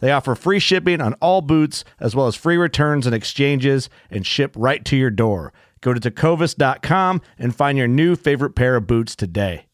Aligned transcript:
They 0.00 0.12
offer 0.12 0.34
free 0.34 0.58
shipping 0.58 1.00
on 1.00 1.14
all 1.14 1.40
boots, 1.40 1.84
as 1.98 2.14
well 2.14 2.26
as 2.26 2.36
free 2.36 2.56
returns 2.56 3.06
and 3.06 3.14
exchanges, 3.14 3.90
and 4.10 4.26
ship 4.26 4.54
right 4.56 4.84
to 4.84 4.96
your 4.96 5.10
door. 5.10 5.52
Go 5.80 5.94
to 5.94 6.00
tecovas.com 6.00 7.20
and 7.38 7.54
find 7.54 7.78
your 7.78 7.88
new 7.88 8.16
favorite 8.16 8.54
pair 8.54 8.76
of 8.76 8.86
boots 8.86 9.14
today. 9.14 9.66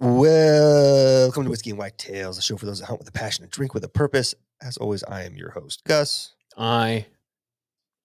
Welcome 0.00 1.44
to 1.44 1.50
Whiskey 1.50 1.70
and 1.70 1.78
Whitetails, 1.78 2.38
a 2.38 2.42
show 2.42 2.56
for 2.56 2.66
those 2.66 2.80
that 2.80 2.86
hunt 2.86 2.98
with 2.98 3.08
a 3.08 3.12
passion 3.12 3.44
and 3.44 3.50
drink 3.50 3.74
with 3.74 3.84
a 3.84 3.88
purpose. 3.88 4.34
As 4.60 4.76
always, 4.76 5.04
I 5.04 5.22
am 5.24 5.36
your 5.36 5.50
host, 5.50 5.84
Gus. 5.84 6.34
I 6.56 7.06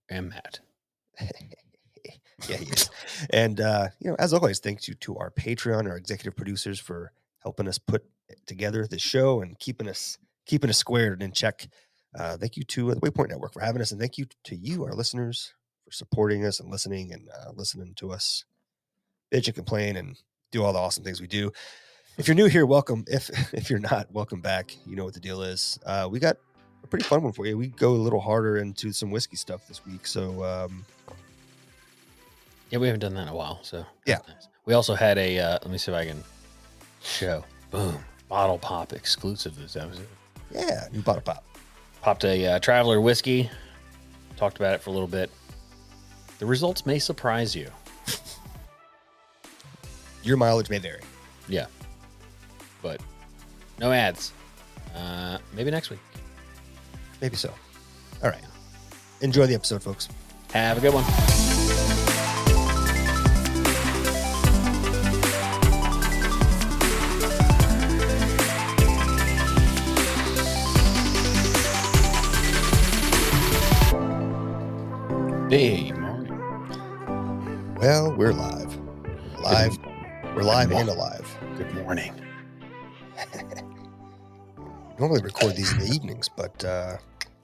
am 0.10 0.30
Matt. 0.30 0.60
yeah, 1.22 2.58
he 2.58 2.66
is. 2.66 2.90
And 3.32 3.60
uh, 3.60 3.90
you 4.00 4.10
know, 4.10 4.16
as 4.20 4.34
always, 4.34 4.60
thanks 4.60 4.88
you 4.88 4.94
to 4.96 5.18
our 5.18 5.32
Patreon, 5.32 5.90
our 5.90 5.98
executive 5.98 6.36
producers 6.36 6.80
for 6.80 7.12
helping 7.44 7.68
us 7.68 7.78
put 7.78 8.06
together 8.46 8.86
this 8.88 9.02
show 9.02 9.42
and 9.42 9.58
keeping 9.60 9.90
us 9.90 10.18
keeping 10.50 10.70
us 10.70 10.78
squared 10.80 11.14
and 11.14 11.22
in 11.22 11.32
check. 11.32 11.68
Uh, 12.18 12.36
thank 12.36 12.58
you 12.58 12.64
to 12.64 12.92
the 12.96 13.00
Waypoint 13.02 13.30
Network 13.30 13.54
for 13.54 13.60
having 13.62 13.82
us, 13.84 13.92
and 13.92 14.02
thank 14.02 14.18
you 14.18 14.26
to 14.46 14.56
you, 14.56 14.84
our 14.84 14.94
listeners, 14.94 15.54
for 15.86 15.92
supporting 15.92 16.44
us 16.44 16.60
and 16.60 16.72
listening 16.72 17.14
and 17.14 17.30
uh, 17.30 17.52
listening 17.54 17.94
to 17.98 18.12
us 18.12 18.46
bitch 19.32 19.46
and 19.46 19.56
complain 19.56 19.96
and 19.96 20.18
do 20.52 20.64
all 20.64 20.74
the 20.74 20.80
awesome 20.80 21.04
things 21.04 21.22
we 21.22 21.28
do. 21.28 21.52
If 22.18 22.28
you're 22.28 22.34
new 22.36 22.48
here, 22.48 22.66
welcome. 22.66 23.06
If 23.08 23.30
if 23.54 23.70
you're 23.70 23.78
not, 23.80 24.12
welcome 24.12 24.42
back. 24.42 24.76
You 24.88 24.96
know 24.96 25.06
what 25.06 25.14
the 25.14 25.20
deal 25.20 25.44
is. 25.44 25.78
Uh, 25.86 26.08
we 26.12 26.20
got 26.20 26.38
a 26.84 26.88
pretty 26.88 27.06
fun 27.06 27.22
one 27.22 27.32
for 27.32 27.46
you. 27.46 27.56
We 27.56 27.68
go 27.68 27.92
a 27.92 28.02
little 28.02 28.20
harder 28.20 28.58
into 28.58 28.92
some 28.92 29.12
whiskey 29.12 29.36
stuff 29.36 29.68
this 29.68 29.86
week, 29.86 30.08
so 30.08 30.44
um, 30.44 30.84
Yeah, 32.72 32.80
we 32.80 32.88
haven't 32.88 33.02
done 33.02 33.14
that 33.14 33.22
in 33.24 33.28
a 33.28 33.36
while. 33.36 33.60
So 33.62 33.86
Yeah. 34.08 34.18
nice. 34.28 34.48
We 34.66 34.74
also 34.74 34.96
had 34.96 35.20
a. 35.20 35.38
Uh, 35.40 35.52
let 35.62 35.70
me 35.70 35.78
see 35.78 35.92
if 35.92 35.98
I 35.98 36.06
can 36.06 36.24
show. 37.04 37.46
Boom. 37.70 38.00
Bottle 38.28 38.58
pop 38.58 38.94
exclusive 38.94 39.56
this 39.56 39.76
episode. 39.76 40.08
Yeah, 40.52 40.88
new 40.92 41.02
bottle 41.02 41.22
pop. 41.22 41.44
Popped 42.02 42.24
a 42.24 42.46
uh, 42.46 42.60
Traveler 42.60 43.02
whiskey. 43.02 43.50
Talked 44.38 44.58
about 44.58 44.74
it 44.74 44.82
for 44.82 44.90
a 44.90 44.94
little 44.94 45.08
bit. 45.08 45.30
The 46.40 46.46
results 46.46 46.86
may 46.86 47.00
surprise 47.00 47.56
you. 47.56 47.70
Your 50.24 50.38
mileage 50.38 50.70
may 50.70 50.78
vary. 50.78 51.02
Yeah. 51.48 51.66
But 52.82 53.02
no 53.80 53.92
ads. 53.92 54.32
Uh, 54.96 55.38
maybe 55.54 55.72
next 55.72 55.90
week. 55.90 56.00
Maybe 57.22 57.36
so. 57.36 57.54
All 58.24 58.30
right. 58.30 58.44
Enjoy 59.22 59.46
the 59.46 59.56
episode, 59.56 59.84
folks. 59.84 60.08
Have 60.54 60.78
a 60.78 60.82
good 60.82 60.94
one. 60.94 61.49
Hey, 75.60 75.92
morning. 75.92 77.76
Well, 77.76 78.16
we're 78.16 78.32
live. 78.32 78.80
Live. 79.42 79.78
We're 80.34 80.44
live 80.44 80.72
and 80.72 80.88
alive. 80.88 81.38
Good 81.58 81.74
morning. 81.76 82.14
Normally 84.98 85.22
record 85.22 85.58
these 85.58 85.74
in 85.74 85.80
the 85.80 85.88
evenings, 85.94 86.30
but 86.30 86.64
uh, 86.64 86.96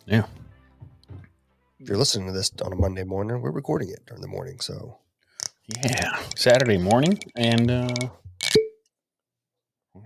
Yeah. 0.05 0.27
if 1.77 1.89
you're 1.89 1.97
listening 1.97 2.27
to 2.27 2.31
this 2.31 2.53
on 2.63 2.71
a 2.71 2.77
Monday 2.77 3.03
morning, 3.03 3.41
we're 3.41 3.51
recording 3.51 3.89
it 3.89 4.05
during 4.05 4.21
the 4.21 4.29
morning. 4.29 4.61
So 4.61 4.97
Yeah. 5.83 6.17
Saturday 6.37 6.77
morning, 6.77 7.19
and 7.35 7.69
uh, 7.69 7.95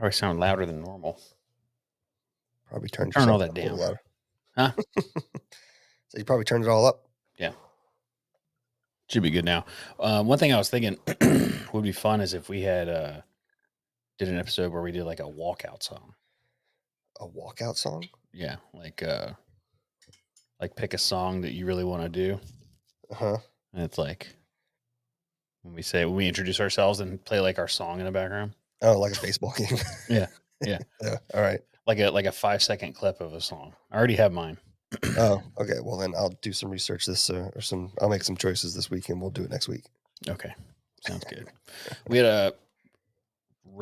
I 0.02 0.10
sound 0.10 0.40
louder 0.40 0.66
than 0.66 0.82
normal? 0.82 1.22
probably 2.68 2.90
turn 2.90 3.12
Turn 3.12 3.30
all 3.30 3.38
that 3.38 3.54
down. 3.54 3.78
louder. 3.78 4.02
Huh? 4.58 4.72
so 5.00 6.18
you 6.18 6.26
probably 6.26 6.46
turned 6.46 6.64
it 6.64 6.70
all 6.72 6.88
up. 6.88 7.06
Should 9.10 9.24
be 9.24 9.32
good 9.32 9.46
now. 9.46 9.66
Uh, 10.00 10.24
one 10.24 10.38
thing 10.38 10.54
I 10.54 10.58
was 10.58 10.70
thinking 10.70 10.98
would 11.74 11.84
be 11.84 11.92
fun 11.92 12.22
is 12.22 12.34
if 12.34 12.48
we 12.48 12.62
had 12.62 12.88
uh, 12.88 13.22
did 14.20 14.28
an 14.28 14.38
episode 14.38 14.72
where 14.72 14.82
we 14.84 14.92
did 14.92 15.04
like 15.04 15.20
a 15.20 15.24
walkout 15.24 15.82
song. 15.82 16.14
A 17.20 17.28
walkout 17.28 17.76
song. 17.76 18.06
Yeah, 18.34 18.58
like 18.74 19.02
uh, 19.02 19.32
like 20.62 20.76
pick 20.76 20.94
a 20.94 20.98
song 21.00 21.42
that 21.42 21.54
you 21.54 21.66
really 21.66 21.84
want 21.84 22.04
to 22.04 22.10
do, 22.10 22.40
Uh 23.10 23.16
huh. 23.16 23.38
and 23.74 23.84
it's 23.84 23.98
like 23.98 24.28
when 25.64 25.74
we 25.74 25.82
say 25.82 26.06
when 26.06 26.16
we 26.16 26.28
introduce 26.28 26.60
ourselves 26.60 27.00
and 27.00 27.24
play 27.26 27.40
like 27.40 27.58
our 27.58 27.68
song 27.68 28.00
in 28.00 28.06
the 28.06 28.12
background, 28.12 28.54
Oh, 28.84 29.00
like 29.00 29.18
a 29.18 29.22
baseball 29.22 29.54
game. 29.58 29.78
Yeah, 30.08 30.28
yeah. 30.66 30.78
yeah. 31.02 31.16
All 31.34 31.42
right. 31.42 31.60
like 31.88 31.98
a 32.00 32.10
like 32.12 32.26
a 32.28 32.32
five 32.32 32.62
second 32.62 32.94
clip 32.94 33.20
of 33.22 33.34
a 33.34 33.42
song. 33.42 33.74
I 33.92 33.98
already 33.98 34.16
have 34.18 34.32
mine. 34.32 34.58
Oh, 35.18 35.44
okay. 35.60 35.76
Well, 35.84 35.98
then 35.98 36.14
I'll 36.18 36.34
do 36.42 36.52
some 36.52 36.70
research 36.70 37.06
this 37.06 37.30
uh, 37.30 37.52
or 37.56 37.62
some. 37.62 37.92
I'll 38.02 38.10
make 38.10 38.24
some 38.24 38.38
choices 38.38 38.74
this 38.74 38.90
week, 38.90 39.10
and 39.10 39.22
we'll 39.22 39.30
do 39.30 39.44
it 39.44 39.52
next 39.52 39.68
week. 39.68 39.86
Okay, 40.28 40.54
sounds 41.06 41.24
good. 41.26 41.48
we 42.08 42.18
had 42.18 42.26
a 42.26 42.54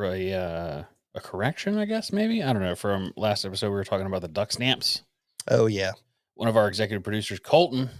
a, 0.00 0.32
uh, 0.32 0.84
a 1.14 1.20
correction, 1.20 1.78
I 1.78 1.84
guess 1.84 2.12
maybe 2.12 2.42
I 2.42 2.52
don't 2.52 2.62
know. 2.62 2.74
From 2.74 3.12
last 3.16 3.44
episode, 3.44 3.68
we 3.68 3.74
were 3.74 3.84
talking 3.84 4.06
about 4.06 4.22
the 4.22 4.28
duck 4.28 4.52
stamps. 4.52 5.02
Oh 5.48 5.66
yeah. 5.66 5.92
One 6.34 6.48
of 6.48 6.56
our 6.56 6.68
executive 6.68 7.02
producers, 7.02 7.40
Colton, 7.40 7.90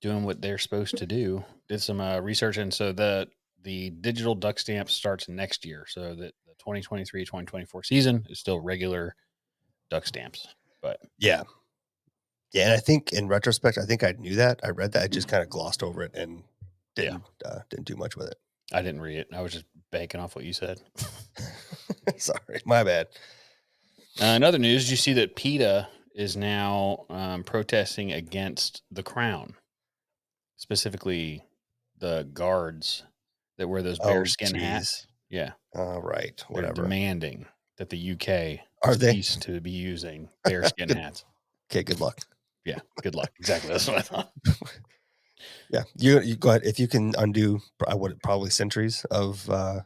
doing 0.00 0.24
what 0.24 0.40
they're 0.40 0.56
supposed 0.58 0.96
to 0.98 1.06
do, 1.06 1.44
did 1.68 1.82
some 1.82 2.00
uh, 2.00 2.20
research, 2.20 2.56
and 2.56 2.72
so 2.72 2.92
the 2.92 3.28
the 3.62 3.90
digital 3.90 4.34
duck 4.34 4.58
stamp 4.58 4.88
starts 4.88 5.28
next 5.28 5.64
year. 5.64 5.84
So 5.88 6.14
that 6.14 6.32
the 6.46 6.54
2023-2024 6.64 7.84
season 7.84 8.24
is 8.30 8.38
still 8.38 8.60
regular 8.60 9.14
duck 9.90 10.06
stamps, 10.06 10.46
but 10.80 11.00
Yeah. 11.18 11.42
Yeah, 12.52 12.64
and 12.64 12.72
I 12.72 12.78
think 12.78 13.12
in 13.12 13.28
retrospect, 13.28 13.76
I 13.78 13.84
think 13.84 14.02
I 14.04 14.12
knew 14.18 14.36
that. 14.36 14.60
I 14.64 14.70
read 14.70 14.92
that. 14.92 15.02
I 15.02 15.08
just 15.08 15.28
kind 15.28 15.42
of 15.42 15.50
glossed 15.50 15.82
over 15.82 16.02
it 16.02 16.12
and 16.14 16.42
didn't 16.94 17.22
uh, 17.44 17.58
didn't 17.70 17.86
do 17.86 17.96
much 17.96 18.16
with 18.16 18.28
it. 18.28 18.36
I 18.72 18.82
didn't 18.82 19.00
read 19.00 19.18
it. 19.18 19.28
I 19.32 19.42
was 19.42 19.52
just 19.52 19.64
banking 19.92 20.20
off 20.20 20.34
what 20.36 20.44
you 20.44 20.52
said. 20.52 20.80
Sorry, 22.16 22.60
my 22.64 22.82
bad. 22.84 23.08
Uh, 24.20 24.26
in 24.26 24.42
other 24.42 24.58
news, 24.58 24.90
you 24.90 24.96
see 24.96 25.12
that 25.14 25.36
PETA 25.36 25.88
is 26.14 26.36
now 26.36 27.04
um, 27.10 27.44
protesting 27.44 28.12
against 28.12 28.82
the 28.90 29.02
crown, 29.02 29.54
specifically 30.56 31.44
the 31.98 32.28
guards 32.32 33.02
that 33.58 33.68
wear 33.68 33.82
those 33.82 33.98
bearskin 33.98 34.54
hats? 34.54 35.02
geez. 35.02 35.06
Yeah, 35.28 35.50
All 35.74 36.00
right, 36.00 36.36
they're 36.48 36.54
whatever. 36.62 36.82
demanding 36.84 37.46
that 37.78 37.90
the 37.90 38.12
UK 38.12 38.60
Are 38.84 38.94
they? 38.94 39.12
cease 39.12 39.36
to 39.38 39.60
be 39.60 39.72
using 39.72 40.28
bearskin 40.44 40.88
hats. 40.88 41.24
Okay, 41.70 41.82
good 41.82 42.00
luck. 42.00 42.20
Yeah, 42.66 42.80
good 43.02 43.14
luck. 43.14 43.30
Exactly. 43.38 43.70
That's 43.70 43.86
what 43.88 43.96
I 43.98 44.02
thought. 44.02 44.32
Yeah, 45.70 45.82
you 45.98 46.20
you 46.20 46.36
go 46.36 46.50
ahead 46.50 46.62
if 46.64 46.78
you 46.78 46.88
can 46.88 47.12
undo 47.18 47.60
I 47.86 47.94
would 47.94 48.22
probably 48.22 48.50
centuries 48.50 49.04
of 49.10 49.48
uh 49.50 49.80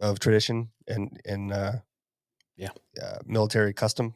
of 0.00 0.18
tradition 0.18 0.70
and 0.88 1.20
and 1.24 1.52
uh 1.52 1.72
Yeah. 2.56 2.70
uh, 3.02 3.18
military 3.26 3.72
custom. 3.74 4.14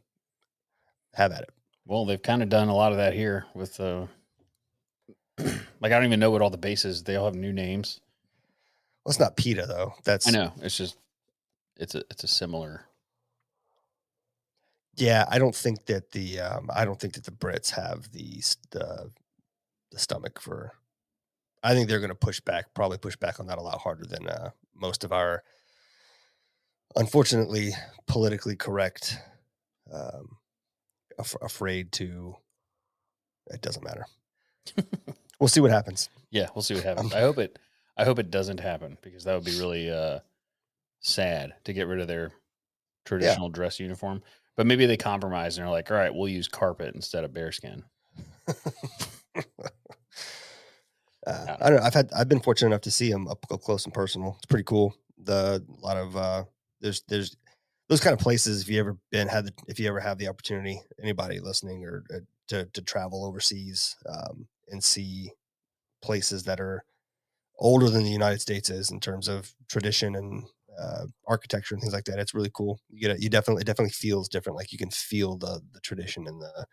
Have 1.15 1.33
at 1.33 1.43
it. 1.43 1.51
Well, 1.87 2.05
they've 2.07 2.23
kind 2.23 2.43
of 2.43 2.49
done 2.49 2.69
a 2.69 2.75
lot 2.75 2.93
of 2.93 2.99
that 2.99 3.15
here 3.15 3.47
with 3.55 3.79
uh 3.81 4.07
like 5.39 5.53
I 5.83 5.89
don't 5.91 6.05
even 6.05 6.21
know 6.21 6.31
what 6.31 6.41
all 6.43 6.51
the 6.51 6.57
bases. 6.57 7.03
They 7.03 7.17
all 7.17 7.27
have 7.27 7.35
new 7.35 7.53
names. 7.53 8.01
Well, 9.05 9.11
it's 9.11 9.21
not 9.21 9.37
PETA 9.37 9.67
though. 9.67 9.93
That's 10.05 10.27
I 10.29 10.31
know. 10.31 10.53
It's 10.63 10.77
just 10.77 10.97
it's 11.77 11.95
a 11.95 12.03
it's 12.11 12.25
a 12.25 12.29
similar 12.29 12.87
Yeah, 14.97 15.25
I 15.29 15.39
don't 15.39 15.55
think 15.55 15.87
that 15.87 16.13
the 16.13 16.41
um, 16.41 16.71
I 16.75 16.85
don't 16.85 17.01
think 17.01 17.15
that 17.15 17.25
the 17.25 17.33
Brits 17.33 17.71
have 17.71 18.11
the 18.13 18.43
the 18.71 19.11
the 19.91 19.99
stomach 19.99 20.41
for. 20.41 20.73
I 21.63 21.73
think 21.73 21.89
they're 21.89 22.01
going 22.01 22.11
to 22.11 22.15
push 22.15 22.41
back, 22.41 22.75
probably 22.75 22.99
push 22.99 23.17
back 23.17 23.41
on 23.41 23.47
that 23.47 23.57
a 23.57 23.63
lot 23.63 23.81
harder 23.81 24.05
than 24.05 24.29
uh, 24.29 24.51
most 24.75 25.03
of 25.03 25.13
our, 25.13 25.43
unfortunately, 26.95 27.73
politically 28.07 28.55
correct, 28.55 29.17
um, 29.93 30.37
af- 31.19 31.37
afraid 31.41 31.91
to. 31.93 32.37
It 33.47 33.63
doesn't 33.63 33.85
matter. 33.85 34.05
we'll 35.41 35.49
see 35.49 35.61
what 35.61 35.71
happens. 35.71 36.09
Yeah, 36.31 36.49
we'll 36.55 36.63
see 36.63 36.75
what 36.75 36.85
happens. 36.85 37.13
Um, 37.13 37.19
I 37.19 37.23
hope 37.23 37.39
it 37.39 37.59
I 37.97 38.05
hope 38.05 38.19
it 38.19 38.31
doesn't 38.31 38.61
happen 38.61 38.99
because 39.03 39.25
that 39.25 39.35
would 39.35 39.45
be 39.45 39.59
really 39.59 39.91
uh 39.91 40.21
sad 41.01 41.55
to 41.65 41.73
get 41.73 41.87
rid 41.87 42.01
of 42.01 42.09
their 42.09 42.33
traditional 43.05 43.49
dress 43.49 43.79
uniform. 43.79 44.23
But 44.57 44.67
maybe 44.67 44.87
they 44.87 44.97
compromise 44.97 45.59
and 45.59 45.65
they're 45.65 45.73
like, 45.73 45.91
all 45.91 45.97
right, 45.97 46.15
we'll 46.15 46.29
use 46.29 46.49
carpet 46.49 46.95
instead 46.95 47.25
of 47.25 47.33
bearskin. 47.33 47.83
Uh, 51.27 51.57
I 51.61 51.71
don't 51.71 51.79
know. 51.79 51.87
I've 51.87 51.95
had 51.95 52.11
I've 52.15 52.29
been 52.29 52.41
fortunate 52.41 52.69
enough 52.69 52.83
to 52.83 52.91
see 52.91 53.11
them 53.11 53.29
up 53.29 53.45
close 53.63 53.85
and 53.85 53.95
personal. 53.95 54.35
It's 54.37 54.47
pretty 54.47 54.65
cool. 54.65 54.95
The 55.19 55.65
a 55.83 55.87
lot 55.87 55.97
of 55.97 56.17
uh, 56.17 56.45
there's 56.81 57.03
there's 57.09 57.37
those 57.89 58.01
kind 58.01 58.13
of 58.13 58.19
places. 58.21 58.63
If 58.63 58.69
you 58.69 58.79
ever 58.81 58.99
been 59.11 59.29
had 59.29 59.47
the, 59.47 59.53
if 59.67 59.79
you 59.79 59.89
ever 59.89 60.01
have 60.01 60.19
the 60.19 60.29
opportunity, 60.29 60.81
anybody 61.03 61.41
listening 61.41 61.85
or 61.85 62.05
uh, 62.15 62.19
to 62.49 62.67
to 62.67 62.83
travel 62.83 63.25
overseas 63.25 63.97
um, 64.07 64.47
and 64.69 64.83
see 64.83 65.33
places 66.03 66.45
that 66.45 66.61
are 66.61 66.85
older 67.59 67.89
than 67.89 68.05
the 68.05 68.11
United 68.11 68.41
States 68.41 68.69
is 68.69 68.91
in 68.91 69.01
terms 69.01 69.29
of 69.29 69.55
tradition 69.69 70.15
and 70.15 70.45
uh, 70.81 71.07
architecture 71.27 71.75
and 71.75 71.83
things 71.83 71.95
like 71.95 72.05
that. 72.05 72.19
It's 72.19 72.35
really 72.35 72.51
cool. 72.53 72.81
You 72.91 73.01
get 73.01 73.13
it. 73.13 73.23
You 73.23 73.29
definitely 73.29 73.63
it 73.63 73.67
definitely 73.67 73.93
feels 73.93 74.29
different. 74.29 74.57
Like 74.57 74.73
you 74.73 74.79
can 74.79 74.91
feel 74.91 75.37
the 75.37 75.61
the 75.73 75.81
tradition 75.81 76.27
and 76.27 76.41
the 76.41 76.67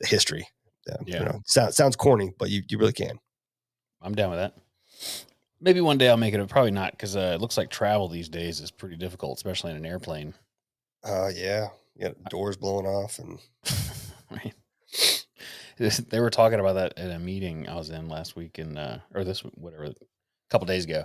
the 0.00 0.06
history. 0.06 0.48
Yeah, 0.86 0.96
Yeah. 1.06 1.18
You 1.18 1.24
know, 1.26 1.40
sounds 1.46 1.76
sounds 1.76 1.96
corny, 1.96 2.32
but 2.38 2.50
you 2.50 2.62
you 2.68 2.78
really 2.78 2.92
can. 2.92 3.18
I'm 4.02 4.14
down 4.14 4.30
with 4.30 4.38
that. 4.38 4.54
Maybe 5.60 5.80
one 5.80 5.96
day 5.96 6.10
I'll 6.10 6.16
make 6.16 6.34
it. 6.34 6.48
Probably 6.48 6.70
not 6.70 6.92
because 6.92 7.16
uh, 7.16 7.32
it 7.34 7.40
looks 7.40 7.56
like 7.56 7.70
travel 7.70 8.08
these 8.08 8.28
days 8.28 8.60
is 8.60 8.70
pretty 8.70 8.96
difficult, 8.96 9.38
especially 9.38 9.70
in 9.70 9.78
an 9.78 9.86
airplane. 9.86 10.34
Uh, 11.02 11.30
yeah, 11.34 11.68
yeah, 11.96 12.10
doors 12.28 12.56
blowing 12.56 12.86
off, 12.86 13.18
and 13.18 13.38
right. 14.30 14.54
They 15.76 16.20
were 16.20 16.30
talking 16.30 16.60
about 16.60 16.74
that 16.74 16.98
at 16.98 17.10
a 17.10 17.18
meeting 17.18 17.68
I 17.68 17.74
was 17.76 17.90
in 17.90 18.08
last 18.08 18.36
week, 18.36 18.58
and 18.58 18.78
uh, 18.78 18.98
or 19.14 19.24
this 19.24 19.40
whatever, 19.40 19.84
a 19.84 19.94
couple 20.50 20.66
days 20.66 20.84
ago, 20.84 21.04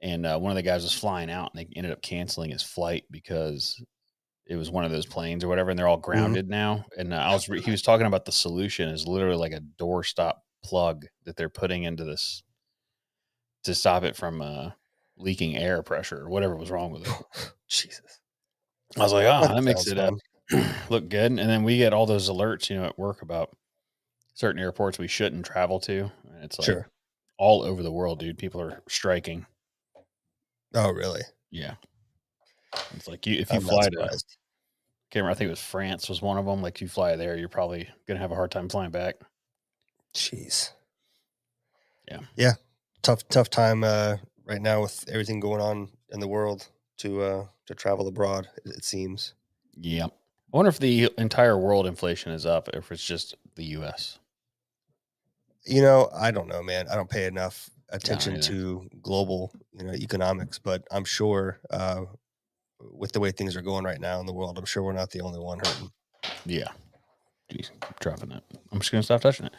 and 0.00 0.26
uh, 0.26 0.38
one 0.38 0.50
of 0.50 0.56
the 0.56 0.62
guys 0.62 0.82
was 0.82 0.92
flying 0.92 1.30
out, 1.30 1.52
and 1.54 1.60
they 1.60 1.72
ended 1.76 1.92
up 1.92 2.02
canceling 2.02 2.50
his 2.50 2.62
flight 2.62 3.04
because 3.10 3.82
it 4.46 4.56
was 4.56 4.70
one 4.70 4.84
of 4.84 4.90
those 4.90 5.06
planes 5.06 5.42
or 5.42 5.48
whatever, 5.48 5.70
and 5.70 5.78
they're 5.78 5.88
all 5.88 5.96
grounded 5.96 6.48
now. 6.48 6.84
And 6.96 7.12
uh, 7.12 7.16
I 7.16 7.32
was 7.32 7.48
re- 7.48 7.60
he 7.60 7.70
was 7.72 7.82
talking 7.82 8.06
about 8.06 8.24
the 8.24 8.32
solution 8.32 8.88
is 8.88 9.06
literally 9.06 9.36
like 9.36 9.52
a 9.52 9.62
doorstop 9.82 10.34
plug 10.64 11.06
that 11.24 11.36
they're 11.36 11.48
putting 11.48 11.84
into 11.84 12.04
this 12.04 12.42
to 13.64 13.74
stop 13.74 14.04
it 14.04 14.16
from 14.16 14.42
uh, 14.42 14.70
leaking 15.16 15.56
air 15.56 15.82
pressure 15.82 16.20
or 16.20 16.28
whatever 16.28 16.56
was 16.56 16.70
wrong 16.70 16.92
with 16.92 17.06
it. 17.06 17.52
Jesus, 17.68 18.20
I 18.96 19.00
was 19.00 19.12
like, 19.12 19.26
oh, 19.26 19.54
that 19.54 19.62
makes 19.62 19.86
it 19.88 19.98
uh, 19.98 20.12
look 20.88 21.08
good. 21.08 21.32
And 21.32 21.38
then 21.38 21.64
we 21.64 21.78
get 21.78 21.92
all 21.92 22.06
those 22.06 22.30
alerts, 22.30 22.70
you 22.70 22.76
know, 22.76 22.84
at 22.84 22.98
work 22.98 23.22
about 23.22 23.56
certain 24.34 24.60
airports 24.60 24.98
we 24.98 25.08
shouldn't 25.08 25.46
travel 25.46 25.80
to. 25.80 26.10
And 26.32 26.44
it's 26.44 26.58
like 26.58 26.66
sure. 26.66 26.88
all 27.38 27.62
over 27.62 27.82
the 27.82 27.92
world, 27.92 28.20
dude. 28.20 28.38
People 28.38 28.60
are 28.60 28.82
striking. 28.88 29.46
Oh, 30.76 30.90
really? 30.90 31.22
Yeah. 31.50 31.74
It's 32.94 33.08
like 33.08 33.26
you 33.26 33.36
if 33.40 33.50
you 33.50 33.56
I'm 33.56 33.62
fly 33.62 33.88
to 33.88 34.18
remember, 35.14 35.30
I 35.30 35.34
think 35.34 35.48
it 35.48 35.50
was 35.50 35.60
France 35.60 36.08
was 36.08 36.20
one 36.20 36.36
of 36.36 36.44
them. 36.44 36.60
Like 36.60 36.80
you 36.82 36.88
fly 36.88 37.16
there, 37.16 37.36
you're 37.36 37.48
probably 37.48 37.88
gonna 38.06 38.20
have 38.20 38.32
a 38.32 38.34
hard 38.34 38.50
time 38.50 38.68
flying 38.68 38.90
back. 38.90 39.16
Jeez. 40.14 40.72
Yeah. 42.08 42.20
Yeah. 42.36 42.52
Tough, 43.02 43.26
tough 43.28 43.48
time 43.48 43.84
uh, 43.84 44.16
right 44.44 44.60
now 44.60 44.82
with 44.82 45.04
everything 45.08 45.40
going 45.40 45.62
on 45.62 45.88
in 46.10 46.20
the 46.20 46.28
world 46.28 46.68
to 46.98 47.22
uh, 47.22 47.46
to 47.66 47.74
travel 47.74 48.06
abroad. 48.06 48.46
It, 48.64 48.76
it 48.76 48.84
seems. 48.84 49.32
Yeah. 49.76 50.06
I 50.06 50.56
wonder 50.56 50.68
if 50.68 50.78
the 50.78 51.10
entire 51.18 51.58
world 51.58 51.86
inflation 51.86 52.32
is 52.32 52.44
up, 52.44 52.68
if 52.74 52.92
it's 52.92 53.04
just 53.04 53.34
the 53.54 53.64
US. 53.64 54.18
You 55.64 55.82
know, 55.82 56.10
I 56.14 56.30
don't 56.30 56.48
know, 56.48 56.62
man. 56.62 56.86
I 56.88 56.94
don't 56.94 57.10
pay 57.10 57.26
enough 57.26 57.70
attention 57.90 58.34
either. 58.34 58.42
to 58.42 58.88
global, 59.02 59.52
you 59.72 59.84
know, 59.84 59.92
economics, 59.92 60.58
but 60.58 60.82
I'm 60.90 61.04
sure 61.04 61.60
uh, 61.70 62.02
with 62.80 63.12
the 63.12 63.20
way 63.20 63.30
things 63.30 63.56
are 63.56 63.62
going 63.62 63.84
right 63.84 64.00
now 64.00 64.20
in 64.20 64.26
the 64.26 64.32
world, 64.32 64.58
I'm 64.58 64.64
sure 64.64 64.82
we're 64.82 64.92
not 64.92 65.10
the 65.10 65.20
only 65.20 65.38
one 65.38 65.58
hurting. 65.58 65.90
Yeah. 66.44 66.68
Jeez, 67.52 67.70
keep 67.70 68.00
dropping 68.00 68.30
that. 68.30 68.42
I'm 68.72 68.80
just 68.80 68.90
gonna 68.90 69.02
stop 69.02 69.20
touching 69.20 69.46
it. 69.46 69.54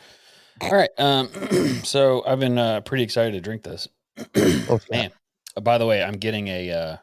All 0.62 0.72
right. 0.72 0.90
Um 0.98 1.30
so 1.84 2.24
I've 2.26 2.40
been 2.40 2.58
uh 2.58 2.82
pretty 2.82 3.04
excited 3.04 3.32
to 3.34 3.42
drink 3.42 3.64
this. 3.64 3.88
Oh, 4.18 4.26
yeah. 4.92 4.98
Man. 4.98 5.12
Uh, 5.56 5.62
by 5.62 5.78
the 5.78 5.86
way, 5.86 6.04
I'm 6.04 6.16
getting 6.18 6.48
a 6.50 6.72
uh 6.72 6.98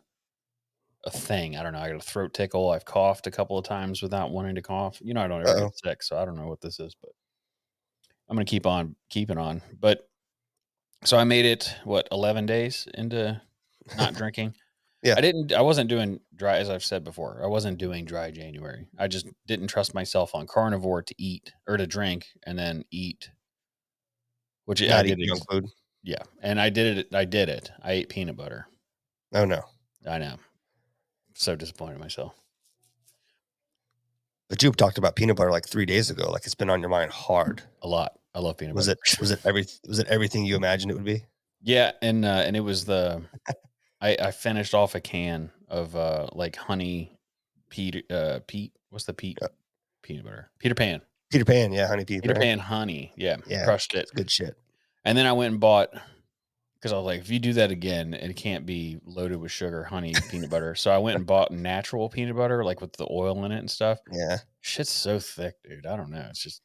a 1.06 1.10
thing. 1.10 1.56
I 1.56 1.62
don't 1.62 1.72
know. 1.72 1.80
I 1.80 1.88
got 1.88 1.96
a 1.96 2.00
throat 2.00 2.32
tickle. 2.34 2.70
I've 2.70 2.84
coughed 2.84 3.26
a 3.26 3.30
couple 3.30 3.58
of 3.58 3.64
times 3.64 4.02
without 4.02 4.30
wanting 4.30 4.54
to 4.54 4.62
cough. 4.62 4.98
You 5.02 5.14
know, 5.14 5.20
I 5.22 5.28
don't 5.28 5.40
ever 5.42 5.50
Uh-oh. 5.50 5.68
get 5.68 5.78
sick, 5.78 6.02
so 6.02 6.18
I 6.18 6.24
don't 6.24 6.36
know 6.36 6.48
what 6.48 6.60
this 6.60 6.80
is, 6.80 6.94
but 7.00 7.10
I'm 8.28 8.36
gonna 8.36 8.44
keep 8.44 8.66
on 8.66 8.96
keeping 9.10 9.38
on. 9.38 9.62
But 9.80 10.08
so 11.04 11.16
I 11.18 11.24
made 11.24 11.44
it 11.44 11.74
what 11.84 12.08
11 12.12 12.46
days 12.46 12.88
into 12.94 13.40
not 13.96 14.14
drinking. 14.16 14.54
Yeah. 15.02 15.14
I 15.18 15.20
didn't 15.20 15.52
I 15.52 15.60
wasn't 15.60 15.90
doing 15.90 16.20
dry 16.34 16.56
as 16.56 16.70
I've 16.70 16.84
said 16.84 17.04
before. 17.04 17.40
I 17.42 17.46
wasn't 17.46 17.78
doing 17.78 18.04
dry 18.06 18.30
January. 18.30 18.86
I 18.98 19.06
just 19.06 19.26
didn't 19.46 19.66
trust 19.68 19.92
myself 19.94 20.34
on 20.34 20.46
carnivore 20.46 21.02
to 21.02 21.14
eat 21.18 21.52
or 21.68 21.76
to 21.76 21.86
drink 21.86 22.26
and 22.44 22.58
then 22.58 22.84
eat 22.90 23.30
which 24.64 24.82
I 24.82 24.86
Not 24.86 25.02
did 25.02 25.18
eating 25.18 25.30
ex- 25.30 25.40
junk 25.40 25.50
food. 25.50 25.64
yeah. 26.02 26.22
And 26.42 26.58
I 26.58 26.70
did 26.70 26.98
it 26.98 27.14
I 27.14 27.26
did 27.26 27.48
it. 27.50 27.70
I 27.82 27.92
ate 27.92 28.08
peanut 28.08 28.36
butter. 28.36 28.66
Oh 29.34 29.44
no. 29.44 29.62
I 30.08 30.16
know. 30.18 30.36
So 31.34 31.54
disappointed 31.56 31.94
in 31.96 32.00
myself. 32.00 32.34
But 34.48 34.62
you 34.62 34.70
talked 34.72 34.98
about 34.98 35.16
peanut 35.16 35.36
butter 35.36 35.50
like 35.50 35.66
three 35.68 35.86
days 35.86 36.10
ago. 36.10 36.30
Like 36.30 36.46
it's 36.46 36.54
been 36.54 36.70
on 36.70 36.80
your 36.80 36.88
mind 36.90 37.10
hard. 37.10 37.62
A 37.82 37.88
lot. 37.88 38.18
I 38.34 38.40
love 38.40 38.56
peanut 38.56 38.74
Was 38.74 38.86
butter. 38.88 38.98
it 39.12 39.20
was 39.20 39.30
it 39.30 39.40
every 39.44 39.66
was 39.86 39.98
it 39.98 40.06
everything 40.08 40.44
you 40.44 40.56
imagined 40.56 40.90
it 40.90 40.94
would 40.94 41.04
be? 41.04 41.24
Yeah, 41.62 41.92
and 42.02 42.24
uh, 42.24 42.42
and 42.46 42.56
it 42.56 42.60
was 42.60 42.84
the 42.84 43.22
I, 44.00 44.16
I 44.20 44.30
finished 44.32 44.74
off 44.74 44.94
a 44.94 45.00
can 45.00 45.50
of 45.68 45.94
uh 45.96 46.28
like 46.32 46.56
honey 46.56 47.18
Pete 47.70 48.10
uh 48.10 48.40
Pete 48.46 48.72
what's 48.90 49.04
the 49.04 49.14
Pete 49.14 49.38
Uh, 49.42 49.48
peanut 50.02 50.24
butter 50.24 50.50
Peter 50.58 50.74
Pan 50.74 51.00
Peter 51.30 51.44
Pan, 51.44 51.72
yeah, 51.72 51.88
honey 51.88 52.04
Peter, 52.04 52.22
Peter 52.22 52.34
Pan. 52.34 52.42
Pan 52.42 52.58
honey 52.58 53.12
yeah, 53.16 53.36
Yeah. 53.46 53.64
crushed 53.64 53.94
it 53.94 54.10
Good 54.14 54.30
shit. 54.30 54.56
and 55.04 55.16
then 55.16 55.26
I 55.26 55.32
went 55.32 55.52
and 55.52 55.60
bought 55.60 55.88
because 56.74 56.92
I 56.92 56.96
was 56.96 57.06
like 57.06 57.20
if 57.20 57.30
you 57.30 57.38
do 57.38 57.54
that 57.54 57.70
again 57.70 58.12
it 58.14 58.36
can't 58.36 58.66
be 58.66 58.98
loaded 59.06 59.38
with 59.38 59.50
sugar 59.50 59.84
honey 59.84 60.14
peanut 60.28 60.50
butter 60.50 60.74
so 60.74 60.90
I 60.90 60.98
went 60.98 61.16
and 61.16 61.26
bought 61.26 61.50
natural 61.50 62.08
peanut 62.10 62.36
butter 62.36 62.62
like 62.64 62.80
with 62.82 62.92
the 62.94 63.06
oil 63.10 63.44
in 63.44 63.52
it 63.52 63.58
and 63.58 63.70
stuff 63.70 63.98
Yeah. 64.12 64.38
shit's 64.60 64.92
so 64.92 65.18
thick 65.18 65.54
dude 65.68 65.86
I 65.86 65.96
don't 65.96 66.10
know 66.10 66.26
it's 66.28 66.42
just 66.42 66.60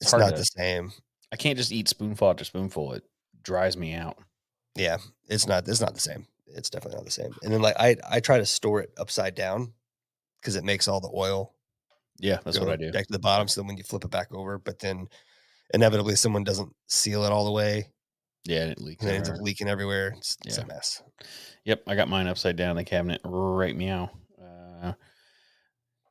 It's 0.00 0.10
hard 0.10 0.22
not 0.22 0.30
to- 0.30 0.36
the 0.36 0.44
same. 0.44 0.92
I 1.32 1.36
can't 1.36 1.58
just 1.58 1.72
eat 1.72 1.88
spoonful 1.88 2.30
after 2.30 2.44
spoonful 2.44 2.92
it 2.92 3.02
dries 3.42 3.76
me 3.76 3.94
out 3.94 4.18
Yeah. 4.76 4.98
It's 5.28 5.46
not 5.46 5.66
it's 5.68 5.80
not 5.80 5.94
the 5.94 6.00
same. 6.00 6.26
It's 6.46 6.70
definitely 6.70 6.98
not 6.98 7.04
the 7.04 7.10
same. 7.10 7.34
And 7.42 7.52
then 7.52 7.60
like 7.60 7.74
I 7.78 7.96
I 8.08 8.20
try 8.20 8.38
to 8.38 8.46
store 8.46 8.80
it 8.80 8.92
upside 8.98 9.34
down 9.34 9.72
because 10.40 10.54
it 10.56 10.64
makes 10.64 10.86
all 10.88 11.00
the 11.00 11.10
oil 11.12 11.54
yeah 12.20 12.38
that's 12.44 12.60
what 12.60 12.68
I 12.68 12.76
do 12.76 12.92
back 12.92 13.06
to 13.06 13.12
the 13.12 13.18
bottom. 13.18 13.48
So 13.48 13.60
then 13.60 13.66
when 13.68 13.76
you 13.76 13.82
flip 13.82 14.04
it 14.04 14.10
back 14.10 14.32
over, 14.32 14.58
but 14.58 14.78
then 14.78 15.08
inevitably 15.72 16.14
someone 16.14 16.44
doesn't 16.44 16.72
seal 16.86 17.24
it 17.24 17.32
all 17.32 17.44
the 17.46 17.50
way 17.50 17.88
yeah 18.44 18.62
and 18.62 18.72
it 18.72 18.80
leaks 18.80 19.02
and 19.02 19.10
it 19.10 19.16
ends 19.16 19.30
up 19.30 19.36
leaking 19.40 19.68
everywhere. 19.68 20.14
It's, 20.18 20.36
it's 20.44 20.58
a 20.58 20.66
mess. 20.66 21.02
Yep, 21.64 21.82
I 21.88 21.96
got 21.96 22.08
mine 22.08 22.28
upside 22.28 22.56
down 22.56 22.70
in 22.70 22.76
the 22.76 22.84
cabinet. 22.84 23.22
Right 23.24 23.74
meow. 23.76 24.10
Uh, 24.40 24.92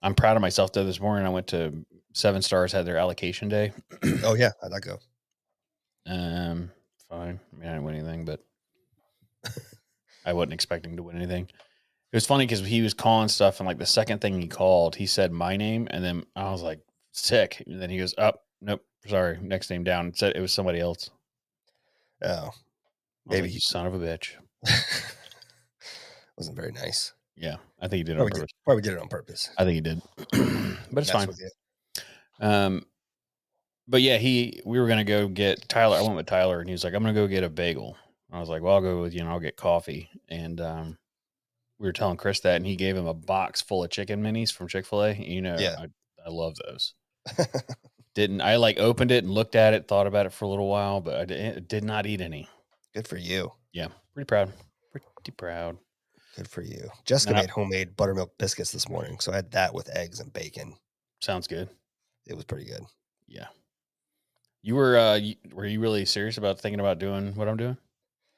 I'm 0.02 0.16
proud 0.16 0.36
of 0.36 0.42
myself 0.42 0.74
though. 0.74 0.84
This 0.84 1.00
morning 1.00 1.26
I 1.26 1.30
went 1.30 1.48
to 1.48 1.86
Seven 2.14 2.42
Stars 2.42 2.72
had 2.72 2.86
their 2.86 2.98
allocation 2.98 3.50
day. 3.50 3.72
Oh 4.24 4.36
yeah, 4.36 4.52
how'd 4.62 4.72
that 4.72 4.82
go? 4.82 5.00
um, 6.06 6.72
fine. 7.10 7.40
I 7.52 7.56
mean, 7.60 7.70
I 7.70 7.74
didn't 7.74 7.84
win 7.84 7.96
anything, 7.96 8.26
but 8.26 8.40
I 10.26 10.34
wasn't 10.34 10.54
expecting 10.54 10.96
to 10.98 11.04
win 11.04 11.16
anything. 11.18 11.44
It 11.44 12.16
was 12.16 12.26
funny 12.28 12.46
because 12.46 12.60
he 12.66 12.82
was 12.82 12.94
calling 12.94 13.28
stuff, 13.28 13.60
and 13.60 13.68
like 13.68 13.80
the 13.80 13.86
second 13.86 14.20
thing 14.22 14.40
he 14.42 14.48
called, 14.48 14.96
he 14.96 15.06
said 15.08 15.32
my 15.32 15.58
name, 15.58 15.88
and 15.92 16.04
then 16.04 16.24
I 16.36 16.52
was 16.52 16.62
like, 16.62 16.80
"Sick." 17.12 17.64
And 17.66 17.82
then 17.82 17.90
he 17.90 17.98
goes, 17.98 18.14
"Up, 18.18 18.44
nope, 18.62 18.82
sorry, 19.08 19.40
next 19.42 19.70
name 19.70 19.84
down." 19.84 20.08
It 20.10 20.18
said 20.18 20.36
it 20.36 20.40
was 20.42 20.52
somebody 20.54 20.80
else. 20.80 21.10
Oh, 22.24 22.52
Maybe 23.26 23.42
Maybe 23.44 23.54
you 23.54 23.60
son 23.60 23.88
of 23.88 23.94
a 23.96 24.00
bitch. 24.00 24.32
wasn't 26.38 26.56
very 26.56 26.72
nice. 26.72 27.14
Yeah, 27.36 27.56
I 27.80 27.88
think 27.88 27.98
he 27.98 28.04
did 28.04 28.18
it 28.18 28.20
on 28.22 28.28
Probably 28.28 28.32
did, 28.32 28.40
purpose. 28.42 28.54
probably 28.66 28.82
did 28.84 28.94
it 28.94 29.00
on 29.00 29.08
purpose. 29.08 29.50
I 29.58 29.64
think 29.66 29.74
he 29.76 29.82
did, 29.82 30.02
but 30.92 31.02
it's 31.02 31.12
Mess 31.14 31.26
fine. 31.26 31.28
you. 31.40 31.50
Um, 32.40 32.86
but 33.88 34.02
yeah, 34.02 34.18
he 34.18 34.62
we 34.66 34.80
were 34.80 34.88
gonna 34.88 35.04
go 35.04 35.28
get 35.28 35.68
Tyler. 35.68 35.98
I 35.98 36.02
went 36.02 36.16
with 36.16 36.26
Tyler, 36.26 36.60
and 36.60 36.70
he 36.70 36.74
was 36.74 36.84
like, 36.84 36.94
"I'm 36.94 37.02
gonna 37.04 37.14
go 37.14 37.28
get 37.28 37.44
a 37.44 37.50
bagel." 37.50 37.98
I 38.32 38.40
was 38.40 38.50
like, 38.50 38.62
"Well, 38.62 38.76
I'll 38.76 38.82
go 38.82 39.02
with 39.02 39.14
you, 39.14 39.20
and 39.22 39.30
I'll 39.30 39.40
get 39.40 39.58
coffee." 39.58 40.10
And 40.30 40.60
um, 40.62 40.98
we 41.80 41.88
were 41.88 41.94
telling 41.94 42.18
Chris 42.18 42.40
that, 42.42 42.56
and 42.56 42.66
he 42.66 42.76
gave 42.76 42.96
him 42.96 43.08
a 43.08 43.14
box 43.14 43.62
full 43.62 43.84
of 43.84 43.90
chicken 43.92 44.24
minis 44.24 44.52
from 44.54 44.68
Chick 44.68 44.86
Fil 44.86 45.04
A. 45.04 45.14
You 45.14 45.42
know, 45.42 45.58
Yeah. 45.60 45.76
I, 45.80 45.88
I 46.26 46.30
love 46.30 46.56
those. 46.66 46.94
Didn't 48.16 48.42
I 48.42 48.56
like 48.58 48.78
opened 48.80 49.12
it 49.12 49.24
and 49.24 49.34
looked 49.34 49.56
at 49.56 49.74
it, 49.74 49.88
thought 49.88 50.08
about 50.08 50.26
it 50.28 50.34
for 50.34 50.46
a 50.46 50.48
little 50.48 50.68
while, 50.70 51.02
but 51.02 51.16
I 51.20 51.26
did, 51.26 51.68
did 51.68 51.84
not 51.84 52.06
eat 52.06 52.22
any. 52.22 52.48
Good 52.94 53.08
for 53.08 53.18
you. 53.18 53.52
Yeah, 53.74 53.88
pretty 54.14 54.28
proud. 54.28 54.54
Pretty 54.92 55.32
proud. 55.36 55.78
Good 56.36 56.48
for 56.48 56.62
you. 56.62 56.90
Jessica 57.06 57.34
Now- 57.34 57.42
made 57.42 57.50
homemade 57.50 57.96
buttermilk 57.98 58.38
biscuits 58.38 58.72
this 58.72 58.88
morning, 58.88 59.20
so 59.20 59.32
I 59.32 59.36
had 59.38 59.52
that 59.52 59.74
with 59.74 59.90
eggs 59.96 60.20
and 60.20 60.32
bacon. 60.32 60.76
Sounds 61.22 61.48
good. 61.48 61.70
It 62.26 62.36
was 62.36 62.46
pretty 62.46 62.66
good. 62.66 62.82
Yeah. 63.28 63.48
You 64.62 64.76
were 64.76 64.98
uh 64.98 65.16
you, 65.16 65.36
were 65.52 65.66
you 65.66 65.80
really 65.80 66.06
serious 66.06 66.38
about 66.38 66.60
thinking 66.60 66.80
about 66.80 67.00
doing 67.00 67.36
what 67.36 67.48
I'm 67.48 67.58
doing? 67.58 67.78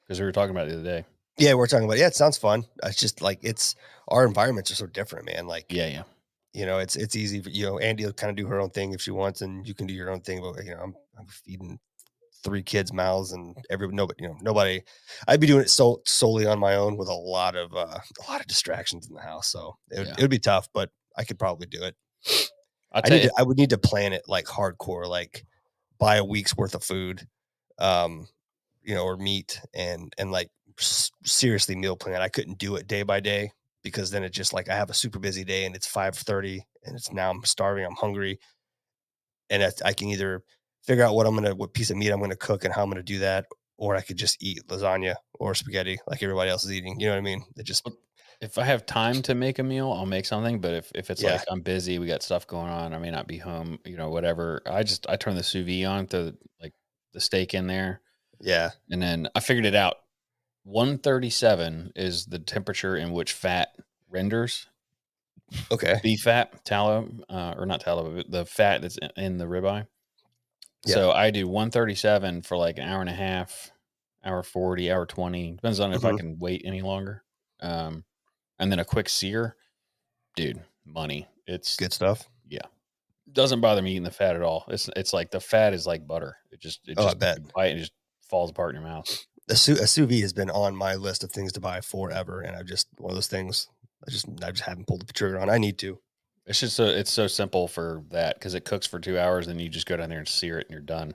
Because 0.04 0.20
we 0.20 0.26
were 0.26 0.32
talking 0.32 0.52
about 0.56 0.68
it 0.68 0.72
the 0.72 0.80
other 0.80 1.02
day. 1.02 1.06
Yeah, 1.38 1.54
we're 1.56 1.68
talking 1.68 1.86
about. 1.86 1.98
it. 1.98 2.00
Yeah, 2.02 2.08
it 2.08 2.16
sounds 2.16 2.38
fun. 2.38 2.66
It's 2.84 2.98
just 3.00 3.22
like 3.22 3.40
it's 3.42 3.76
our 4.08 4.26
environments 4.26 4.72
are 4.72 4.76
so 4.76 4.86
different, 4.88 5.26
man. 5.26 5.48
Like, 5.48 5.66
Yeah, 5.70 5.88
yeah. 5.88 6.04
you 6.54 6.66
know, 6.66 6.80
it's 6.80 6.96
it's 6.96 7.16
easy. 7.16 7.42
For, 7.42 7.50
you 7.50 7.66
know, 7.66 7.78
Andy 7.80 8.06
will 8.06 8.14
kind 8.14 8.30
of 8.30 8.38
do 8.38 8.48
her 8.48 8.60
own 8.60 8.70
thing 8.70 8.94
if 8.94 9.02
she 9.02 9.12
wants, 9.12 9.42
and 9.42 9.68
you 9.68 9.74
can 9.74 9.86
do 9.86 9.94
your 9.94 10.10
own 10.12 10.22
thing. 10.22 10.42
But 10.42 10.64
you 10.64 10.72
know, 10.72 10.80
I'm 10.82 10.96
I'm 11.20 11.26
feeding 11.28 11.78
three 12.44 12.64
kids 12.64 12.94
mouths, 12.94 13.34
and 13.34 13.56
every 13.70 13.88
nobody, 13.90 14.24
you 14.24 14.30
know, 14.30 14.38
nobody. 14.42 14.82
I'd 15.28 15.40
be 15.42 15.48
doing 15.48 15.62
it 15.62 15.70
so 15.70 16.02
solely 16.06 16.46
on 16.46 16.58
my 16.60 16.76
own 16.76 16.96
with 16.96 17.10
a 17.10 17.14
lot 17.14 17.56
of 17.56 17.74
uh, 17.76 18.00
a 18.28 18.32
lot 18.32 18.40
of 18.40 18.48
distractions 18.48 19.08
in 19.08 19.14
the 19.14 19.22
house. 19.22 19.48
So 19.50 19.76
it 19.92 20.08
Yeah. 20.08 20.14
it 20.18 20.22
would 20.22 20.32
be 20.32 20.40
tough, 20.40 20.70
but 20.74 20.90
I 21.18 21.24
could 21.26 21.38
probably 21.40 21.68
do 21.68 21.84
it. 21.84 21.96
I'll 22.96 23.02
I 23.06 23.10
need 23.10 23.24
to, 23.24 23.34
I 23.38 23.44
would 23.44 23.58
need 23.58 23.70
to 23.72 23.78
plan 23.78 24.14
it 24.14 24.24
like 24.28 24.46
hardcore, 24.46 25.06
like 25.06 25.46
buy 26.00 26.16
a 26.16 26.24
week's 26.26 26.56
worth 26.56 26.76
of 26.76 26.84
food, 26.84 27.28
um, 27.78 28.28
you 28.84 28.96
know, 28.96 29.04
or 29.04 29.18
meat 29.18 29.60
and 29.74 30.14
and 30.18 30.32
like 30.32 30.50
s- 30.80 31.12
seriously 31.24 31.76
meal 31.76 31.98
plan. 31.98 32.22
I 32.22 32.30
couldn't 32.30 32.58
do 32.58 32.76
it 32.78 32.88
day 32.88 33.04
by 33.04 33.20
day 33.20 33.52
because 33.84 34.12
then 34.12 34.24
it 34.24 34.30
just 34.32 34.54
like 34.54 34.70
I 34.70 34.76
have 34.76 34.90
a 34.90 34.94
super 34.94 35.20
busy 35.20 35.44
day 35.44 35.66
and 35.66 35.76
it's 35.76 35.88
five 35.88 36.16
thirty 36.16 36.66
and 36.86 36.96
it's 36.96 37.12
now 37.12 37.30
I'm 37.30 37.44
starving, 37.44 37.86
I'm 37.86 37.96
hungry, 37.96 38.40
and 39.50 39.64
I, 39.64 39.72
I 39.84 39.94
can 39.94 40.08
either 40.10 40.44
figure 40.84 41.04
out 41.04 41.16
what 41.16 41.28
I'm 41.28 41.36
gonna 41.36 41.54
what 41.54 41.74
piece 41.74 41.90
of 41.90 41.98
meat 41.98 42.12
I'm 42.12 42.22
gonna 42.22 42.36
cook 42.36 42.64
and 42.64 42.74
how 42.74 42.84
I'm 42.84 42.90
gonna 42.90 43.04
do 43.04 43.20
that, 43.20 43.46
or 43.78 43.96
I 43.96 44.02
could 44.02 44.18
just 44.18 44.42
eat 44.42 44.62
lasagna 44.68 45.16
or 45.34 45.54
spaghetti 45.54 46.00
like 46.08 46.24
everybody 46.24 46.50
else 46.50 46.64
is 46.64 46.72
eating. 46.72 47.00
You 47.00 47.08
know 47.08 47.14
what 47.14 47.20
I 47.20 47.22
mean? 47.22 47.44
It 47.58 47.64
just 47.64 47.86
if 48.42 48.58
I 48.58 48.64
have 48.66 48.86
time 48.86 49.22
to 49.24 49.36
make 49.36 49.60
a 49.60 49.64
meal, 49.64 49.92
I'll 49.92 50.06
make 50.06 50.26
something. 50.26 50.60
But 50.62 50.74
if, 50.74 50.92
if 50.96 51.10
it's 51.12 51.24
Yeah. 51.24 51.32
like 51.32 51.44
I'm 51.50 51.62
busy, 51.62 52.00
we 52.00 52.08
got 52.08 52.24
stuff 52.24 52.48
going 52.48 52.70
on, 52.72 52.94
I 52.94 52.98
may 53.00 53.12
not 53.12 53.28
be 53.28 53.38
home, 53.38 53.80
you 53.86 53.98
know, 53.98 54.10
whatever. 54.10 54.62
I 54.66 54.84
just 54.84 55.08
I 55.10 55.16
turn 55.16 55.36
the 55.36 55.44
sous 55.44 55.66
vide 55.66 55.86
on, 55.86 56.08
throw 56.08 56.26
the, 56.26 56.38
like 56.62 56.74
the 57.14 57.20
steak 57.22 57.54
in 57.54 57.68
there, 57.68 58.02
yeah, 58.40 58.72
and 58.92 59.02
then 59.02 59.30
I 59.36 59.40
figured 59.42 59.66
it 59.66 59.76
out. 59.76 59.98
137 60.64 61.94
is 61.96 62.26
the 62.28 62.40
temperature 62.40 62.96
in 62.98 63.12
which 63.14 63.34
fat 63.34 63.76
renders 64.10 64.68
okay, 65.72 66.02
beef 66.02 66.22
fat, 66.22 66.64
tallow, 66.66 67.10
uh, 67.30 67.56
or 67.58 67.66
not 67.66 67.82
tallow, 67.82 68.16
but 68.16 68.30
the 68.30 68.46
fat 68.46 68.82
that's 68.82 68.98
in- 69.18 69.38
the 69.38 69.46
ribeye. 69.46 69.88
Yeah. 70.86 70.94
So 70.94 71.12
I 71.12 71.32
do 71.32 71.48
137 71.48 72.42
for 72.44 72.58
like 72.58 72.78
an 72.78 72.88
hour 72.88 73.02
and 73.02 73.10
a 73.10 73.14
half, 73.14 73.72
hour 74.24 74.44
40, 74.44 74.92
hour 74.92 75.06
20. 75.06 75.54
Depends 75.54 75.80
on 75.80 75.94
if 75.94 76.06
I 76.06 76.14
Mhm. 76.14 76.18
can 76.20 76.40
wait 76.40 76.62
any 76.66 76.82
longer. 76.82 77.24
Um, 77.60 78.06
and 78.60 78.72
then 78.72 78.80
a 78.80 78.86
quick 78.86 79.10
sear, 79.10 79.56
dude, 80.36 80.62
money. 80.86 81.28
It's 81.48 81.76
good 81.76 81.94
stuff. 81.94 82.28
Yeah. 82.48 82.62
Doesn't 83.32 83.62
bother 83.62 83.82
me 83.82 83.92
eating 83.92 84.04
the 84.04 84.12
fat 84.12 84.36
at 84.36 84.42
all. 84.42 84.66
It's 84.70 84.90
it's 84.96 85.14
like 85.14 85.32
the 85.32 85.40
fat 85.40 85.74
is 85.74 85.86
like 85.88 86.08
butter. 86.08 86.38
It 86.52 86.60
just 86.62 86.88
it 86.88 86.96
Oh, 86.98 87.08
I 87.08 87.14
bet. 87.14 87.40
bite 87.54 87.68
and 87.68 87.78
it 87.78 87.82
just 87.82 87.94
falls 88.30 88.50
apart 88.50 88.76
in 88.76 88.82
your 88.82 88.90
mouth. 88.90 89.26
a 89.50 89.56
sous, 89.56 89.80
a 89.80 89.88
sous 89.88 90.08
vide 90.10 90.22
has 90.22 90.34
been 90.34 90.50
on 90.50 90.76
my 90.76 90.96
list 90.96 91.24
of 91.24 91.32
things 91.32 91.52
to 91.54 91.60
buy 91.60 91.82
forever, 91.82 92.42
and 92.42 92.56
I've 92.56 92.66
just 92.66 92.88
one 92.98 93.12
of 93.12 93.16
those 93.16 93.28
things. 93.28 93.68
I 94.08 94.12
just 94.12 94.28
I 94.44 94.52
just 94.52 94.64
haven't 94.64 94.88
pulled 94.88 95.08
the 95.08 95.14
trigger 95.14 95.40
on. 95.40 95.50
I 95.50 95.58
need 95.58 95.78
to. 95.80 96.00
It's 96.46 96.60
just 96.60 96.76
so 96.76 96.86
it's 96.86 97.12
so 97.12 97.26
simple 97.28 97.68
for 97.68 98.04
that 98.12 98.36
because 98.36 98.54
it 98.54 98.66
cooks 98.66 98.86
for 98.88 99.00
two 99.00 99.18
hours, 99.20 99.48
and 99.48 99.60
you 99.60 99.68
just 99.70 99.88
go 99.88 99.98
down 99.98 100.10
there 100.10 100.20
and 100.20 100.28
sear 100.28 100.60
it, 100.60 100.68
and 100.68 100.72
you're 100.74 100.82
done. 100.82 101.14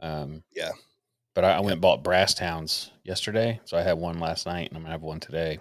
Um, 0.00 0.42
Yeah. 0.54 0.70
But 1.34 1.44
I, 1.44 1.52
I 1.52 1.60
went 1.60 1.72
and 1.72 1.80
bought 1.80 2.02
Brasstowns 2.04 2.90
yesterday, 3.04 3.60
so 3.64 3.76
I 3.78 3.82
had 3.82 3.98
one 3.98 4.18
last 4.18 4.46
night, 4.46 4.68
and 4.68 4.76
I'm 4.76 4.82
gonna 4.82 4.92
have 4.92 5.02
one 5.02 5.20
today. 5.20 5.60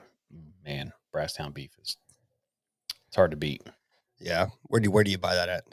Man, 0.65 0.91
Brasstown 1.13 1.53
beef 1.53 1.71
is 1.81 1.97
it's 3.07 3.15
hard 3.15 3.31
to 3.31 3.37
beat. 3.37 3.61
Yeah, 4.19 4.47
where 4.63 4.79
do 4.81 4.89
where 4.91 5.03
do 5.03 5.11
you 5.11 5.17
buy 5.17 5.35
that 5.35 5.49
at? 5.49 5.65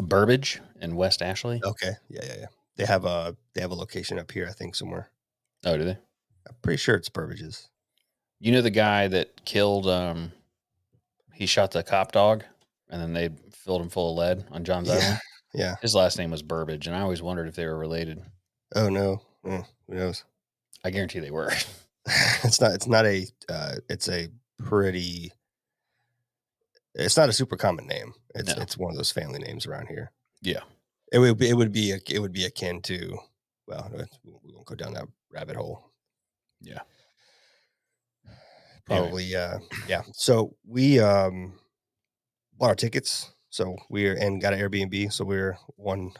Burbage 0.00 0.60
in 0.80 0.96
West 0.96 1.20
Ashley. 1.22 1.60
Okay, 1.64 1.92
yeah, 2.08 2.20
yeah, 2.24 2.34
yeah. 2.40 2.46
They 2.76 2.86
have 2.86 3.04
a 3.04 3.36
they 3.54 3.60
have 3.60 3.70
a 3.70 3.74
location 3.76 4.18
up 4.18 4.30
here, 4.30 4.46
I 4.48 4.52
think 4.52 4.74
somewhere. 4.74 5.10
Oh, 5.64 5.76
do 5.76 5.84
they? 5.84 5.98
I'm 6.48 6.56
pretty 6.62 6.78
sure 6.78 6.94
it's 6.96 7.08
Burbage's. 7.08 7.68
You 8.40 8.52
know 8.52 8.62
the 8.62 8.70
guy 8.70 9.08
that 9.08 9.44
killed? 9.44 9.86
Um, 9.86 10.32
he 11.34 11.46
shot 11.46 11.70
the 11.72 11.82
cop 11.82 12.12
dog, 12.12 12.44
and 12.88 13.00
then 13.00 13.12
they 13.12 13.30
filled 13.52 13.82
him 13.82 13.88
full 13.90 14.10
of 14.12 14.16
lead 14.18 14.44
on 14.50 14.64
John's 14.64 14.88
Yeah. 14.88 14.94
Island. 14.94 15.18
Yeah. 15.54 15.74
His 15.82 15.94
last 15.94 16.16
name 16.16 16.30
was 16.30 16.42
Burbage, 16.42 16.86
and 16.86 16.96
I 16.96 17.02
always 17.02 17.20
wondered 17.20 17.46
if 17.46 17.54
they 17.56 17.66
were 17.66 17.76
related. 17.76 18.22
Oh 18.74 18.88
no, 18.88 19.20
Mm, 19.44 19.66
who 19.86 19.94
knows? 19.94 20.24
I 20.82 20.88
guarantee 20.88 21.18
they 21.18 21.30
were. 21.30 21.52
it's 22.42 22.58
not. 22.58 22.72
It's 22.72 22.86
not 22.86 23.04
a. 23.04 23.26
Uh, 23.50 23.74
it's 23.90 24.08
a 24.08 24.28
pretty. 24.58 25.32
It's 26.94 27.16
not 27.16 27.28
a 27.28 27.32
super 27.32 27.56
common 27.56 27.86
name. 27.86 28.12
It's 28.34 28.54
No. 28.56 28.62
it's 28.62 28.76
one 28.76 28.90
of 28.90 28.96
those 28.96 29.12
family 29.12 29.38
names 29.38 29.66
around 29.66 29.86
here. 29.88 30.12
Yeah. 30.42 30.60
It 31.12 31.18
would 31.18 31.38
be, 31.38 31.48
it 31.48 31.54
would 31.54 31.72
be 31.72 31.90
it 32.08 32.18
would 32.18 32.32
be 32.32 32.44
akin 32.44 32.82
to 32.82 33.18
well 33.66 33.90
we 34.24 34.52
won't 34.52 34.66
go 34.66 34.74
down 34.74 34.94
that 34.94 35.08
rabbit 35.30 35.56
hole. 35.56 35.90
Yeah. 36.60 36.80
Anyway. 38.90 39.06
Probably 39.06 39.36
uh 39.36 39.58
yeah. 39.88 40.02
So 40.12 40.56
we 40.66 40.98
um 41.00 41.58
bought 42.58 42.68
our 42.70 42.74
tickets. 42.74 43.32
So 43.50 43.76
we're 43.90 44.14
and 44.16 44.40
got 44.40 44.52
an 44.54 44.60
Airbnb. 44.60 45.12
So 45.12 45.24
we're 45.24 45.56
one 45.76 46.12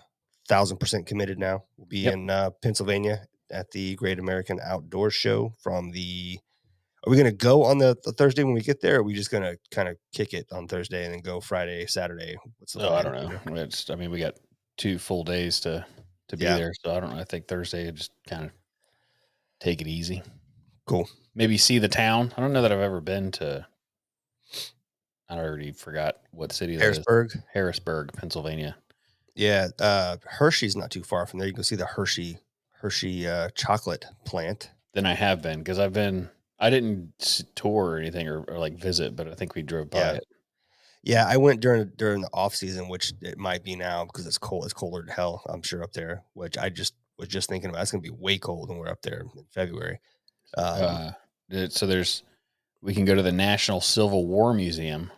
thousand 0.48 0.78
percent 0.78 1.06
committed 1.06 1.38
now. 1.38 1.64
We'll 1.76 1.86
be 1.86 2.00
Yep. 2.00 2.12
in 2.14 2.30
uh, 2.30 2.50
Pennsylvania 2.62 3.26
at 3.50 3.70
the 3.70 3.94
Great 3.96 4.18
American 4.18 4.58
Outdoor 4.62 5.10
Show 5.10 5.52
from 5.62 5.90
the. 5.90 6.38
Are 7.04 7.10
we 7.10 7.16
gonna 7.16 7.32
go 7.32 7.64
on 7.64 7.78
the, 7.78 7.96
the 8.04 8.12
Thursday 8.12 8.44
when 8.44 8.54
we 8.54 8.60
get 8.60 8.80
there? 8.80 8.96
Or 8.96 9.00
are 9.00 9.02
we 9.02 9.14
just 9.14 9.30
gonna 9.30 9.56
kind 9.70 9.88
of 9.88 9.96
kick 10.14 10.34
it 10.34 10.46
on 10.52 10.68
Thursday 10.68 11.04
and 11.04 11.12
then 11.14 11.20
go 11.20 11.40
Friday, 11.40 11.86
Saturday? 11.86 12.36
What's 12.58 12.74
the 12.74 12.88
Oh, 12.88 12.94
I 12.94 13.02
don't 13.02 13.12
know. 13.14 13.38
I 13.90 13.96
mean, 13.96 14.10
we 14.10 14.18
got 14.20 14.34
two 14.76 14.98
full 14.98 15.24
days 15.24 15.60
to 15.60 15.84
to 16.28 16.36
be 16.36 16.44
Yeah. 16.44 16.56
there, 16.56 16.72
so 16.84 16.94
I 16.94 17.00
don't 17.00 17.10
know. 17.10 17.20
I 17.20 17.24
think 17.24 17.48
Thursday 17.48 17.90
just 17.90 18.12
kind 18.28 18.44
of 18.44 18.50
take 19.60 19.80
it 19.80 19.86
easy. 19.88 20.22
Cool. 20.86 21.08
Maybe 21.34 21.58
see 21.58 21.78
the 21.78 21.88
town. 21.88 22.32
I 22.36 22.40
don't 22.40 22.52
know 22.52 22.62
that 22.62 22.72
I've 22.72 22.78
ever 22.80 23.00
been 23.00 23.30
to. 23.32 23.66
I 25.28 25.38
already 25.38 25.72
forgot 25.72 26.16
what 26.30 26.52
city 26.52 26.76
that 26.76 26.82
is. 26.84 26.96
Harrisburg. 27.06 27.42
Harrisburg, 27.52 28.12
Pennsylvania. 28.12 28.76
Yeah, 29.34 29.68
uh, 29.80 30.18
Hershey's 30.24 30.76
not 30.76 30.90
too 30.90 31.02
far 31.02 31.26
from 31.26 31.38
there. 31.38 31.48
You 31.48 31.54
can 31.54 31.64
see 31.64 31.76
the 31.76 31.86
Hershey 31.86 32.38
Hershey 32.72 33.26
uh, 33.26 33.48
chocolate 33.54 34.04
plant. 34.24 34.70
Then 34.92 35.06
I 35.06 35.14
have 35.14 35.40
been 35.42 35.58
because 35.60 35.78
I've 35.78 35.92
been. 35.94 36.28
I 36.62 36.70
didn't 36.70 37.44
tour 37.54 37.90
or 37.90 37.98
anything 37.98 38.28
or, 38.28 38.42
or 38.44 38.58
like 38.58 38.78
visit, 38.78 39.16
but 39.16 39.28
I 39.28 39.34
think 39.34 39.54
we 39.54 39.62
drove 39.62 39.90
by 39.90 39.98
Yeah. 39.98 40.12
it. 40.12 40.24
Yeah, 41.04 41.26
I 41.28 41.36
went 41.36 41.60
during 41.60 41.90
during 41.96 42.20
the 42.22 42.30
off 42.32 42.54
season, 42.54 42.88
which 42.88 43.12
it 43.20 43.36
might 43.36 43.64
be 43.64 43.74
now 43.74 44.04
because 44.04 44.26
it's 44.26 44.38
cold. 44.38 44.64
It's 44.64 44.72
colder 44.72 45.04
than 45.04 45.12
hell, 45.14 45.42
I'm 45.48 45.62
sure 45.62 45.82
up 45.82 45.92
there. 45.92 46.22
Which 46.34 46.56
I 46.56 46.68
just 46.68 46.94
was 47.18 47.28
just 47.28 47.48
thinking 47.48 47.70
about. 47.70 47.82
It's 47.82 47.90
gonna 47.90 48.00
be 48.02 48.10
way 48.10 48.38
cold 48.38 48.68
when 48.68 48.78
we're 48.78 48.88
up 48.88 49.02
there 49.02 49.20
in 49.34 49.44
February. 49.50 50.00
Um, 50.56 51.14
Uh, 51.52 51.68
so 51.70 51.86
there's. 51.86 52.22
We 52.80 52.94
can 52.94 53.04
go 53.04 53.14
to 53.14 53.22
the 53.22 53.32
National 53.32 53.80
Civil 53.80 54.26
War 54.26 54.54
Museum. 54.54 55.10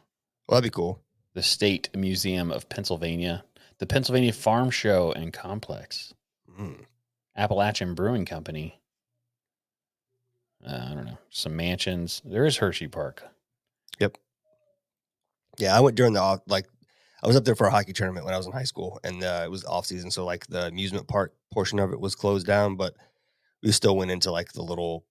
well, 0.49 0.57
that'd 0.61 0.71
be 0.71 0.75
cool. 0.75 1.01
the 1.35 1.43
State 1.43 1.89
Museum 1.97 2.51
of 2.51 2.69
Pennsylvania, 2.69 3.45
the 3.79 3.87
Pennsylvania 3.87 4.33
Farm 4.33 4.71
Show 4.71 5.13
and 5.13 5.33
Complex, 5.33 6.15
Mm. 6.59 6.85
Appalachian 7.37 7.95
Brewing 7.95 8.25
Company. 8.25 8.81
Uh, 10.67 10.89
I 10.91 10.95
don't 10.95 11.05
know, 11.05 11.19
some 11.31 11.57
mansions. 11.57 12.23
There 12.25 12.47
is 12.47 12.57
Hershey 12.57 12.89
Park. 12.89 13.23
Yep. 13.99 14.19
Yeah, 15.59 15.77
I 15.77 15.81
went 15.81 15.97
during 15.97 16.15
the 16.15 16.21
off 16.21 16.41
like 16.47 16.67
I 17.23 17.27
was 17.27 17.37
up 17.37 17.45
there 17.45 17.55
for 17.55 17.67
a 17.67 17.71
hockey 17.71 17.93
tournament 17.93 18.27
when 18.27 18.35
I 18.35 18.37
was 18.37 18.47
in 18.47 18.53
high 18.53 18.65
school, 18.65 19.01
and 19.05 19.23
uh, 19.23 19.43
it 19.45 19.51
was 19.51 19.65
off 19.65 19.87
season, 19.87 20.11
so 20.11 20.25
like 20.25 20.47
the 20.47 20.67
amusement 20.67 21.09
park 21.09 21.35
portion 21.53 21.79
of 21.79 21.93
it 21.93 22.01
was 22.01 22.15
closed 22.15 22.47
down, 22.47 22.77
but 22.77 22.95
we 23.63 23.73
still 23.73 23.97
went 23.97 24.11
into 24.11 24.31
like 24.31 24.53
the 24.53 24.63
little 24.63 25.05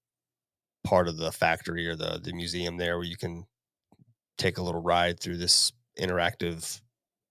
part 0.83 1.07
of 1.07 1.17
the 1.17 1.31
factory 1.31 1.87
or 1.87 1.95
the 1.95 2.19
the 2.21 2.33
museum 2.33 2.77
there 2.77 2.97
where 2.97 3.07
you 3.07 3.17
can 3.17 3.45
take 4.37 4.57
a 4.57 4.63
little 4.63 4.81
ride 4.81 5.19
through 5.19 5.37
this 5.37 5.71
interactive 5.99 6.81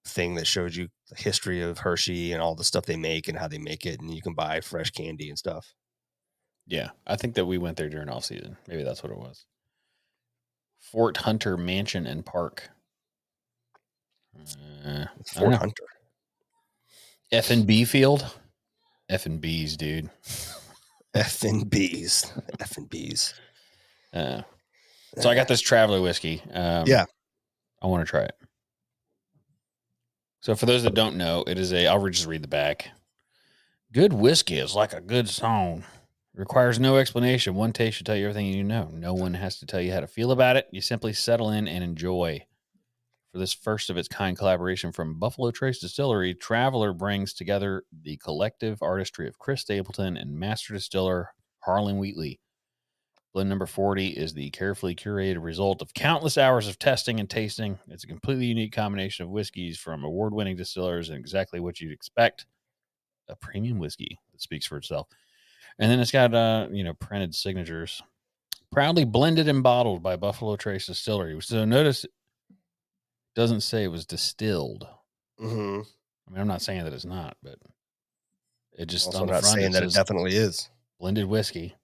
thing 0.07 0.35
that 0.37 0.47
shows 0.47 0.77
you 0.77 0.89
the 1.11 1.17
history 1.17 1.61
of 1.61 1.79
Hershey 1.79 2.33
and 2.33 2.41
all 2.43 2.55
the 2.55 2.65
stuff 2.65 2.87
they 2.87 2.97
make 2.97 3.29
and 3.29 3.39
how 3.39 3.49
they 3.49 3.59
make 3.59 3.85
it, 3.87 4.01
and 4.01 4.13
you 4.13 4.23
can 4.23 4.35
buy 4.35 4.61
fresh 4.61 4.91
candy 4.91 5.29
and 5.29 5.39
stuff. 5.39 5.75
Yeah, 6.73 6.89
I 7.07 7.17
think 7.17 7.35
that 7.35 7.45
we 7.45 7.59
went 7.59 7.77
there 7.77 7.91
during 7.91 8.09
off 8.09 8.25
season. 8.25 8.57
Maybe 8.67 8.83
that's 8.83 9.03
what 9.03 9.13
it 9.13 9.19
was. 9.19 9.45
Fort 10.81 11.19
Hunter 11.19 11.59
Mansion 11.59 12.07
and 12.07 12.25
Park. 12.25 12.71
Uh, 14.83 15.05
Fort 15.27 15.53
Hunter. 15.53 15.85
FNB 17.31 17.87
Field. 17.87 18.25
F 19.11 19.27
and 19.27 19.39
B's, 19.39 19.77
dude. 19.77 20.09
F 21.13 21.43
and 21.43 21.69
B's. 21.69 22.33
F 22.59 22.79
and 22.79 22.89
B's. 22.89 23.35
Uh, 24.15 24.41
so 25.19 25.29
I 25.29 25.35
got 25.35 25.49
this 25.49 25.61
Traveler 25.61 26.01
whiskey. 26.01 26.41
Um, 26.55 26.85
Yeah. 26.87 27.05
I 27.83 27.87
want 27.87 28.01
to 28.07 28.11
try 28.11 28.23
it. 28.23 28.35
So 30.41 30.55
for 30.55 30.65
those 30.65 30.85
that 30.85 30.95
don't 30.95 31.17
know, 31.19 31.45
it 31.47 31.59
is 31.59 31.75
a. 31.75 31.87
I'll 31.87 32.09
just 32.09 32.27
read 32.27 32.43
the 32.43 32.49
back. 32.49 32.89
Good 33.93 34.15
whiskey 34.15 34.57
is 34.57 34.75
like 34.75 34.95
a 34.95 35.03
good 35.03 35.29
song. 35.29 35.85
Requires 36.35 36.81
no 36.81 36.97
explanation. 36.97 37.55
One 37.55 37.75
taste 37.75 37.99
should 37.99 38.07
tell 38.07 38.17
you 38.17 38.25
everything 38.25 38.47
you 38.47 38.65
know. 38.65 38.89
No 38.91 39.13
one 39.13 39.35
has 39.35 39.59
to 39.59 39.67
tell 39.67 39.83
you 39.83 39.93
how 39.93 40.01
to 40.01 40.07
feel 40.07 40.31
about 40.33 40.57
it. 40.57 40.67
You 40.71 40.81
simply 40.81 41.13
settle 41.13 41.51
in 41.51 41.69
and 41.69 41.85
enjoy. 41.85 42.47
For 43.33 43.39
this 43.39 43.53
first 43.53 43.91
of 43.91 43.99
its 43.99 44.09
kind 44.09 44.37
collaboration 44.37 44.93
from 44.93 45.19
Buffalo 45.19 45.51
Trace 45.51 45.79
Distillery, 45.79 46.35
Traveler 46.35 46.95
brings 46.95 47.35
together 47.35 47.85
the 48.03 48.17
collective 48.19 48.83
artistry 48.83 49.29
of 49.29 49.39
Chris 49.39 49.61
Stapleton 49.61 50.17
and 50.17 50.39
master 50.39 50.73
distiller 50.73 51.31
Harlan 51.61 51.99
Wheatley. 51.99 52.41
Blend 53.35 53.49
number 53.49 53.67
40 53.67 54.09
is 54.09 54.35
the 54.35 54.51
carefully 54.51 54.95
curated 54.95 55.43
result 55.43 55.81
of 55.81 55.95
countless 55.95 56.37
hours 56.37 56.69
of 56.69 56.79
testing 56.79 57.21
and 57.21 57.29
tasting. 57.29 57.79
It's 57.89 58.05
a 58.05 58.09
completely 58.09 58.47
unique 58.47 58.73
combination 58.73 59.25
of 59.25 59.31
whiskeys 59.31 59.79
from 59.79 60.05
award 60.05 60.35
winning 60.35 60.57
distillers 60.57 61.09
and 61.09 61.19
exactly 61.19 61.61
what 61.61 61.81
you'd 61.81 61.93
expect 61.93 62.47
a 63.29 63.37
premium 63.37 63.79
whiskey 63.79 64.19
that 64.33 64.43
speaks 64.43 64.67
for 64.67 64.77
itself. 64.77 65.09
And 65.79 65.91
then 65.91 66.01
it's 66.01 66.11
got, 66.11 66.35
uh, 66.35 66.69
you 66.71 66.85
know, 66.85 66.95
printed 66.95 67.35
signatures. 67.35 68.03
Proudly 68.71 69.05
blended 69.05 69.49
and 69.49 69.63
bottled 69.63 70.03
by 70.03 70.17
Buffalo 70.17 70.57
Trace 70.57 70.87
Distillery. 70.87 71.39
So 71.43 71.65
notice 71.65 72.05
it 72.05 72.11
doesn't 73.35 73.61
say 73.63 73.85
it 73.85 73.89
was 73.89 74.07
distilled. 74.07 74.87
hmm 75.39 75.81
I 76.27 76.31
mean, 76.31 76.41
I'm 76.41 76.49
not 76.49 76.63
saying 76.63 76.85
that 76.85 76.93
it's 76.93 77.05
not, 77.05 77.37
but 77.43 77.57
it 78.79 78.87
just 78.87 79.07
Also 79.07 79.21
on 79.23 79.27
the 79.27 79.33
not 79.35 79.43
front, 79.43 79.55
saying 79.57 79.71
it 79.71 79.73
that 79.73 79.83
it 79.83 79.93
definitely 79.93 80.37
is. 80.37 80.71
blended 80.99 81.27
whiskey. 81.27 81.75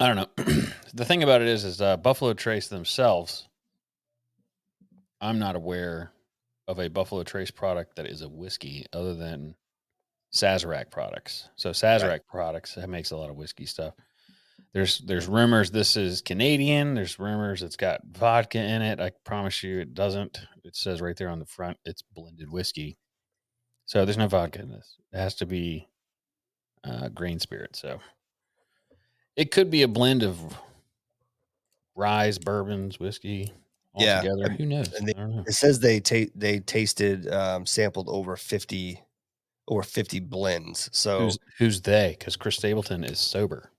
I 0.00 0.06
don't 0.08 0.16
know. 0.16 0.44
the 0.94 1.04
thing 1.04 1.22
about 1.22 1.42
it 1.42 1.48
is, 1.48 1.64
is 1.64 1.80
uh, 1.80 1.96
Buffalo 1.98 2.32
Trace 2.32 2.68
themselves. 2.68 3.48
I'm 5.20 5.38
not 5.38 5.54
aware 5.56 6.12
of 6.66 6.78
a 6.78 6.88
Buffalo 6.88 7.22
Trace 7.22 7.50
product 7.50 7.96
that 7.96 8.06
is 8.06 8.22
a 8.22 8.28
whiskey 8.28 8.86
other 8.92 9.14
than 9.14 9.54
Sazerac 10.34 10.90
products. 10.90 11.48
So 11.56 11.70
Sazerac 11.70 12.20
products 12.28 12.74
that 12.74 12.88
makes 12.88 13.10
a 13.10 13.16
lot 13.16 13.30
of 13.30 13.36
whiskey 13.36 13.66
stuff. 13.66 13.94
There's 14.72 15.00
there's 15.00 15.26
rumors 15.28 15.70
this 15.70 15.96
is 15.96 16.22
Canadian. 16.22 16.94
There's 16.94 17.18
rumors 17.18 17.62
it's 17.62 17.76
got 17.76 18.00
vodka 18.10 18.58
in 18.58 18.80
it. 18.82 19.00
I 19.00 19.10
promise 19.24 19.62
you 19.62 19.80
it 19.80 19.92
doesn't. 19.94 20.38
It 20.64 20.74
says 20.74 21.02
right 21.02 21.16
there 21.16 21.28
on 21.28 21.38
the 21.38 21.46
front 21.46 21.76
it's 21.84 22.02
blended 22.02 22.50
whiskey. 22.50 22.96
So 23.84 24.04
there's 24.06 24.16
no 24.16 24.28
vodka 24.28 24.60
in 24.62 24.70
this. 24.70 24.96
It 25.12 25.18
has 25.18 25.34
to 25.36 25.46
be 25.46 25.88
uh, 26.84 27.08
grain 27.10 27.38
spirit. 27.38 27.76
So 27.76 28.00
it 29.36 29.50
could 29.50 29.70
be 29.70 29.82
a 29.82 29.88
blend 29.88 30.22
of 30.22 30.38
rye, 31.94 32.32
bourbons, 32.42 32.98
whiskey 32.98 33.52
all 33.92 34.02
Yeah, 34.02 34.22
together. 34.22 34.48
Who 34.54 34.64
knows? 34.64 34.88
they- 34.88 35.12
know. 35.12 35.44
It 35.46 35.52
says 35.52 35.80
they 35.80 36.00
ta- 36.00 36.30
they 36.34 36.60
tasted 36.60 37.30
um, 37.30 37.66
sampled 37.66 38.08
over 38.08 38.36
fifty 38.36 39.02
over 39.68 39.82
fifty 39.82 40.20
blends. 40.20 40.88
So 40.92 41.20
Who's 41.20 41.38
who's 41.58 41.80
they? 41.82 42.16
Because 42.18 42.36
Chris 42.36 42.56
Stapleton 42.56 43.04
is 43.04 43.18
sober. 43.18 43.70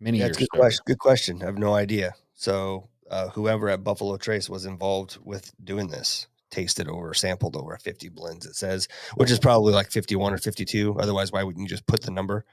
Many 0.00 0.18
yeah, 0.18 0.26
years 0.26 0.36
good 0.36 0.50
question. 0.50 0.82
Good 0.86 0.98
question. 0.98 1.42
I 1.42 1.46
have 1.46 1.58
no 1.58 1.74
idea. 1.74 2.14
So 2.34 2.88
uh, 3.10 3.28
whoever 3.28 3.68
at 3.68 3.84
Buffalo 3.84 4.16
Trace 4.16 4.50
was 4.50 4.66
involved 4.66 5.18
with 5.24 5.52
doing 5.64 5.88
this 5.88 6.26
tasted 6.50 6.88
over 6.88 7.12
sampled 7.12 7.56
over 7.56 7.76
50 7.76 8.08
blends 8.10 8.46
it 8.46 8.54
says 8.54 8.86
which 9.16 9.32
is 9.32 9.38
probably 9.38 9.74
like 9.74 9.90
51 9.90 10.32
or 10.32 10.38
52 10.38 10.96
otherwise 10.96 11.32
why 11.32 11.42
wouldn't 11.42 11.64
you 11.64 11.68
just 11.68 11.84
put 11.88 12.02
the 12.02 12.10
number 12.12 12.44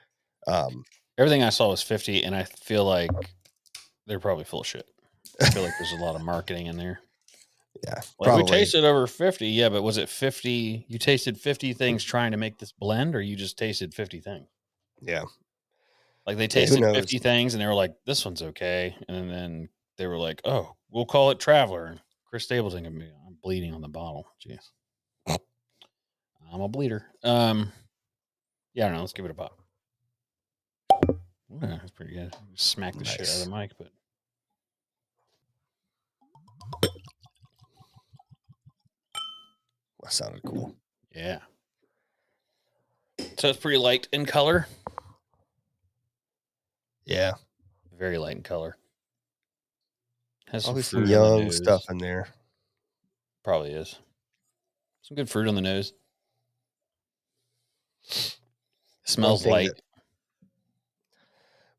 um 0.47 0.83
Everything 1.17 1.43
I 1.43 1.49
saw 1.49 1.69
was 1.69 1.83
50, 1.83 2.23
and 2.23 2.35
I 2.35 2.43
feel 2.43 2.85
like 2.85 3.11
they're 4.07 4.19
probably 4.19 4.45
full 4.45 4.61
of 4.61 4.67
shit. 4.67 4.87
I 5.39 5.49
feel 5.51 5.63
like 5.63 5.73
there's 5.77 5.93
a 5.93 6.03
lot 6.03 6.15
of 6.15 6.21
marketing 6.21 6.67
in 6.67 6.77
there. 6.77 6.99
Yeah 7.83 8.01
Like 8.19 8.37
we 8.37 8.43
tasted 8.43 8.83
over 8.85 9.07
50. 9.07 9.47
Yeah, 9.47 9.69
but 9.69 9.81
was 9.81 9.97
it 9.97 10.09
50? 10.09 10.85
You 10.87 10.99
tasted 10.99 11.37
50 11.39 11.73
things 11.73 12.03
trying 12.03 12.31
to 12.31 12.37
make 12.37 12.57
this 12.59 12.71
blend, 12.71 13.15
or 13.15 13.21
you 13.21 13.35
just 13.35 13.57
tasted 13.57 13.93
50 13.93 14.19
things? 14.19 14.47
yeah 15.01 15.23
Like 16.25 16.37
they 16.37 16.47
tasted 16.47 16.79
knows? 16.81 16.95
50 16.95 17.17
things 17.19 17.53
and 17.53 17.61
they 17.61 17.67
were 17.67 17.73
like, 17.73 17.93
this 18.05 18.23
one's 18.23 18.41
okay. 18.41 18.95
And 19.09 19.29
then 19.29 19.69
they 19.97 20.07
were 20.07 20.17
like, 20.17 20.41
oh, 20.45 20.75
we'll 20.89 21.05
call 21.05 21.31
it 21.31 21.39
Traveler. 21.39 21.85
And 21.85 22.01
Chris 22.25 22.45
Stapleton 22.45 22.85
I'm 22.85 23.37
bleeding 23.43 23.73
on 23.73 23.81
the 23.81 23.89
bottle. 23.89 24.27
Jeez. 24.45 24.69
I'm 26.51 26.61
a 26.61 26.67
bleeder. 26.67 27.05
Um, 27.23 27.71
yeah, 28.73 28.85
I 28.85 28.87
don't 28.87 28.95
know. 28.95 29.01
Let's 29.01 29.13
give 29.13 29.25
it 29.25 29.31
a 29.31 29.33
pop. 29.33 29.57
Yeah, 31.61 31.77
that's 31.77 31.91
pretty 31.91 32.13
good. 32.13 32.35
Smack 32.55 32.95
the 32.95 33.05
shit 33.05 33.27
out 33.27 33.39
of 33.39 33.45
the 33.45 33.55
mic, 33.55 33.71
but 33.77 33.89
that 40.03 40.13
sounded 40.13 40.41
cool 40.43 40.75
yeah. 41.15 41.39
So 43.37 43.49
it's 43.49 43.59
pretty 43.59 43.77
light 43.77 44.07
in 44.11 44.25
color. 44.25 44.67
yeah 47.05 47.33
Very 47.97 48.17
light 48.17 48.35
in 48.35 48.41
color. 48.43 48.75
Has 50.51 50.63
probably 50.65 50.81
some 50.81 51.05
the 51.05 51.11
young 51.11 51.51
stuff 51.51 51.83
in 51.89 51.97
there 51.97 52.27
Probably 53.43 53.71
is. 53.71 53.99
Some 55.01 55.15
good 55.15 55.29
fruit 55.29 55.47
on 55.49 55.55
the 55.55 55.61
nose. 55.61 55.93
Smells 59.05 59.43
thing 59.43 59.51
light. 59.51 59.69
that- 59.69 59.81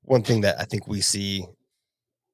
one 0.02 0.22
thing 0.22 0.42
that 0.42 0.60
i 0.60 0.64
think 0.64 0.86
we 0.86 1.00
see 1.00 1.46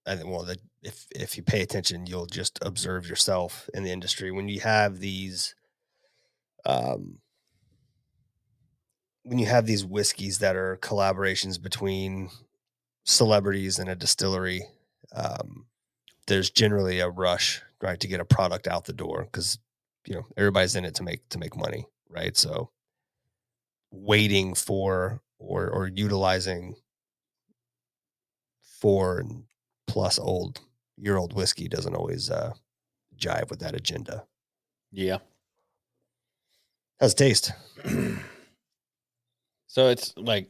i 0.04 0.16
think 0.16 0.28
well 0.28 0.42
that 0.42 0.58
if 0.82 1.06
if 1.14 1.36
you 1.36 1.42
pay 1.44 1.62
attention 1.62 2.04
you'll 2.04 2.26
just 2.26 2.58
observe 2.62 3.08
yourself 3.08 3.70
in 3.74 3.84
the 3.84 3.90
industry 3.92 4.32
when 4.32 4.48
you 4.48 4.58
have 4.58 4.98
these 4.98 5.54
um 6.64 7.18
when 9.22 9.38
you 9.38 9.46
have 9.46 9.66
these 9.66 9.84
whiskeys 9.84 10.38
that 10.38 10.56
are 10.56 10.78
collaborations 10.78 11.60
between 11.60 12.30
celebrities 13.04 13.78
and 13.78 13.88
a 13.88 13.96
distillery 13.96 14.62
um 15.14 15.66
there's 16.26 16.50
generally 16.50 17.00
a 17.00 17.08
rush 17.08 17.62
right 17.82 18.00
to 18.00 18.08
get 18.08 18.20
a 18.20 18.24
product 18.24 18.68
out 18.68 18.84
the 18.84 18.92
door 18.92 19.24
because 19.24 19.58
you 20.06 20.14
know 20.14 20.26
everybody's 20.36 20.76
in 20.76 20.84
it 20.84 20.94
to 20.94 21.02
make 21.02 21.26
to 21.28 21.38
make 21.38 21.56
money 21.56 21.86
right 22.08 22.36
so 22.36 22.70
waiting 23.90 24.54
for 24.54 25.20
or 25.38 25.68
or 25.68 25.88
utilizing 25.88 26.74
four 28.62 29.18
and 29.18 29.44
plus 29.86 30.18
old 30.18 30.60
year 30.96 31.16
old 31.16 31.32
whiskey 31.32 31.68
doesn't 31.68 31.94
always 31.94 32.30
uh 32.30 32.52
jive 33.16 33.50
with 33.50 33.60
that 33.60 33.74
agenda 33.74 34.24
Yeah. 34.92 35.18
How's 37.00 37.12
it 37.12 37.16
taste 37.16 37.52
so 39.66 39.88
it's 39.88 40.14
like 40.16 40.48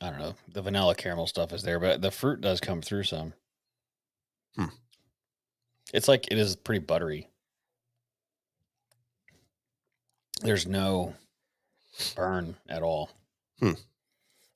I 0.00 0.10
don't 0.10 0.18
know. 0.18 0.34
The 0.52 0.62
vanilla 0.62 0.94
caramel 0.94 1.26
stuff 1.26 1.52
is 1.52 1.62
there, 1.62 1.80
but 1.80 2.02
the 2.02 2.10
fruit 2.10 2.40
does 2.40 2.60
come 2.60 2.82
through 2.82 3.04
some. 3.04 3.32
Hmm. 4.54 4.66
It's 5.94 6.08
like 6.08 6.30
it 6.30 6.38
is 6.38 6.56
pretty 6.56 6.80
buttery. 6.80 7.28
There's 10.42 10.66
no 10.66 11.14
burn 12.14 12.56
at 12.68 12.82
all. 12.82 13.10
Hmm. 13.60 13.72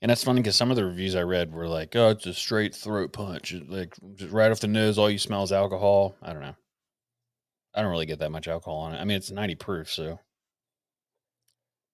And 0.03 0.11
that's 0.11 0.25
funny 0.25 0.41
because 0.41 0.57
some 0.57 0.71
of 0.71 0.77
the 0.77 0.85
reviews 0.85 1.15
I 1.15 1.23
read 1.23 1.53
were 1.53 1.69
like, 1.69 1.97
"Oh, 1.97 2.11
it's 2.11 2.27
a 2.27 2.35
straight 2.35 2.75
throat 2.75 3.13
punch. 3.13 3.55
Like 3.67 3.95
just 4.17 4.33
right 4.33 4.51
off 4.51 4.61
the 4.61 4.67
nose, 4.67 4.99
all 4.99 5.11
you 5.11 5.19
smell 5.19 5.43
is 5.43 5.53
alcohol." 5.53 6.17
I 6.23 6.33
don't 6.33 6.43
know. 6.43 6.57
I 7.75 7.83
don't 7.83 7.91
really 7.91 8.07
get 8.07 8.19
that 8.21 8.31
much 8.33 8.49
alcohol 8.49 8.79
on 8.81 8.95
it. 8.95 8.99
I 8.99 9.05
mean, 9.05 9.17
it's 9.17 9.31
90 9.31 9.55
proof, 9.57 9.91
so 9.93 10.19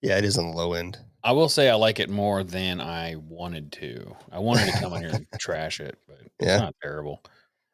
yeah 0.02 0.18
it 0.18 0.24
is 0.24 0.38
on 0.38 0.50
the 0.50 0.56
low 0.56 0.72
end 0.74 0.98
I 1.24 1.32
will 1.32 1.48
say 1.48 1.68
I 1.68 1.74
like 1.74 1.98
it 1.98 2.08
more 2.08 2.44
than 2.44 2.80
I 2.80 3.16
wanted 3.16 3.72
to. 3.72 4.14
I 4.30 4.38
wanted 4.38 4.66
to 4.66 4.72
come 4.72 4.92
in 4.94 5.00
here 5.00 5.10
and 5.10 5.26
trash 5.40 5.80
it, 5.80 5.98
but 6.06 6.20
Yeah. 6.40 6.54
it's 6.54 6.60
not 6.62 6.74
terrible. 6.80 7.20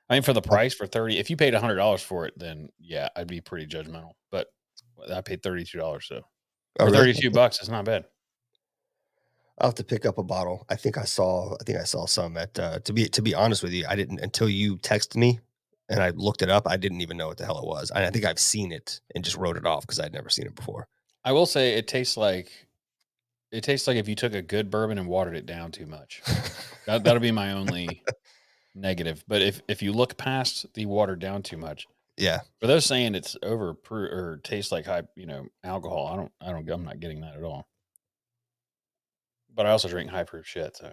I 0.09 0.15
mean, 0.15 0.23
for 0.23 0.33
the 0.33 0.41
price 0.41 0.73
for 0.73 0.87
30, 0.87 1.19
if 1.19 1.29
you 1.29 1.37
paid 1.37 1.53
$100 1.53 2.03
for 2.03 2.25
it, 2.25 2.33
then 2.39 2.71
yeah, 2.79 3.11
I'd 3.15 3.27
be 3.27 3.43
pretty 3.43 3.67
judgmental. 3.67 4.13
But 4.31 4.47
I 5.13 5.21
paid 5.21 5.43
$32, 5.43 6.03
so 6.03 6.23
Oh, 6.81 6.87
for 6.87 6.93
really? 6.93 7.13
32 7.13 7.31
bucks, 7.31 7.59
it's 7.61 7.69
not 7.69 7.85
bad. 7.85 8.07
I'll 9.59 9.69
have 9.69 9.75
to 9.77 9.85
pick 9.85 10.07
up 10.07 10.19
a 10.19 10.23
bottle. 10.23 10.65
I 10.71 10.77
think 10.77 10.97
I 10.97 11.05
saw. 11.05 11.55
I 11.61 11.65
think 11.65 11.79
I 11.79 11.85
saw 11.85 12.07
some 12.07 12.37
at. 12.37 12.59
Uh, 12.59 12.79
to 12.81 12.93
be 12.93 13.07
to 13.11 13.23
be 13.23 13.35
honest 13.35 13.63
with 13.63 13.73
you, 13.73 13.85
I 13.87 13.95
didn't 13.97 14.21
until 14.21 14.49
you 14.49 14.79
texted 14.79 15.17
me, 15.17 15.41
and 15.93 16.03
I 16.03 16.11
looked 16.11 16.43
it 16.43 16.51
up. 16.51 16.67
I 16.67 16.77
didn't 16.77 17.01
even 17.03 17.17
know 17.17 17.29
what 17.29 17.37
the 17.37 17.45
hell 17.45 17.59
it 17.59 17.67
was. 17.67 17.91
I, 17.93 18.07
I 18.07 18.11
think 18.11 18.25
I've 18.25 18.39
seen 18.39 18.73
it 18.73 19.01
and 19.15 19.23
just 19.25 19.37
wrote 19.37 19.57
it 19.57 19.67
off 19.67 19.83
because 19.87 20.01
I'd 20.01 20.13
never 20.13 20.29
seen 20.31 20.47
it 20.47 20.55
before. 20.57 20.89
I 21.25 21.33
will 21.33 21.47
say 21.47 21.75
it 21.75 21.87
tastes 21.87 22.17
like 22.17 22.51
it 23.53 23.63
tastes 23.63 23.87
like 23.87 23.97
if 23.97 24.09
you 24.09 24.15
took 24.15 24.35
a 24.35 24.43
good 24.43 24.71
bourbon 24.71 24.99
and 24.99 25.07
watered 25.09 25.37
it 25.37 25.47
down 25.47 25.71
too 25.71 25.87
much. 25.87 26.23
That, 26.87 27.05
that'll 27.05 27.21
be 27.21 27.31
my 27.31 27.53
only 27.53 28.03
negative. 28.75 29.23
But 29.29 29.43
if 29.43 29.61
if 29.69 29.83
you 29.83 29.93
look 29.93 30.17
past 30.17 30.67
the 30.75 30.87
watered 30.87 31.21
down 31.21 31.43
too 31.43 31.59
much, 31.59 31.87
Yeah. 32.17 32.41
for 32.61 32.67
those 32.67 32.87
saying 32.87 33.15
it's 33.15 33.37
over 33.43 33.77
or 33.91 34.41
tastes 34.43 34.73
like 34.73 34.87
high, 34.87 35.03
you 35.15 35.27
know, 35.27 35.47
alcohol, 35.63 36.09
I 36.09 36.17
don't, 36.17 36.33
I 36.41 36.51
don't, 36.51 36.69
I'm 36.71 36.85
not 36.85 36.99
getting 36.99 37.21
that 37.21 37.37
at 37.37 37.45
all. 37.45 37.69
But 39.55 39.67
I 39.67 39.71
also 39.71 39.89
drink 39.89 40.11
high 40.11 40.25
proof 40.25 40.47
shit, 40.47 40.77
so 40.79 40.91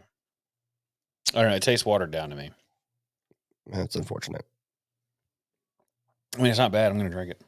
I 1.33 1.41
don't 1.41 1.49
know. 1.49 1.55
It 1.55 1.63
tastes 1.63 1.85
watered 1.85 2.11
down 2.11 2.29
to 2.31 2.35
me. 2.35 2.51
That's 3.67 3.95
unfortunate. 3.95 4.45
I 6.37 6.41
mean, 6.41 6.47
it's 6.47 6.59
not 6.59 6.71
bad. 6.71 6.91
I'm 6.91 6.97
gonna 6.97 7.09
drink 7.09 7.31
it. 7.31 7.41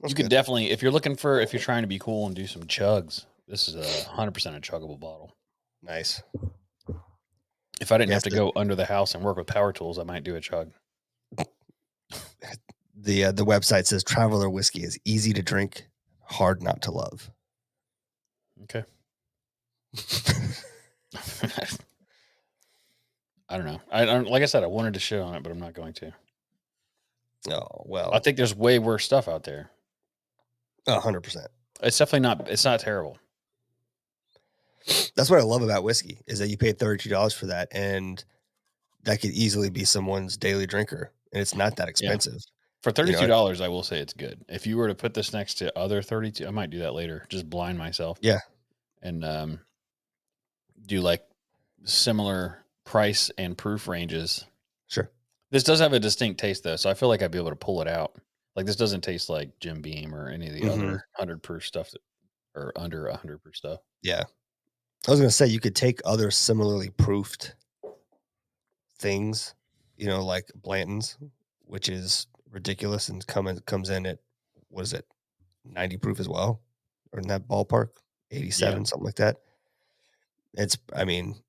That's 0.00 0.10
you 0.10 0.14
could 0.16 0.24
good. 0.24 0.30
definitely, 0.30 0.70
if 0.70 0.82
you're 0.82 0.92
looking 0.92 1.16
for, 1.16 1.40
if 1.40 1.52
you're 1.52 1.60
trying 1.62 1.82
to 1.82 1.88
be 1.88 1.98
cool 1.98 2.26
and 2.26 2.34
do 2.34 2.46
some 2.46 2.62
chugs, 2.64 3.26
this 3.48 3.68
is 3.68 3.74
a 3.76 4.08
hundred 4.10 4.32
percent 4.32 4.56
a 4.56 4.60
chuggable 4.60 4.98
bottle. 4.98 5.34
nice. 5.82 6.22
If 7.80 7.90
I 7.90 7.98
didn't 7.98 8.12
have 8.12 8.22
to 8.24 8.30
the- 8.30 8.36
go 8.36 8.52
under 8.54 8.74
the 8.76 8.84
house 8.84 9.14
and 9.14 9.24
work 9.24 9.36
with 9.36 9.46
power 9.48 9.72
tools, 9.72 9.98
I 9.98 10.04
might 10.04 10.24
do 10.24 10.36
a 10.36 10.40
chug. 10.40 10.70
The 12.94 13.24
uh, 13.24 13.32
the 13.32 13.44
website 13.44 13.86
says 13.86 14.04
Traveler 14.04 14.48
whiskey 14.50 14.82
is 14.84 14.98
easy 15.04 15.32
to 15.32 15.42
drink, 15.42 15.86
hard 16.24 16.62
not 16.62 16.82
to 16.82 16.90
love. 16.92 17.30
Okay. 18.64 18.84
I 23.48 23.56
don't 23.56 23.64
know. 23.66 23.80
I 23.90 24.04
don't 24.04 24.28
like 24.28 24.42
I 24.42 24.46
said, 24.46 24.62
I 24.62 24.66
wanted 24.66 24.94
to 24.94 25.00
shit 25.00 25.20
on 25.20 25.34
it, 25.34 25.42
but 25.42 25.50
I'm 25.50 25.58
not 25.58 25.72
going 25.72 25.94
to. 25.94 26.12
Oh 27.50 27.82
well, 27.86 28.12
I 28.12 28.18
think 28.18 28.36
there's 28.36 28.54
way 28.54 28.78
worse 28.78 29.04
stuff 29.04 29.28
out 29.28 29.44
there. 29.44 29.70
a 30.86 31.00
hundred 31.00 31.22
percent. 31.22 31.48
It's 31.82 31.98
definitely 31.98 32.20
not. 32.20 32.48
It's 32.48 32.64
not 32.64 32.80
terrible. 32.80 33.18
That's 35.14 35.30
what 35.30 35.38
I 35.38 35.44
love 35.44 35.62
about 35.62 35.84
whiskey 35.84 36.18
is 36.26 36.38
that 36.40 36.48
you 36.48 36.56
pay 36.56 36.72
thirty 36.72 37.02
two 37.02 37.10
dollars 37.10 37.34
for 37.34 37.46
that, 37.46 37.68
and 37.72 38.22
that 39.04 39.20
could 39.20 39.30
easily 39.30 39.70
be 39.70 39.84
someone's 39.84 40.36
daily 40.36 40.66
drinker, 40.66 41.12
and 41.32 41.40
it's 41.40 41.54
not 41.54 41.76
that 41.76 41.88
expensive. 41.88 42.40
For 42.82 42.90
thirty 42.90 43.14
two 43.14 43.28
dollars, 43.28 43.60
I 43.60 43.68
will 43.68 43.84
say 43.84 43.98
it's 44.00 44.12
good. 44.12 44.44
If 44.48 44.66
you 44.66 44.76
were 44.76 44.88
to 44.88 44.94
put 44.94 45.14
this 45.14 45.32
next 45.32 45.54
to 45.54 45.76
other 45.78 46.02
thirty 46.02 46.32
two, 46.32 46.46
I 46.46 46.50
might 46.50 46.70
do 46.70 46.80
that 46.80 46.94
later. 46.94 47.24
Just 47.28 47.48
blind 47.48 47.78
myself. 47.78 48.18
Yeah. 48.20 48.40
and 49.02 49.24
um, 49.24 49.60
do 50.86 51.00
like 51.00 51.22
similar 51.84 52.58
price 52.84 53.30
and 53.38 53.56
proof 53.56 53.86
ranges. 53.86 54.44
Sure. 54.88 55.08
This 55.52 55.62
does 55.62 55.80
have 55.80 55.92
a 55.92 56.00
distinct 56.00 56.40
taste 56.40 56.64
though, 56.64 56.76
so 56.76 56.88
I 56.90 56.94
feel 56.94 57.10
like 57.10 57.22
I'd 57.22 57.30
be 57.30 57.38
able 57.38 57.50
to 57.50 57.56
pull 57.56 57.82
it 57.82 57.86
out. 57.86 58.16
Like 58.56 58.64
this 58.66 58.74
doesn't 58.74 59.02
taste 59.02 59.28
like 59.28 59.50
Jim 59.60 59.82
Beam 59.82 60.14
or 60.14 60.28
any 60.28 60.48
of 60.48 60.54
the 60.54 60.62
Mhm. 60.62 60.70
other 60.70 61.04
hundred 61.14 61.42
proof 61.42 61.64
stuff 61.66 61.90
that, 61.90 62.00
or 62.54 62.72
under 62.74 63.10
hundred 63.12 63.42
proof 63.42 63.54
stuff. 63.56 63.80
Yeah. 64.00 64.24
I 65.06 65.10
was 65.10 65.20
gonna 65.20 65.30
say 65.30 65.46
you 65.46 65.60
could 65.60 65.76
take 65.76 66.00
other 66.06 66.30
similarly 66.30 66.88
proofed 66.88 67.54
things, 68.98 69.54
you 69.96 70.06
know, 70.06 70.24
like 70.24 70.50
Blanton's, 70.54 71.18
which 71.66 71.88
is 71.90 72.26
ridiculous 72.50 73.10
and 73.10 73.26
come 73.26 73.46
in, 73.46 73.58
comes 73.60 73.90
in 73.90 74.06
at 74.06 74.20
what 74.68 74.82
is 74.82 74.94
it, 74.94 75.06
ninety 75.64 75.98
proof 75.98 76.18
as 76.18 76.28
well, 76.30 76.62
or 77.12 77.18
in 77.20 77.28
that 77.28 77.46
ballpark, 77.46 77.90
eighty 78.30 78.50
seven, 78.50 78.86
something 78.86 79.04
like 79.04 79.16
that. 79.16 79.42
It's, 80.54 80.78
I 80.94 81.04
mean, 81.04 81.42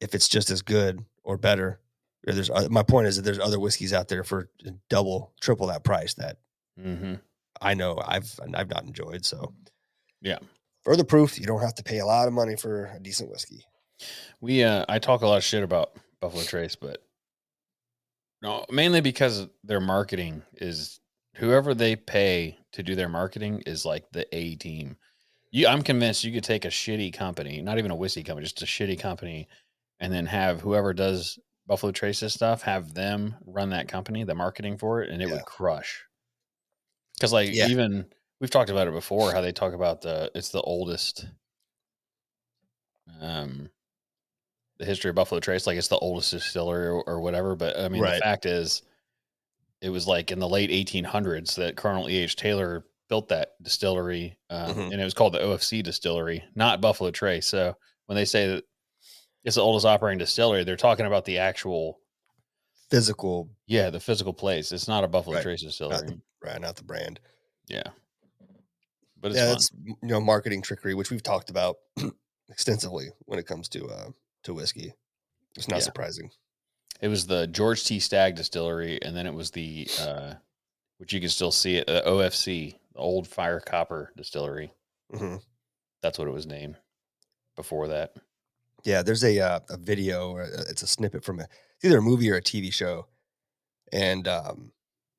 if 0.00 0.14
it's 0.14 0.28
just 0.28 0.48
as 0.50 0.62
good 0.62 1.04
or 1.22 1.36
better, 1.38 1.80
there's 2.26 2.50
my 2.70 2.82
point 2.82 3.06
is 3.06 3.16
that 3.16 3.22
there's 3.22 3.38
other 3.38 3.60
whiskeys 3.60 3.92
out 3.92 4.08
there 4.08 4.24
for 4.24 4.48
double, 4.88 5.32
triple 5.40 5.66
that 5.68 5.84
price 5.84 6.14
that 6.14 6.38
Mm-hmm. 6.80 7.14
I 7.62 7.74
know 7.74 8.02
I've 8.04 8.38
I've 8.52 8.68
not 8.68 8.84
enjoyed. 8.84 9.24
So 9.24 9.54
Yeah. 10.20 10.38
further 10.82 11.04
proof 11.04 11.38
you 11.38 11.46
don't 11.46 11.60
have 11.60 11.74
to 11.76 11.84
pay 11.84 12.00
a 12.00 12.06
lot 12.06 12.26
of 12.26 12.34
money 12.34 12.56
for 12.56 12.86
a 12.86 12.98
decent 12.98 13.30
whiskey. 13.30 13.64
We 14.40 14.64
uh 14.64 14.84
I 14.88 14.98
talk 14.98 15.22
a 15.22 15.26
lot 15.26 15.36
of 15.36 15.44
shit 15.44 15.62
about 15.62 15.96
Buffalo 16.20 16.42
Trace, 16.42 16.74
but 16.74 16.98
no, 18.42 18.64
mainly 18.70 19.00
because 19.00 19.46
their 19.62 19.80
marketing 19.80 20.42
is 20.54 21.00
whoever 21.36 21.74
they 21.74 21.96
pay 21.96 22.58
to 22.72 22.82
do 22.82 22.94
their 22.94 23.08
marketing 23.08 23.62
is 23.66 23.84
like 23.84 24.04
the 24.12 24.26
A 24.34 24.56
team. 24.56 24.96
You 25.50 25.68
I'm 25.68 25.82
convinced 25.82 26.24
you 26.24 26.32
could 26.32 26.44
take 26.44 26.64
a 26.64 26.68
shitty 26.68 27.12
company, 27.14 27.62
not 27.62 27.78
even 27.78 27.90
a 27.92 27.96
whiskey 27.96 28.24
company, 28.24 28.44
just 28.44 28.62
a 28.62 28.66
shitty 28.66 28.98
company, 28.98 29.48
and 30.00 30.12
then 30.12 30.26
have 30.26 30.60
whoever 30.60 30.92
does 30.92 31.38
Buffalo 31.66 31.92
Trace's 31.92 32.34
stuff, 32.34 32.62
have 32.62 32.94
them 32.94 33.36
run 33.46 33.70
that 33.70 33.88
company, 33.88 34.24
the 34.24 34.34
marketing 34.34 34.76
for 34.78 35.02
it, 35.02 35.10
and 35.10 35.22
it 35.22 35.26
Yeah. 35.26 35.32
would 35.32 35.44
crush. 35.46 36.04
Cause 37.20 37.32
like 37.32 37.50
Yeah. 37.50 37.66
even 37.68 38.06
we've 38.40 38.50
talked 38.50 38.70
about 38.70 38.88
it 38.88 38.92
before, 38.92 39.32
how 39.32 39.40
they 39.40 39.52
talk 39.52 39.72
about 39.72 40.00
the 40.02 40.30
it's 40.34 40.50
the 40.50 40.60
oldest 40.60 41.26
um 43.20 43.70
the 44.78 44.84
history 44.84 45.08
of 45.08 45.14
Buffalo 45.14 45.40
Trace, 45.40 45.66
like 45.66 45.78
it's 45.78 45.88
the 45.88 45.98
oldest 45.98 46.32
distillery 46.32 46.88
or, 46.88 47.02
or 47.04 47.20
whatever. 47.20 47.54
But 47.54 47.78
I 47.78 47.88
mean, 47.88 48.02
Right. 48.02 48.14
the 48.16 48.20
fact 48.20 48.44
is, 48.46 48.82
it 49.80 49.90
was 49.90 50.06
like 50.08 50.32
in 50.32 50.38
the 50.40 50.48
late 50.48 50.70
1800s 50.70 51.54
that 51.56 51.76
Colonel 51.76 52.08
E. 52.08 52.16
H. 52.16 52.36
Taylor 52.36 52.84
built 53.08 53.28
that 53.28 53.50
distillery, 53.62 54.36
um, 54.50 54.74
Mhm. 54.74 54.92
and 54.92 55.00
it 55.00 55.04
was 55.04 55.14
called 55.14 55.34
the 55.34 55.42
OFC 55.42 55.82
distillery, 55.82 56.42
not 56.56 56.80
Buffalo 56.80 57.10
Trace. 57.10 57.46
So 57.46 57.76
when 58.06 58.16
they 58.16 58.24
say 58.24 58.48
that 58.48 58.64
it's 59.44 59.56
the 59.56 59.62
oldest 59.62 59.86
operating 59.86 60.18
distillery, 60.18 60.64
they're 60.64 60.76
talking 60.76 61.06
about 61.06 61.24
the 61.24 61.38
actual, 61.38 62.00
Physical, 62.90 63.48
yeah, 63.66 63.90
the 63.90 63.98
physical 63.98 64.32
place. 64.32 64.70
It's 64.70 64.86
not 64.86 65.04
a 65.04 65.08
Buffalo 65.08 65.36
Right. 65.36 65.42
Trace 65.42 65.62
distillery. 65.62 65.96
not 65.96 66.06
the, 66.06 66.20
right, 66.42 66.60
not 66.60 66.76
the 66.76 66.84
brand. 66.84 67.18
yeah, 67.66 67.82
but 69.20 69.30
it's 69.32 69.38
yeah, 69.40 69.46
fun. 69.46 69.52
that's 69.52 69.70
you 69.84 69.96
know 70.08 70.20
marketing 70.20 70.62
trickery, 70.62 70.94
which 70.94 71.10
we've 71.10 71.22
talked 71.22 71.50
about 71.50 71.76
extensively 72.50 73.06
when 73.24 73.38
it 73.38 73.46
comes 73.46 73.68
to 73.70 73.86
uh 73.86 74.10
to 74.44 74.54
whiskey. 74.54 74.92
It's 75.56 75.66
not 75.68 75.78
Yeah. 75.78 75.84
surprising. 75.84 76.30
It 77.00 77.08
was 77.08 77.26
the 77.26 77.46
George 77.46 77.84
T. 77.84 77.98
Stagg 77.98 78.36
distillery, 78.36 79.02
and 79.02 79.16
then 79.16 79.26
it 79.26 79.34
was 79.34 79.50
the, 79.50 79.88
uh, 80.00 80.34
which 80.98 81.12
you 81.12 81.20
can 81.20 81.28
still 81.30 81.50
see 81.50 81.76
it, 81.76 81.88
uh, 81.88 82.02
OFC, 82.06 82.76
the 82.92 82.98
Old 83.00 83.26
Fire 83.26 83.60
Copper 83.60 84.12
Distillery. 84.16 84.72
hmm 85.12 85.36
That's 86.02 86.18
what 86.18 86.28
it 86.28 86.32
was 86.32 86.46
named 86.46 86.76
before 87.56 87.88
that. 87.88 88.14
Yeah, 88.84 89.02
there's 89.02 89.24
a 89.24 89.40
uh, 89.40 89.60
a 89.70 89.76
video, 89.76 90.30
or 90.32 90.42
it's 90.42 90.82
a 90.82 90.86
snippet 90.86 91.24
from 91.24 91.40
a, 91.40 91.46
either 91.82 91.98
a 91.98 92.02
movie 92.02 92.30
or 92.30 92.36
a 92.36 92.42
TV 92.42 92.72
show, 92.72 93.06
and 93.92 94.28
um, 94.28 94.72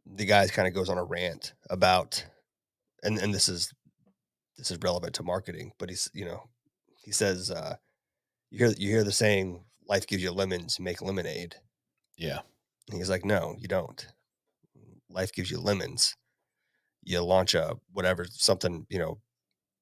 the 0.06 0.26
guy 0.26 0.48
kind 0.48 0.68
of 0.68 0.74
goes 0.74 0.90
on 0.90 0.98
a 0.98 1.04
rant 1.04 1.54
about, 1.70 2.26
and 3.04 3.18
and 3.18 3.34
this 3.34 3.50
is 3.50 3.74
this 4.58 4.72
is 4.72 4.78
relevant 4.84 5.16
to 5.16 5.24
marketing, 5.24 5.72
but 5.80 5.90
he's 5.90 6.10
you 6.14 6.26
know 6.26 6.44
he 7.04 7.12
says 7.12 7.50
uh, 7.50 7.76
you 8.52 8.60
hear 8.60 8.76
you 8.78 8.90
hear 8.90 9.04
the 9.04 9.12
saying 9.12 9.64
life 9.88 10.08
gives 10.08 10.24
you 10.24 10.32
lemons, 10.32 10.80
make 10.80 11.02
lemonade. 11.02 11.56
Yeah. 12.18 12.40
And 12.90 12.98
he's 12.98 13.10
like, 13.10 13.26
no, 13.26 13.56
you 13.58 13.68
don't. 13.68 14.06
Life 15.10 15.34
gives 15.34 15.52
you 15.52 15.60
lemons. 15.60 16.16
You 17.04 17.22
launch 17.22 17.54
a 17.56 17.76
whatever 17.92 18.26
something 18.30 18.86
you 18.90 19.00
know, 19.00 19.20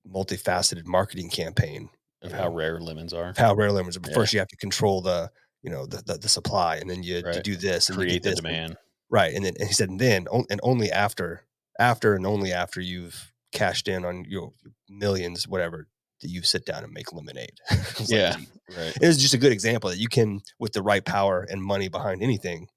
multifaceted 0.07 0.85
marketing 0.85 1.29
campaign 1.29 1.89
Of 2.23 2.31
how 2.31 2.45
know, 2.45 2.53
rare 2.55 2.79
lemons 2.79 3.13
are. 3.13 3.33
how 3.37 3.53
rare 3.53 3.71
lemons. 3.71 3.97
are. 3.97 3.99
But 3.99 4.09
Yeah. 4.11 4.15
First, 4.15 4.33
you 4.33 4.39
have 4.39 4.47
to 4.49 4.57
control 4.57 5.01
the 5.01 5.29
you 5.61 5.69
know 5.69 5.85
the 5.85 6.01
the, 6.05 6.17
the 6.17 6.29
supply, 6.29 6.77
and 6.77 6.89
then 6.89 7.03
you, 7.03 7.17
you 7.33 7.41
do 7.41 7.55
this 7.55 7.89
and 7.89 7.97
you 7.97 8.03
do 8.05 8.09
Create 8.09 8.23
the 8.23 8.29
this, 8.31 8.39
and- 8.39 8.45
demand. 8.47 8.77
right? 9.09 9.33
And 9.33 9.43
then 9.45 9.53
and 9.59 9.67
he 9.67 9.73
said, 9.73 9.89
and 9.89 9.99
then 9.99 10.27
and 10.49 10.59
only 10.63 10.91
after 10.91 11.45
after 11.79 12.15
and 12.15 12.25
only 12.25 12.51
after 12.53 12.79
you've 12.81 13.31
cashed 13.51 13.87
in 13.87 14.03
on 14.05 14.25
your 14.27 14.53
millions, 14.89 15.47
whatever, 15.47 15.87
do 16.21 16.27
you 16.27 16.41
sit 16.43 16.65
down 16.65 16.83
and 16.83 16.93
make 16.93 17.11
lemonade. 17.13 17.59
Like, 17.71 18.09
Yeah. 18.09 18.35
"Gee." 18.37 18.47
Right. 18.77 18.95
it 18.95 19.03
is 19.03 19.17
just 19.17 19.33
a 19.33 19.37
good 19.37 19.51
example 19.51 19.89
that 19.89 19.99
you 19.99 20.07
can, 20.07 20.41
with 20.59 20.71
the 20.73 20.81
right 20.81 21.03
power 21.03 21.45
and 21.49 21.61
money 21.61 21.89
behind 21.89 22.23
anything, 22.23 22.67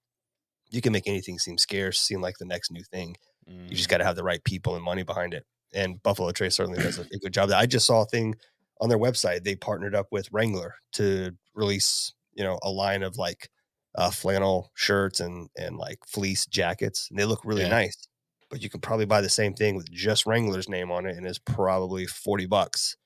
you 0.69 0.81
can 0.83 0.93
make 0.93 1.07
anything 1.07 1.39
seem 1.39 1.57
scarce, 1.59 1.99
seem 2.01 2.21
like 2.21 2.37
the 2.39 2.45
next 2.45 2.71
new 2.73 2.83
thing. 2.83 3.17
You 3.47 3.77
just 3.77 3.87
Mhm. 3.87 3.91
got 3.93 3.99
to 3.99 4.05
have 4.05 4.17
the 4.17 4.25
right 4.25 4.43
people 4.43 4.75
and 4.75 4.85
money 4.85 5.05
behind 5.05 5.33
it. 5.33 5.45
And 5.73 6.03
Buffalo 6.03 6.33
Trace 6.33 6.57
certainly 6.57 6.83
does 6.83 6.99
a, 6.99 7.03
a 7.03 7.19
good 7.19 7.33
job. 7.33 7.51
I 7.53 7.67
just 7.67 7.87
saw 7.87 8.03
a 8.03 8.07
thing 8.07 8.35
on 8.81 8.89
their 8.89 8.99
website. 8.99 9.45
They 9.45 9.57
partnered 9.57 9.95
up 9.95 10.09
with 10.11 10.29
Wrangler 10.33 10.75
to 10.95 11.33
release, 11.55 12.13
you 12.35 12.45
know, 12.45 12.59
a 12.63 12.71
line 12.71 13.03
of 13.03 13.17
like 13.17 13.51
uh, 13.97 14.11
flannel 14.11 14.71
shirts 14.75 15.21
and 15.21 15.49
and 15.57 15.77
like 15.77 15.99
fleece 16.07 16.47
jackets, 16.47 17.09
and 17.11 17.19
they 17.19 17.25
look 17.25 17.41
really 17.45 17.63
Yeah. 17.63 17.69
nice. 17.71 17.97
But 18.51 18.63
you 18.63 18.71
can 18.71 18.81
probably 18.81 19.07
buy 19.07 19.21
the 19.23 19.29
same 19.29 19.55
thing 19.55 19.75
with 19.77 19.91
just 19.91 20.27
Wrangler's 20.27 20.69
name 20.69 20.91
on 20.93 21.07
it, 21.07 21.17
and 21.17 21.27
it's 21.27 21.39
probably 21.39 22.07
forty 22.07 22.47
bucks. 22.47 22.97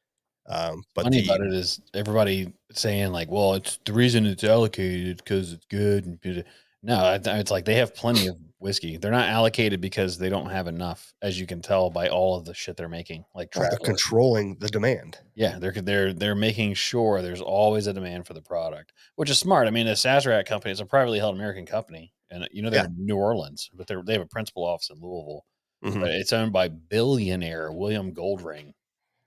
Um, 0.48 0.82
but 0.94 1.04
Funny 1.04 1.20
the, 1.20 1.24
about 1.26 1.46
it 1.46 1.52
is 1.52 1.80
everybody 1.94 2.52
saying 2.72 3.12
like, 3.12 3.30
"Well, 3.30 3.54
it's 3.54 3.78
the 3.84 3.92
reason 3.92 4.26
it's 4.26 4.44
allocated 4.44 5.18
because 5.18 5.52
it's 5.52 5.66
good." 5.66 6.06
And 6.06 6.44
no, 6.82 7.18
it's 7.24 7.50
like 7.50 7.64
they 7.64 7.74
have 7.76 7.94
plenty 7.94 8.26
of 8.28 8.36
whiskey. 8.58 8.96
They're 8.96 9.10
not 9.10 9.28
allocated 9.28 9.80
because 9.80 10.18
they 10.18 10.28
don't 10.28 10.50
have 10.50 10.66
enough, 10.66 11.12
as 11.22 11.38
you 11.40 11.46
can 11.46 11.60
tell 11.62 11.90
by 11.90 12.08
all 12.08 12.36
of 12.36 12.44
the 12.44 12.54
shit 12.54 12.76
they're 12.76 12.88
making. 12.88 13.24
Like 13.34 13.52
they're 13.52 13.70
controlling 13.84 14.56
the 14.58 14.68
demand. 14.68 15.18
Yeah, 15.34 15.58
they're 15.58 15.72
they're 15.72 16.12
they're 16.12 16.34
making 16.34 16.74
sure 16.74 17.22
there's 17.22 17.40
always 17.40 17.86
a 17.86 17.92
demand 17.92 18.26
for 18.26 18.34
the 18.34 18.42
product, 18.42 18.92
which 19.16 19.30
is 19.30 19.38
smart. 19.38 19.66
I 19.66 19.70
mean, 19.70 19.86
the 19.86 19.92
Sazerac 19.92 20.46
company 20.46 20.72
is 20.72 20.80
a 20.80 20.86
privately 20.86 21.18
held 21.18 21.34
American 21.34 21.66
company, 21.66 22.12
and 22.30 22.48
you 22.52 22.62
know 22.62 22.70
they're 22.70 22.80
Yeah. 22.82 22.86
in 22.86 23.06
New 23.06 23.16
Orleans, 23.16 23.70
but 23.74 23.86
they 23.86 23.96
they 24.04 24.12
have 24.14 24.22
a 24.22 24.26
principal 24.26 24.64
office 24.64 24.90
in 24.90 24.96
Louisville. 25.00 25.44
Mhm. 25.84 26.00
But 26.02 26.10
it's 26.10 26.32
owned 26.34 26.52
by 26.52 26.68
billionaire 26.68 27.72
William 27.72 28.12
Goldring. 28.14 28.72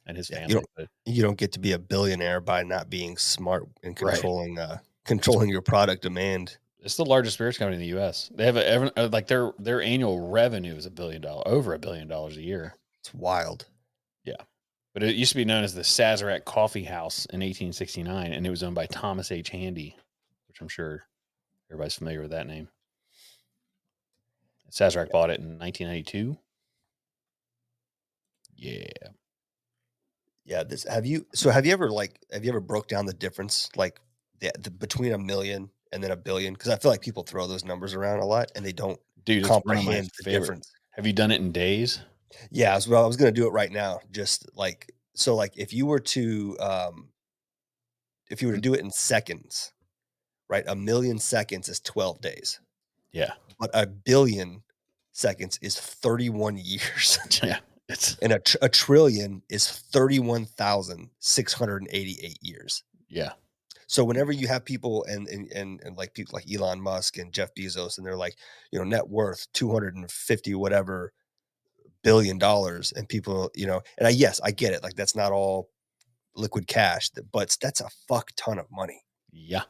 and 0.05 0.17
his 0.17 0.29
Yeah, 0.29 0.41
you 0.47 0.55
family. 0.55 0.65
don't- 0.77 0.89
You 1.05 1.21
don't 1.23 1.37
get 1.37 1.53
to 1.53 1.59
be 1.59 1.71
a 1.71 1.79
billionaire 1.79 2.41
by 2.41 2.61
not 2.63 2.89
being 2.89 3.15
smart 3.15 3.69
and 3.83 3.97
Right. 4.01 4.13
controlling 4.15 4.59
uh 4.59 4.79
controlling 5.05 5.49
your 5.49 5.61
product 5.61 6.01
demand. 6.01 6.57
It's 6.83 6.97
the 6.97 7.05
largest 7.05 7.35
spirits 7.35 7.57
company 7.57 7.75
in 7.75 7.81
the 7.81 7.97
U.S. 7.97 8.29
They 8.35 8.45
have 8.45 8.57
a 8.57 8.99
uh, 8.99 9.09
like 9.11 9.27
their 9.27 9.53
their 9.57 9.81
annual 9.81 10.29
revenue 10.29 10.75
is 10.75 10.85
a 10.85 10.91
billion 10.91 11.21
dollar 11.21 11.47
over 11.47 11.73
a 11.73 11.79
billion 11.79 12.07
dollars 12.07 12.37
a 12.37 12.41
year. 12.41 12.75
It's 12.99 13.13
wild. 13.13 13.65
Yeah, 14.25 14.35
but 14.93 15.03
it 15.03 15.15
used 15.15 15.31
to 15.31 15.37
be 15.37 15.45
known 15.45 15.63
as 15.63 15.73
the 15.73 15.81
Sazerac 15.81 16.45
Coffee 16.45 16.83
House 16.83 17.25
in 17.27 17.39
1869, 17.39 18.33
and 18.33 18.45
it 18.45 18.49
was 18.49 18.63
owned 18.63 18.75
by 18.75 18.85
Thomas 18.85 19.31
H. 19.31 19.49
Handy, 19.49 19.95
which 20.47 20.61
I'm 20.61 20.67
sure 20.67 21.03
everybody's 21.69 21.95
familiar 21.95 22.21
with 22.21 22.31
that 22.31 22.47
name. 22.47 22.67
Sazerac 24.71 25.11
bought 25.11 25.29
it 25.29 25.39
in 25.39 25.59
1992. 25.59 26.37
Yeah. 28.55 28.87
Yeah, 30.45 30.63
this 30.63 30.83
have 30.83 31.05
you 31.05 31.25
so 31.33 31.49
have 31.51 31.65
you 31.65 31.71
ever 31.71 31.89
like 31.89 32.19
have 32.31 32.43
you 32.43 32.51
ever 32.51 32.59
broke 32.59 32.89
down 32.89 33.05
the 33.05 33.13
difference 33.13 33.69
like 33.77 34.01
the, 34.39 34.51
the 34.59 34.71
between 34.71 35.13
a 35.13 35.17
million 35.17 35.69
and 35.93 36.03
then 36.03 36.11
a 36.11 36.17
billion? 36.17 36.53
Because 36.53 36.69
I 36.71 36.75
feel 36.77 36.91
like 36.91 37.01
people 37.01 37.23
throw 37.23 37.47
those 37.47 37.63
numbers 37.63 37.93
around 37.93 38.19
a 38.19 38.25
lot 38.25 38.51
and 38.55 38.65
they 38.65 38.73
don't 38.73 38.99
Dude, 39.25 39.39
it's 39.39 39.47
one 39.49 39.57
of 39.59 39.63
comprehend 39.63 40.09
the 40.17 40.23
favorite. 40.23 40.39
difference. 40.41 40.71
Have 40.91 41.07
you 41.07 41.13
done 41.13 41.31
it 41.31 41.39
in 41.39 41.51
days? 41.53 42.01
Yeah, 42.51 42.75
as 42.75 42.85
well. 42.87 43.03
I 43.03 43.07
was 43.07 43.15
gonna 43.15 43.31
do 43.31 43.47
it 43.47 43.51
right 43.51 43.71
now. 43.71 43.99
Just 44.11 44.49
like 44.55 44.91
so, 45.15 45.35
like 45.35 45.53
if 45.55 45.71
you 45.71 45.85
were 45.85 45.99
to 45.99 46.57
um 46.59 47.07
if 48.29 48.41
you 48.41 48.47
were 48.49 48.55
to 48.55 48.61
do 48.61 48.73
it 48.73 48.79
in 48.81 48.89
seconds, 48.91 49.71
right? 50.49 50.63
A 50.67 50.75
million 50.75 51.19
seconds 51.19 51.69
is 51.69 51.79
12 51.81 52.19
days, 52.21 52.59
Yeah. 53.11 53.33
but 53.59 53.69
a 53.73 53.85
billion 53.85 54.63
seconds 55.11 55.59
is 55.61 55.79
31 55.79 56.57
years. 56.63 57.19
yeah. 57.43 57.59
It's 57.89 58.17
and 58.19 58.31
a, 58.33 58.39
tr- 58.39 58.57
a 58.63 58.69
trillion 58.69 59.43
is 59.49 59.69
31,688 59.69 62.37
years. 62.41 62.83
yeah. 63.09 63.33
So 63.93 64.03
whenever 64.03 64.31
you 64.31 64.47
have 64.47 64.65
people 64.65 65.05
and, 65.07 65.27
and 65.27 65.51
and 65.51 65.79
and 65.83 65.95
like 65.95 66.15
people 66.15 66.31
like 66.33 66.51
Elon 66.51 66.81
Musk 66.81 67.19
and 67.19 67.31
Jeff 67.31 67.53
Bezos 67.53 67.99
and 67.99 68.07
they're 68.07 68.15
like, 68.15 68.35
you 68.71 68.79
know, 68.79 68.85
net 68.85 69.07
worth 69.07 69.45
250 69.53 70.55
whatever 70.55 71.13
billion 72.01 72.39
dollars 72.39 72.91
and 72.93 73.07
people, 73.07 73.51
you 73.53 73.67
know, 73.67 73.81
and 73.99 74.07
I 74.07 74.09
yes, 74.09 74.41
I 74.43 74.49
get 74.49 74.73
it. 74.73 74.81
Like 74.81 74.95
that's 74.95 75.15
not 75.15 75.31
all 75.31 75.69
liquid 76.35 76.65
cash, 76.65 77.11
but 77.31 77.55
that's 77.61 77.81
a 77.81 77.89
fuck 78.07 78.31
ton 78.35 78.57
of 78.57 78.65
money. 78.71 78.99
Yeah. 79.31 79.61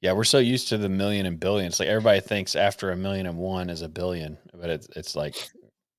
Yeah, 0.00 0.12
we're 0.12 0.22
so 0.22 0.38
used 0.38 0.68
to 0.68 0.78
the 0.78 0.88
million 0.88 1.26
and 1.26 1.40
billions. 1.40 1.80
and 1.80 1.88
billion. 1.88 1.88
Like 1.88 1.96
everybody 1.96 2.20
thinks 2.20 2.54
after 2.54 2.92
a 2.92 2.96
million 2.96 3.26
and 3.26 3.36
one 3.36 3.68
is 3.68 3.82
a 3.82 3.88
billion, 3.88 4.38
but 4.54 4.70
it's 4.70 4.88
it's 4.94 5.16
like 5.16 5.34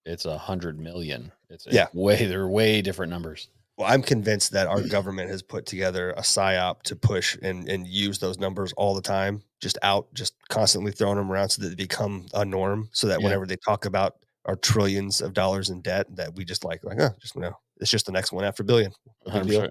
it's 0.06 0.24
a 0.24 0.38
hundred 0.38 0.80
million. 0.80 1.34
It's, 1.50 1.66
it's 1.66 1.76
Yeah. 1.76 1.88
way 1.94 2.28
they're 2.28 2.48
way 2.48 2.82
different 2.82 3.10
numbers. 3.10 3.50
Well, 3.82 3.92
I'm 3.92 4.04
convinced 4.04 4.52
that 4.52 4.68
our 4.68 4.82
government 4.82 5.30
has 5.32 5.42
put 5.42 5.66
together 5.66 6.12
a 6.12 6.22
psyop 6.22 6.84
to 6.84 6.96
push 6.96 7.36
and 7.42 7.68
and 7.68 7.88
use 7.88 8.20
those 8.20 8.38
numbers 8.38 8.74
all 8.74 8.94
the 8.94 9.02
time, 9.02 9.42
just 9.60 9.78
out, 9.82 10.14
just 10.14 10.36
constantly 10.50 10.92
throwing 10.92 11.18
them 11.18 11.32
around 11.32 11.50
so 11.50 11.64
that 11.64 11.70
they 11.70 11.76
become 11.76 12.28
a 12.36 12.46
norm. 12.46 12.90
So 12.92 13.08
that 13.08 13.20
Yeah. 13.20 13.26
whenever 13.26 13.46
they 13.48 13.56
talk 13.56 13.86
about 13.86 14.18
our 14.46 14.56
trillions 14.56 15.20
of 15.22 15.34
dollars 15.34 15.70
in 15.72 15.82
debt, 15.82 16.06
that 16.16 16.36
we 16.36 16.46
just 16.46 16.64
like 16.64 16.84
like, 16.84 17.00
oh, 17.02 17.10
just 17.20 17.34
you 17.36 17.42
know 17.42 17.58
it's 17.80 17.90
just 17.90 18.06
the 18.06 18.12
next 18.12 18.32
one 18.32 18.46
after 18.46 18.64
billion. 18.64 18.92
No 19.26 19.34
big 19.42 19.48
deal. 19.50 19.62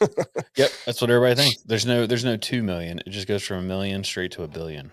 100%. 0.00 0.46
yep, 0.56 0.70
that's 0.84 1.00
what 1.00 1.10
everybody 1.10 1.36
thinks. 1.40 1.62
There's 1.64 1.86
no 1.86 2.06
there's 2.06 2.24
no 2.24 2.36
two 2.36 2.62
million. 2.64 2.98
It 3.06 3.10
just 3.10 3.28
goes 3.28 3.42
from 3.44 3.58
a 3.58 3.62
million 3.62 4.02
straight 4.02 4.32
to 4.32 4.42
a 4.42 4.48
billion. 4.48 4.90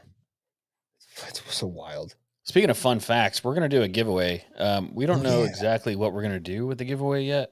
It's 1.28 1.42
so 1.56 1.66
wild. 1.68 2.16
Speaking 2.44 2.70
of 2.70 2.78
fun 2.78 3.00
facts, 3.00 3.44
we're 3.44 3.54
gonna 3.56 3.70
do 3.70 3.82
a 3.82 3.88
giveaway. 3.88 4.46
Um, 4.58 4.94
we 4.94 5.06
don't 5.08 5.20
Oh, 5.26 5.30
know 5.30 5.44
yeah. 5.44 5.50
exactly 5.50 5.96
what 5.96 6.14
we're 6.14 6.22
gonna 6.22 6.40
do 6.40 6.68
with 6.68 6.78
the 6.78 6.86
giveaway 6.86 7.24
yet, 7.24 7.52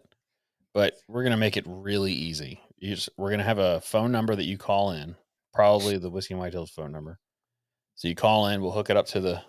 but 0.76 0.94
we're 1.08 1.24
gonna 1.24 1.38
make 1.38 1.56
it 1.58 1.64
really 1.68 2.14
easy. 2.14 2.60
You 2.78 2.94
just, 2.94 3.10
we're 3.18 3.32
gonna 3.32 3.44
have 3.44 3.58
a 3.58 3.80
phone 3.82 4.12
number 4.12 4.36
that 4.36 4.44
you 4.44 4.58
call 4.58 4.92
in, 4.92 5.16
probably 5.54 5.98
the 5.98 6.10
whiskey 6.10 6.34
and 6.36 6.44
whitetails 6.44 6.70
phone 6.70 6.92
number. 6.92 7.18
So 7.96 8.08
you 8.10 8.14
call 8.16 8.48
in, 8.50 8.62
we'll 8.62 8.72
hook 8.74 8.90
it 8.90 8.98
up 8.98 9.08
to 9.08 9.22
the 9.22 9.42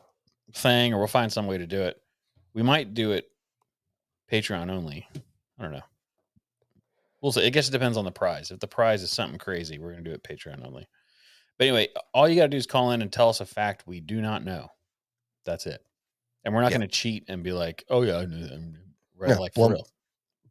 thing, 0.54 0.94
or 0.94 0.98
we'll 0.98 1.08
find 1.08 1.30
some 1.32 1.48
way 1.48 1.58
to 1.58 1.66
do 1.66 1.82
it. 1.82 2.00
We 2.54 2.62
might 2.62 2.94
do 2.94 3.10
it 3.10 3.26
Patreon 4.32 4.70
only. 4.70 5.06
I 5.58 5.62
don't 5.62 5.72
know. 5.72 5.82
We'll 7.20 7.32
see. 7.32 7.44
I 7.44 7.50
guess 7.50 7.68
it 7.68 7.72
depends 7.72 7.96
on 7.98 8.04
the 8.04 8.12
prize. 8.12 8.50
If 8.52 8.60
the 8.60 8.68
prize 8.68 9.02
is 9.02 9.10
something 9.10 9.38
crazy, 9.38 9.78
we're 9.78 9.90
gonna 9.90 10.02
do 10.04 10.12
it 10.12 10.22
Patreon 10.22 10.64
only. 10.64 10.86
But 11.58 11.66
anyway, 11.66 11.88
all 12.14 12.28
you 12.28 12.36
gotta 12.36 12.48
do 12.48 12.56
is 12.56 12.66
call 12.66 12.92
in 12.92 13.02
and 13.02 13.12
tell 13.12 13.28
us 13.28 13.40
a 13.40 13.46
fact 13.46 13.86
we 13.86 14.00
do 14.00 14.20
not 14.20 14.44
know. 14.44 14.68
That's 15.44 15.66
it. 15.66 15.80
And 16.44 16.54
we're 16.54 16.60
not 16.62 16.70
Yeah. 16.70 16.78
going 16.78 16.88
to 16.88 16.94
cheat 16.94 17.24
and 17.28 17.42
be 17.42 17.52
like, 17.52 17.82
"Oh 17.88 18.02
yeah, 18.02 18.18
I 18.18 18.24
knew 18.26 18.46
that." 18.46 18.74
Right, 19.16 19.30
No, 19.30 19.40
like 19.40 19.54
for 19.54 19.72
real. 19.72 19.88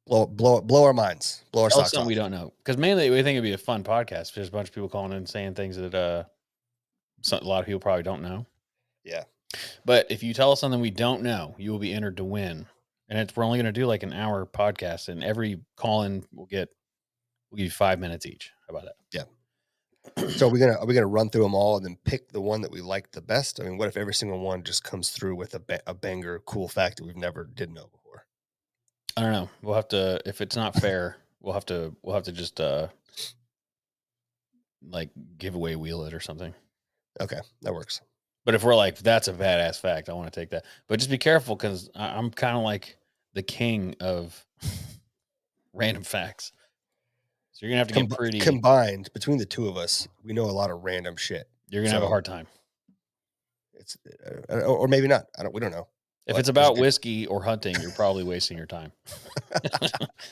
Blow 0.07 0.27
blow 0.27 0.61
blow 0.61 0.83
our 0.83 0.93
minds. 0.93 1.43
Blow 1.51 1.63
our 1.63 1.69
Tell 1.69 1.79
socks 1.79 1.91
something 1.91 2.03
off. 2.03 2.07
we 2.07 2.15
don't 2.15 2.31
know. 2.31 2.53
Because 2.57 2.77
mainly 2.77 3.09
we 3.09 3.23
think 3.23 3.37
it'd 3.37 3.43
be 3.43 3.53
a 3.53 3.57
fun 3.57 3.83
podcast. 3.83 4.33
There's 4.33 4.49
a 4.49 4.51
bunch 4.51 4.67
of 4.69 4.75
people 4.75 4.89
calling 4.89 5.13
in 5.13 5.25
saying 5.25 5.55
things 5.55 5.77
that 5.77 5.95
uh, 5.95 6.25
some, 7.21 7.39
a 7.39 7.45
lot 7.45 7.59
of 7.59 7.65
people 7.65 7.79
probably 7.79 8.03
don't 8.03 8.21
know. 8.21 8.45
Yeah. 9.03 9.23
But 9.83 10.07
if 10.11 10.21
you 10.21 10.33
tell 10.33 10.51
us 10.51 10.59
something 10.59 10.79
we 10.79 10.91
don't 10.91 11.23
know, 11.23 11.55
you 11.57 11.71
will 11.71 11.79
be 11.79 11.93
entered 11.93 12.17
to 12.17 12.23
win. 12.23 12.67
And 13.07 13.19
it's, 13.19 13.35
we're 13.35 13.43
only 13.43 13.57
going 13.57 13.67
to 13.67 13.71
do 13.71 13.85
like 13.85 14.03
an 14.03 14.13
hour 14.13 14.45
podcast, 14.45 15.09
and 15.09 15.23
every 15.23 15.59
call 15.75 16.03
in 16.03 16.23
will 16.33 16.47
get 16.47 16.69
we'll 17.49 17.57
give 17.57 17.65
you 17.65 17.71
five 17.71 17.99
minutes 17.99 18.25
each. 18.25 18.51
How 18.67 18.75
about 18.75 18.85
that? 18.85 18.95
Yeah. 19.11 19.23
So 20.31 20.47
are 20.47 20.49
we 20.51 20.59
gonna 20.59 20.73
are 20.73 20.85
we 20.85 20.93
gonna 20.93 21.07
run 21.07 21.29
through 21.29 21.43
them 21.43 21.55
all 21.55 21.77
and 21.77 21.85
then 21.85 21.97
pick 22.05 22.31
the 22.31 22.41
one 22.41 22.61
that 22.61 22.71
we 22.71 22.81
like 22.81 23.11
the 23.11 23.21
best? 23.21 23.59
I 23.59 23.63
mean, 23.63 23.77
what 23.77 23.87
if 23.87 23.97
every 23.97 24.13
single 24.13 24.39
one 24.39 24.63
just 24.63 24.83
comes 24.83 25.09
through 25.09 25.35
with 25.35 25.55
a, 25.55 25.59
ba- 25.59 25.81
a 25.87 25.93
banger, 25.93 26.39
cool 26.45 26.67
fact 26.67 26.97
that 26.97 27.05
we've 27.05 27.15
never 27.15 27.43
did 27.43 27.71
know? 27.71 27.89
I 29.17 29.21
don't 29.21 29.31
know. 29.31 29.49
We'll 29.61 29.75
have 29.75 29.87
to 29.89 30.21
if 30.25 30.41
it's 30.41 30.55
not 30.55 30.75
fair, 30.75 31.17
we'll 31.41 31.53
have 31.53 31.65
to 31.67 31.95
we'll 32.01 32.15
have 32.15 32.23
to 32.23 32.31
just 32.31 32.59
uh 32.59 32.87
like 34.87 35.09
giveaway 35.37 35.75
wheel 35.75 36.03
it 36.03 36.13
or 36.13 36.19
something. 36.19 36.53
Okay, 37.19 37.39
that 37.61 37.73
works. 37.73 38.01
But 38.43 38.53
if 38.53 38.63
we're 38.63 38.75
like, 38.75 38.97
that's 38.97 39.27
a 39.27 39.33
badass 39.33 39.79
fact, 39.79 40.09
I 40.09 40.13
want 40.13 40.31
to 40.31 40.39
take 40.39 40.51
that. 40.51 40.65
But 40.87 40.99
just 40.99 41.09
be 41.09 41.17
careful 41.17 41.55
because 41.55 41.89
I'm 41.95 42.29
kind 42.29 42.55
of 42.55 42.63
like 42.63 42.97
the 43.33 43.41
king 43.41 43.95
of 43.99 44.45
random 45.73 46.03
facts. 46.03 46.51
So 47.53 47.65
you're 47.65 47.71
gonna 47.71 47.79
have 47.79 47.87
to 47.87 47.93
get 47.93 48.09
pretty. 48.09 48.39
combined 48.39 49.09
between 49.13 49.37
the 49.37 49.45
two 49.45 49.67
of 49.67 49.77
us, 49.77 50.07
we 50.23 50.33
know 50.33 50.43
a 50.43 50.51
lot 50.51 50.69
of 50.69 50.83
random 50.83 51.15
shit. 51.15 51.49
you're 51.69 51.83
gonna 51.83 51.93
have 51.93 52.03
a 52.03 52.07
hard 52.07 52.25
time. 52.25 52.47
It's 53.73 53.97
uh, 54.49 54.55
or, 54.55 54.61
or 54.63 54.87
maybe 54.87 55.07
not. 55.07 55.27
I 55.37 55.43
don't. 55.43 55.53
We 55.53 55.61
don't 55.61 55.71
know. 55.71 55.87
If 56.27 56.39
it's 56.39 56.49
about 56.49 56.77
whiskey 56.77 57.27
or 57.27 57.43
hunting, 57.43 57.75
you're 57.81 57.91
probably 57.91 58.23
wasting 58.23 58.57
your 58.57 58.65
time. 58.65 58.91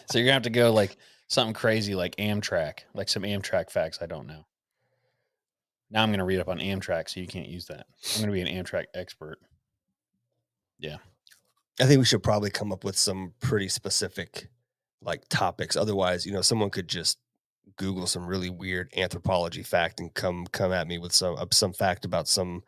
so 0.09 0.17
you're 0.17 0.25
gonna 0.25 0.33
have 0.33 0.43
to 0.43 0.49
go 0.49 0.73
like 0.73 0.97
something 1.27 1.53
crazy 1.53 1.93
like 1.93 2.15
Amtrak, 2.15 2.79
like 2.93 3.09
some 3.09 3.23
Amtrak 3.23 3.69
facts 3.69 3.99
I 4.01 4.07
don't 4.07 4.27
know. 4.27 4.45
Now 5.91 6.01
I'm 6.01 6.11
gonna 6.11 6.25
read 6.25 6.39
up 6.39 6.49
on 6.49 6.59
Amtrak, 6.59 7.09
so 7.09 7.19
you 7.19 7.27
can't 7.27 7.47
use 7.47 7.67
that. 7.67 7.85
I'm 8.15 8.21
gonna 8.21 8.31
be 8.31 8.41
an 8.41 8.47
Amtrak 8.47 8.85
expert. 8.95 9.37
Yeah. 10.79 10.97
I 11.79 11.85
think 11.85 11.99
we 11.99 12.05
should 12.05 12.23
probably 12.23 12.49
come 12.49 12.71
up 12.71 12.83
with 12.83 12.97
some 12.97 13.33
pretty 13.39 13.69
specific 13.69 14.49
like 15.01 15.27
topics. 15.29 15.75
Otherwise, 15.75 16.25
you 16.25 16.31
know, 16.31 16.41
someone 16.41 16.69
could 16.69 16.87
just 16.87 17.19
Google 17.77 18.07
some 18.07 18.25
really 18.25 18.49
weird 18.49 18.91
anthropology 18.95 19.63
fact 19.63 19.99
and 19.99 20.13
come 20.13 20.45
come 20.47 20.71
at 20.71 20.87
me 20.87 20.97
with 20.97 21.11
some 21.11 21.35
uh, 21.37 21.45
some 21.51 21.73
fact 21.73 22.05
about 22.05 22.27
some 22.27 22.63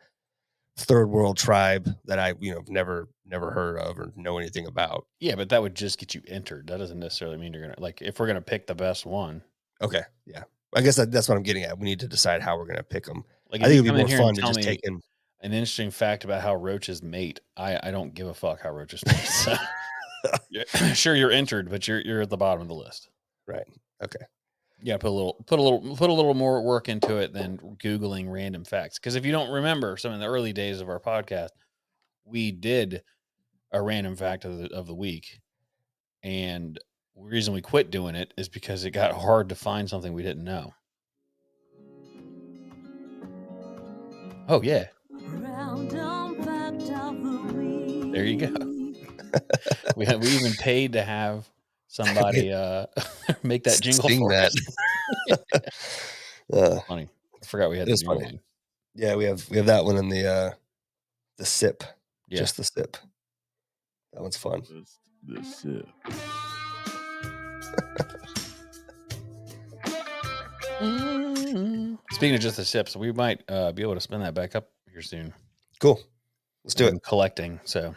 third 0.78 1.06
world 1.06 1.38
tribe 1.38 1.88
that 2.04 2.18
I 2.18 2.34
you 2.38 2.52
know 2.52 2.62
never 2.68 3.08
never 3.24 3.50
heard 3.50 3.78
of 3.78 3.98
or 3.98 4.12
know 4.16 4.38
anything 4.38 4.66
about. 4.66 5.06
Yeah, 5.20 5.34
but 5.34 5.48
that 5.48 5.62
would 5.62 5.74
just 5.74 5.98
get 5.98 6.14
you 6.14 6.22
entered. 6.28 6.68
That 6.68 6.78
doesn't 6.78 6.98
necessarily 6.98 7.38
mean 7.38 7.52
you're 7.52 7.62
gonna 7.62 7.74
like 7.78 8.02
if 8.02 8.20
we're 8.20 8.26
gonna 8.26 8.40
pick 8.40 8.66
the 8.66 8.74
best 8.74 9.06
one. 9.06 9.42
Okay, 9.82 10.02
yeah, 10.26 10.44
I 10.74 10.82
guess 10.82 10.96
that, 10.96 11.10
that's 11.10 11.28
what 11.28 11.36
I'm 11.36 11.42
getting 11.42 11.64
at. 11.64 11.78
We 11.78 11.84
need 11.84 12.00
to 12.00 12.08
decide 12.08 12.42
how 12.42 12.56
we're 12.56 12.66
gonna 12.66 12.82
pick 12.82 13.04
them. 13.04 13.24
Like 13.50 13.62
I 13.62 13.64
think 13.64 13.86
it'd 13.86 13.94
be 13.94 14.04
more 14.04 14.18
fun 14.18 14.34
to 14.34 14.40
just 14.42 14.62
take 14.62 14.80
in. 14.84 15.00
an 15.40 15.52
interesting 15.52 15.90
fact 15.90 16.24
about 16.24 16.42
how 16.42 16.54
roaches 16.54 17.02
mate. 17.02 17.40
I 17.56 17.78
I 17.82 17.90
don't 17.90 18.14
give 18.14 18.26
a 18.26 18.34
fuck 18.34 18.60
how 18.60 18.70
roaches 18.70 19.04
mate. 19.06 19.16
So 19.16 19.54
sure 20.94 21.14
you're 21.14 21.30
entered, 21.30 21.70
but 21.70 21.88
you're 21.88 22.00
you're 22.00 22.22
at 22.22 22.30
the 22.30 22.36
bottom 22.36 22.62
of 22.62 22.68
the 22.68 22.74
list. 22.74 23.08
Right. 23.46 23.66
Okay. 24.02 24.24
Yeah, 24.82 24.98
put 24.98 25.08
a 25.08 25.10
little 25.10 25.42
put 25.46 25.58
a 25.58 25.62
little 25.62 25.96
put 25.96 26.10
a 26.10 26.12
little 26.12 26.34
more 26.34 26.62
work 26.62 26.88
into 26.88 27.16
it 27.16 27.32
than 27.32 27.58
googling 27.82 28.30
random 28.30 28.64
facts. 28.64 28.98
Because 28.98 29.14
if 29.14 29.24
you 29.24 29.32
don't 29.32 29.50
remember, 29.50 29.96
some 29.96 30.12
of 30.12 30.20
the 30.20 30.26
early 30.26 30.52
days 30.52 30.80
of 30.80 30.88
our 30.88 31.00
podcast, 31.00 31.48
we 32.24 32.52
did 32.52 33.02
a 33.72 33.80
random 33.80 34.16
fact 34.16 34.44
of 34.44 34.58
the 34.58 34.72
of 34.74 34.86
the 34.86 34.94
week, 34.94 35.40
and 36.22 36.78
the 37.16 37.22
reason 37.22 37.54
we 37.54 37.62
quit 37.62 37.90
doing 37.90 38.14
it 38.14 38.34
is 38.36 38.48
because 38.48 38.84
it 38.84 38.90
got 38.90 39.12
hard 39.12 39.48
to 39.48 39.54
find 39.54 39.88
something 39.88 40.12
we 40.12 40.22
didn't 40.22 40.44
know. 40.44 40.74
Oh 44.48 44.62
yeah, 44.62 44.86
There 48.12 48.24
you 48.24 48.36
go. 48.36 48.54
we 49.96 50.06
we 50.06 50.28
even 50.28 50.52
paid 50.52 50.92
to 50.92 51.02
have 51.02 51.48
somebody 51.96 52.52
uh 52.62 52.86
make 53.42 53.64
that 53.64 53.80
jingle 53.80 54.08
for 54.08 54.30
that. 54.30 54.52
uh, 56.52 56.80
funny. 56.86 57.08
I 57.42 57.46
forgot 57.46 57.70
we 57.70 57.78
had 57.78 57.88
this 57.88 58.04
one. 58.04 58.40
Yeah, 58.94 59.16
we 59.16 59.24
have 59.24 59.48
we 59.50 59.56
have 59.56 59.66
that 59.66 59.84
one 59.84 59.96
in 59.96 60.08
the 60.08 60.26
uh 60.26 60.50
the 61.38 61.44
sip. 61.44 61.82
Yeah. 62.28 62.38
Just 62.38 62.56
the 62.56 62.64
sip. 62.64 62.96
That 64.12 64.22
one's 64.22 64.36
fun. 64.36 64.62
Just 64.62 64.98
the 65.26 65.42
sip. 65.44 65.86
Speaking 72.12 72.34
of 72.34 72.40
just 72.40 72.56
the 72.56 72.64
sips, 72.64 72.96
we 72.96 73.12
might 73.12 73.42
uh, 73.48 73.72
be 73.72 73.82
able 73.82 73.94
to 73.94 74.00
spin 74.00 74.20
that 74.20 74.34
back 74.34 74.56
up 74.56 74.70
here 74.90 75.02
soon. 75.02 75.32
Cool. 75.80 76.00
Let's 76.64 76.74
do 76.74 76.88
I'm 76.88 76.96
it. 76.96 77.02
Collecting. 77.02 77.60
So, 77.64 77.94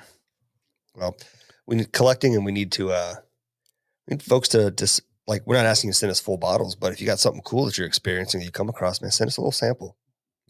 well, 0.95 1.17
we 1.65 1.77
need 1.77 1.91
collecting, 1.91 2.35
and 2.35 2.45
we 2.45 2.51
need 2.51 2.71
to 2.73 2.91
uh, 2.91 3.15
need 4.09 4.23
folks 4.23 4.49
to 4.49 4.71
just 4.71 5.01
like 5.27 5.43
we're 5.45 5.55
not 5.55 5.65
asking 5.65 5.89
you 5.89 5.93
to 5.93 5.97
send 5.97 6.11
us 6.11 6.19
full 6.19 6.37
bottles, 6.37 6.75
but 6.75 6.91
if 6.91 6.99
you 6.99 7.07
got 7.07 7.19
something 7.19 7.41
cool 7.43 7.65
that 7.65 7.77
you're 7.77 7.87
experiencing 7.87 8.39
that 8.39 8.45
you 8.45 8.51
come 8.51 8.69
across, 8.69 9.01
man, 9.01 9.11
send 9.11 9.27
us 9.27 9.37
a 9.37 9.41
little 9.41 9.51
sample. 9.51 9.95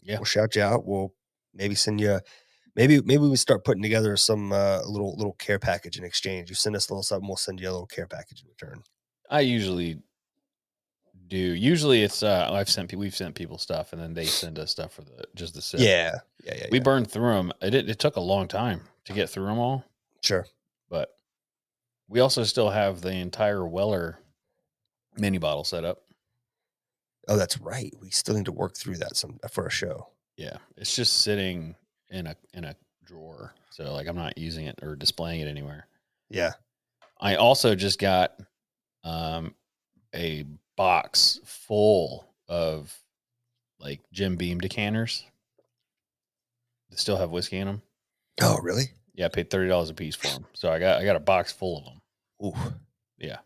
Yeah. 0.02 0.16
We'll 0.16 0.24
shout 0.24 0.56
you 0.56 0.62
out. 0.62 0.86
We'll 0.86 1.12
maybe 1.54 1.74
send 1.74 2.00
you 2.00 2.20
maybe 2.76 3.00
maybe 3.02 3.22
we 3.24 3.36
start 3.36 3.64
putting 3.64 3.82
together 3.82 4.16
some 4.16 4.52
uh 4.52 4.80
little 4.86 5.14
little 5.16 5.34
care 5.34 5.58
package 5.58 5.98
in 5.98 6.04
exchange. 6.04 6.48
You 6.48 6.54
send 6.54 6.76
us 6.76 6.88
a 6.88 6.92
little 6.92 7.02
something, 7.02 7.28
we'll 7.28 7.36
send 7.36 7.60
you 7.60 7.68
a 7.68 7.72
little 7.72 7.86
care 7.86 8.06
package 8.06 8.42
in 8.42 8.48
return. 8.48 8.82
I 9.28 9.40
usually 9.40 9.98
do. 11.30 11.38
Usually 11.38 12.02
it's 12.02 12.22
uh, 12.22 12.50
I've 12.52 12.68
sent 12.68 12.90
pe- 12.90 12.96
we've 12.96 13.16
sent 13.16 13.34
people 13.34 13.56
stuff 13.56 13.92
and 13.92 14.02
then 14.02 14.12
they 14.12 14.26
send 14.26 14.58
us 14.58 14.70
stuff 14.70 14.92
for 14.92 15.02
the 15.02 15.24
just 15.34 15.54
the 15.54 15.62
sip. 15.62 15.80
Yeah. 15.80 16.18
Yeah, 16.44 16.54
yeah. 16.56 16.66
we 16.70 16.78
yeah. 16.78 16.84
burned 16.84 17.10
through 17.10 17.32
them. 17.32 17.52
It 17.62 17.74
it 17.74 17.98
took 17.98 18.16
a 18.16 18.20
long 18.20 18.48
time 18.48 18.82
to 19.04 19.12
get 19.14 19.30
through 19.30 19.46
them 19.46 19.58
all, 19.58 19.84
sure. 20.22 20.46
We 22.10 22.20
also 22.20 22.42
still 22.44 22.68
have 22.68 23.00
the 23.00 23.12
entire 23.12 23.66
Weller 23.66 24.18
mini 25.16 25.38
bottle 25.38 25.64
set 25.64 25.84
up. 25.84 26.02
Oh, 27.28 27.36
that's 27.36 27.58
right. 27.58 27.94
We 28.02 28.10
still 28.10 28.34
need 28.34 28.46
to 28.46 28.52
work 28.52 28.76
through 28.76 28.96
that 28.96 29.16
some 29.16 29.38
for 29.50 29.66
a 29.66 29.70
show. 29.70 30.08
Yeah, 30.36 30.56
it's 30.76 30.94
just 30.94 31.22
sitting 31.22 31.76
in 32.10 32.26
a 32.26 32.36
in 32.52 32.64
a 32.64 32.74
drawer. 33.04 33.54
So 33.70 33.92
like 33.94 34.08
I'm 34.08 34.16
not 34.16 34.36
using 34.36 34.66
it 34.66 34.80
or 34.82 34.96
displaying 34.96 35.40
it 35.40 35.48
anywhere. 35.48 35.86
Yeah. 36.28 36.52
I 37.20 37.36
also 37.36 37.74
just 37.74 37.98
got 37.98 38.34
um 39.04 39.54
a 40.14 40.44
box 40.76 41.40
full 41.44 42.26
of 42.48 42.92
like 43.78 44.00
Jim 44.12 44.36
Beam 44.36 44.58
decanters. 44.58 45.24
They 46.90 46.96
still 46.96 47.16
have 47.16 47.30
whiskey 47.30 47.58
in 47.58 47.68
them. 47.68 47.82
Oh, 48.42 48.58
really? 48.58 48.90
Yeah, 49.14 49.26
I 49.26 49.28
paid 49.28 49.50
thirty 49.50 49.68
dollars 49.68 49.90
a 49.90 49.94
piece 49.94 50.16
for 50.16 50.28
them. 50.28 50.46
So 50.54 50.72
I 50.72 50.78
got 50.78 51.00
I 51.00 51.04
got 51.04 51.16
a 51.16 51.20
box 51.20 51.52
full 51.52 51.78
of 51.78 51.84
them, 51.84 51.99
Ooh. 52.44 52.54
Yeah. 53.18 53.38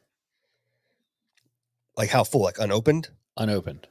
Like 1.97 2.11
how 2.11 2.25
full? 2.25 2.43
Like 2.43 2.59
unopened? 2.59 3.09
unopened 3.37 3.89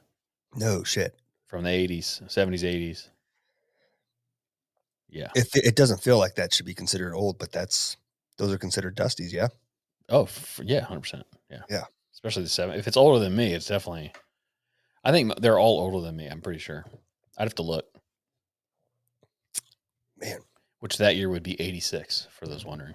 No 0.56 0.82
shit. 0.84 1.18
from 1.46 1.64
the 1.64 1.70
eighties, 1.70 2.22
seventies, 2.28 2.64
eighties. 2.64 3.10
Yeah. 5.08 5.28
If 5.34 5.54
it, 5.56 5.66
it 5.66 5.76
doesn't 5.76 6.02
feel 6.02 6.18
like 6.18 6.34
that 6.36 6.52
should 6.52 6.66
be 6.66 6.74
considered 6.74 7.14
old, 7.14 7.38
but 7.38 7.52
that's 7.52 7.96
those 8.38 8.52
are 8.52 8.58
considered 8.58 8.96
dusties, 8.96 9.32
yeah. 9.32 9.48
Oh, 10.08 10.24
f 10.24 10.60
yeah, 10.62 10.80
hundred 10.80 11.00
percent. 11.00 11.26
Yeah, 11.50 11.62
Yeah. 11.70 11.84
Especially 12.12 12.42
the 12.42 12.48
seven. 12.48 12.78
If 12.78 12.86
it's 12.86 12.96
older 12.96 13.18
than 13.18 13.34
me, 13.36 13.52
it's 13.52 13.66
definitely. 13.66 14.12
I 15.04 15.12
think 15.12 15.38
they're 15.40 15.58
all 15.58 15.78
older 15.80 16.00
than 16.04 16.16
me. 16.16 16.26
I'm 16.26 16.40
pretty 16.40 16.58
sure. 16.58 16.84
I'd 17.36 17.44
have 17.44 17.54
to 17.56 17.62
look. 17.62 17.86
Man. 20.18 20.38
Which 20.80 20.98
that 20.98 21.16
year 21.16 21.28
would 21.30 21.42
be 21.42 21.60
86 21.60 22.28
for 22.30 22.46
those 22.46 22.64
wondering. 22.64 22.94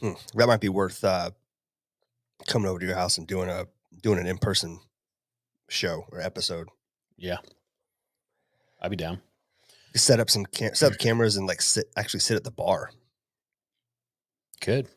Hmm. 0.00 0.12
That 0.34 0.46
might 0.46 0.60
be 0.60 0.68
worth 0.68 1.02
uh, 1.04 1.30
coming 2.46 2.68
over 2.68 2.78
to 2.78 2.86
your 2.86 2.94
house 2.96 3.18
and 3.18 3.26
doing 3.26 3.48
a 3.48 3.66
doing 4.02 4.18
an 4.18 4.26
in 4.26 4.38
person 4.38 4.78
show 5.68 6.04
or 6.12 6.20
episode. 6.20 6.68
Yeah. 7.16 7.38
I'd 8.80 8.90
be 8.90 8.96
down. 8.96 9.20
Set 9.94 10.20
up 10.20 10.28
some 10.28 10.44
cam- 10.44 10.74
set 10.74 10.92
up 10.92 10.98
cameras 10.98 11.36
and 11.36 11.46
like 11.46 11.62
sit 11.62 11.86
actually 11.96 12.20
sit 12.20 12.36
at 12.36 12.44
the 12.44 12.50
bar. 12.50 12.90
Good. 14.60 14.88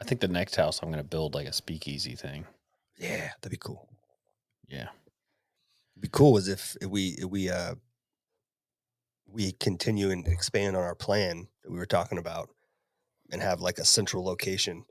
I 0.00 0.04
think 0.04 0.20
the 0.20 0.28
next 0.28 0.54
house 0.54 0.80
I'm 0.80 0.90
going 0.90 1.02
to 1.02 1.08
build 1.08 1.34
like 1.34 1.48
a 1.48 1.52
speakeasy 1.52 2.14
thing. 2.14 2.46
Yeah, 2.98 3.30
that'd 3.40 3.50
be 3.50 3.56
cool. 3.56 3.88
Yeah. 4.68 4.88
It'd 5.94 6.02
be 6.02 6.08
cool 6.12 6.36
as 6.38 6.46
if 6.46 6.76
we 6.88 7.16
if 7.18 7.24
we 7.24 7.50
uh 7.50 7.74
we 9.26 9.52
continue 9.52 10.10
and 10.10 10.26
expand 10.28 10.76
on 10.76 10.82
our 10.82 10.94
plan 10.94 11.48
that 11.64 11.72
we 11.72 11.78
were 11.78 11.86
talking 11.86 12.18
about 12.18 12.50
and 13.30 13.42
have 13.42 13.60
like 13.60 13.78
a 13.78 13.84
central 13.84 14.24
location. 14.24 14.84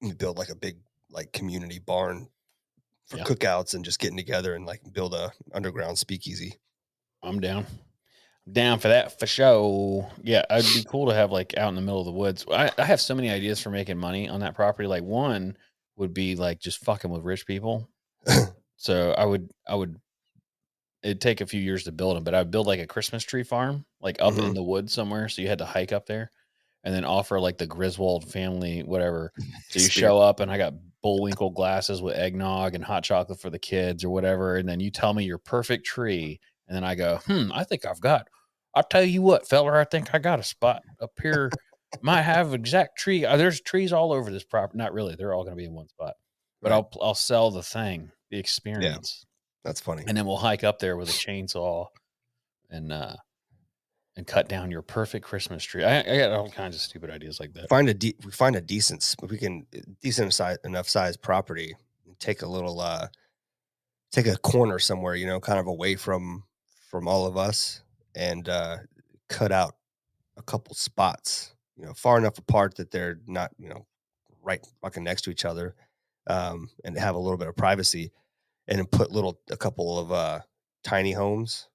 We 0.00 0.12
build 0.12 0.38
like 0.38 0.50
a 0.50 0.56
big 0.56 0.78
like 1.10 1.32
community 1.32 1.78
barn 1.78 2.28
for 3.06 3.18
Yeah. 3.18 3.24
cookouts 3.24 3.74
and 3.74 3.84
just 3.84 3.98
getting 3.98 4.16
together 4.16 4.54
and 4.54 4.66
like 4.66 4.80
build 4.92 5.14
a 5.14 5.32
underground 5.52 5.98
speakeasy. 5.98 6.58
I'm 7.22 7.40
down. 7.40 7.66
I'm 8.46 8.52
down 8.52 8.78
for 8.78 8.88
that 8.88 9.18
for 9.18 9.26
sure. 9.26 10.10
Yeah, 10.22 10.42
it'd 10.50 10.72
be 10.74 10.88
cool 10.88 11.06
to 11.06 11.14
have 11.14 11.30
like 11.30 11.56
out 11.56 11.68
in 11.68 11.74
the 11.74 11.80
middle 11.80 12.00
of 12.00 12.06
the 12.06 12.12
woods. 12.12 12.44
I, 12.50 12.70
I 12.76 12.84
have 12.84 13.00
so 13.00 13.14
many 13.14 13.30
ideas 13.30 13.60
for 13.60 13.70
making 13.70 13.98
money 13.98 14.28
on 14.28 14.40
that 14.40 14.54
property. 14.54 14.86
Like 14.86 15.02
one 15.02 15.56
would 15.96 16.12
be 16.12 16.36
like 16.36 16.60
just 16.60 16.84
fucking 16.84 17.10
with 17.10 17.22
rich 17.22 17.46
people. 17.46 17.88
so 18.76 19.12
I 19.12 19.24
would 19.24 19.50
I 19.66 19.74
would 19.74 19.96
it'd 21.02 21.20
take 21.20 21.40
a 21.40 21.46
few 21.46 21.60
years 21.60 21.84
to 21.84 21.92
build 21.92 22.16
them, 22.16 22.24
but 22.24 22.34
I'd 22.34 22.50
build 22.50 22.66
like 22.66 22.80
a 22.80 22.86
Christmas 22.86 23.22
tree 23.22 23.42
farm, 23.42 23.84
like 24.00 24.20
up 24.20 24.34
in 24.34 24.40
mm-hmm. 24.40 24.54
the 24.54 24.62
woods 24.62 24.92
somewhere. 24.92 25.28
So 25.28 25.42
you 25.42 25.48
had 25.48 25.58
to 25.58 25.66
hike 25.66 25.92
up 25.92 26.06
there 26.06 26.30
and 26.84 26.94
then 26.94 27.04
offer 27.04 27.40
like 27.40 27.58
the 27.58 27.66
Griswold 27.66 28.30
family, 28.30 28.82
whatever. 28.82 29.32
So 29.70 29.80
you 29.80 29.88
show 29.88 30.18
up 30.20 30.38
and 30.40 30.50
I 30.50 30.58
got 30.58 30.74
Bullwinkle 31.02 31.50
glasses 31.50 32.00
with 32.00 32.16
eggnog 32.16 32.74
and 32.76 32.84
hot 32.84 33.02
chocolate 33.04 33.40
for 33.40 33.50
the 33.50 33.58
kids 33.58 34.04
or 34.04 34.10
whatever. 34.10 34.56
And 34.56 34.68
then 34.68 34.78
you 34.80 34.90
tell 34.90 35.12
me 35.12 35.24
your 35.24 35.38
perfect 35.38 35.84
tree. 35.84 36.38
And 36.68 36.76
then 36.76 36.84
I 36.84 36.94
go, 36.94 37.16
hmm, 37.26 37.50
I 37.52 37.64
think 37.64 37.84
I've 37.84 38.00
got, 38.00 38.28
I'll 38.74 38.84
tell 38.84 39.02
you 39.02 39.20
what, 39.22 39.48
feller, 39.48 39.76
I 39.76 39.84
think 39.84 40.14
I 40.14 40.18
got 40.18 40.38
a 40.38 40.44
spot 40.44 40.82
up 41.02 41.10
here. 41.20 41.50
Might 42.02 42.22
have 42.22 42.54
exact 42.54 42.98
tree. 42.98 43.24
uh, 43.24 43.36
There's 43.36 43.60
trees 43.60 43.92
all 43.92 44.12
over 44.12 44.30
this 44.30 44.44
property. 44.44 44.78
Not 44.78 44.92
really. 44.92 45.14
They're 45.16 45.32
all 45.34 45.42
going 45.44 45.52
to 45.56 45.60
be 45.60 45.64
in 45.66 45.74
one 45.74 45.88
spot. 45.88 46.14
But 46.62 46.70
Right. 46.70 46.76
I'll 46.76 46.90
I'll 47.02 47.14
sell 47.14 47.50
the 47.50 47.62
thing, 47.62 48.10
the 48.30 48.38
experience, 48.38 49.26
That's 49.64 49.80
funny. 49.80 50.04
and 50.06 50.16
then 50.16 50.24
we'll 50.26 50.38
hike 50.38 50.64
up 50.64 50.78
there 50.78 50.96
with 50.96 51.08
a 51.10 51.12
chainsaw, 51.12 51.86
and 52.70 52.90
uh, 52.92 53.16
and 54.16 54.26
cut 54.26 54.48
down 54.48 54.70
your 54.70 54.82
perfect 54.82 55.24
Christmas 55.26 55.64
tree. 55.64 55.84
I, 55.84 56.00
I 56.00 56.18
got 56.18 56.32
all 56.32 56.48
kinds 56.48 56.76
of 56.76 56.80
stupid 56.80 57.10
ideas 57.10 57.40
like 57.40 57.52
that. 57.54 57.68
find 57.68 57.88
a 57.88 57.94
de- 57.94 58.16
we 58.24 58.30
find 58.30 58.56
a 58.56 58.60
decent 58.60 59.14
we 59.28 59.38
can 59.38 59.66
uh, 59.76 59.80
decent 60.00 60.32
size 60.32 60.58
enough 60.64 60.88
size 60.88 61.16
property 61.16 61.74
take 62.20 62.42
a 62.42 62.46
little 62.46 62.80
uh 62.80 63.08
take 64.12 64.26
a 64.26 64.36
corner 64.36 64.78
somewhere 64.78 65.14
you 65.16 65.26
know 65.26 65.40
kind 65.40 65.58
of 65.58 65.66
away 65.66 65.96
from 65.96 66.44
from 66.88 67.08
all 67.08 67.26
of 67.26 67.36
us 67.36 67.82
and 68.14 68.48
uh 68.48 68.76
cut 69.28 69.50
out 69.50 69.74
a 70.36 70.42
couple 70.42 70.74
spots 70.74 71.54
you 71.76 71.84
know 71.84 71.92
far 71.92 72.16
enough 72.18 72.38
apart 72.38 72.76
that 72.76 72.90
they're 72.90 73.18
not 73.26 73.50
you 73.58 73.68
know 73.68 73.84
right 74.42 74.64
fucking 74.80 75.02
next 75.02 75.22
to 75.22 75.30
each 75.30 75.44
other 75.44 75.74
um 76.28 76.68
and 76.84 76.96
have 76.96 77.16
a 77.16 77.18
little 77.18 77.36
bit 77.38 77.48
of 77.48 77.56
privacy 77.56 78.12
and 78.68 78.90
put 78.90 79.10
little 79.10 79.40
a 79.50 79.56
couple 79.56 79.98
of 79.98 80.12
uh 80.12 80.38
tiny 80.84 81.12
homes 81.12 81.68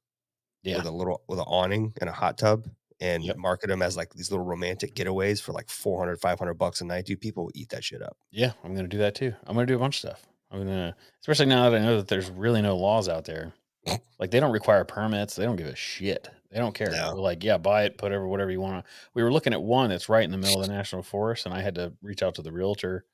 Yeah, 0.64 0.78
with 0.78 0.86
a 0.86 0.92
little 0.92 1.22
with 1.28 1.40
an 1.40 1.46
awning 1.48 1.94
and 2.02 2.10
a 2.10 2.14
hot 2.14 2.38
tub 2.38 2.68
and 3.00 3.24
Yep. 3.24 3.38
market 3.38 3.68
them 3.68 3.82
as 3.82 3.96
like 3.96 4.14
these 4.14 4.30
little 4.32 4.46
romantic 4.46 4.94
getaways 4.94 5.42
for 5.42 5.54
like 5.54 5.70
400 5.70 6.20
500 6.20 6.54
bucks 6.56 6.82
a 6.82 6.86
night 6.86 7.06
dude 7.06 7.22
people 7.22 7.46
will 7.46 7.52
eat 7.56 7.70
that 7.70 7.84
shit 7.84 8.02
up 8.02 8.18
yeah, 8.32 8.52
I'm 8.64 8.76
gonna 8.76 8.88
do 8.90 8.98
that 9.00 9.16
too. 9.16 9.34
I'm 9.48 9.56
gonna 9.56 9.66
do 9.68 9.76
a 9.76 9.80
bunch 9.80 9.96
of 10.04 10.10
stuff. 10.10 10.26
I'm 10.52 10.60
gonna, 10.60 10.96
especially 11.22 11.46
now 11.46 11.70
that 11.70 11.80
I 11.80 11.84
know 11.84 11.98
that 11.98 12.08
there's 12.08 12.30
really 12.30 12.62
no 12.62 12.76
laws 12.78 13.08
out 13.10 13.26
there. 13.26 13.54
Like 14.20 14.32
they 14.32 14.42
don't 14.42 14.52
require 14.52 14.84
permits. 14.84 15.38
They 15.38 15.46
don't 15.46 15.56
give 15.56 15.68
a 15.68 15.76
shit. 15.78 16.28
They 16.52 16.58
don't 16.60 16.76
care. 16.76 16.92
No. 16.92 17.16
Like, 17.16 17.42
yeah, 17.42 17.58
buy 17.58 17.84
it, 17.84 17.98
put 17.98 18.08
whatever, 18.08 18.28
whatever 18.28 18.52
you 18.52 18.60
want. 18.60 18.86
We 19.14 19.24
were 19.24 19.32
looking 19.32 19.54
at 19.54 19.62
one 19.62 19.90
that's 19.90 20.10
right 20.10 20.26
in 20.26 20.32
the 20.32 20.38
middle 20.38 20.60
of 20.62 20.68
the 20.68 20.74
national 20.76 21.04
forest, 21.04 21.46
and 21.46 21.56
I 21.56 21.62
had 21.62 21.76
to 21.76 21.94
reach 22.02 22.22
out 22.22 22.36
to 22.36 22.42
the 22.42 22.52
realtor 22.52 23.06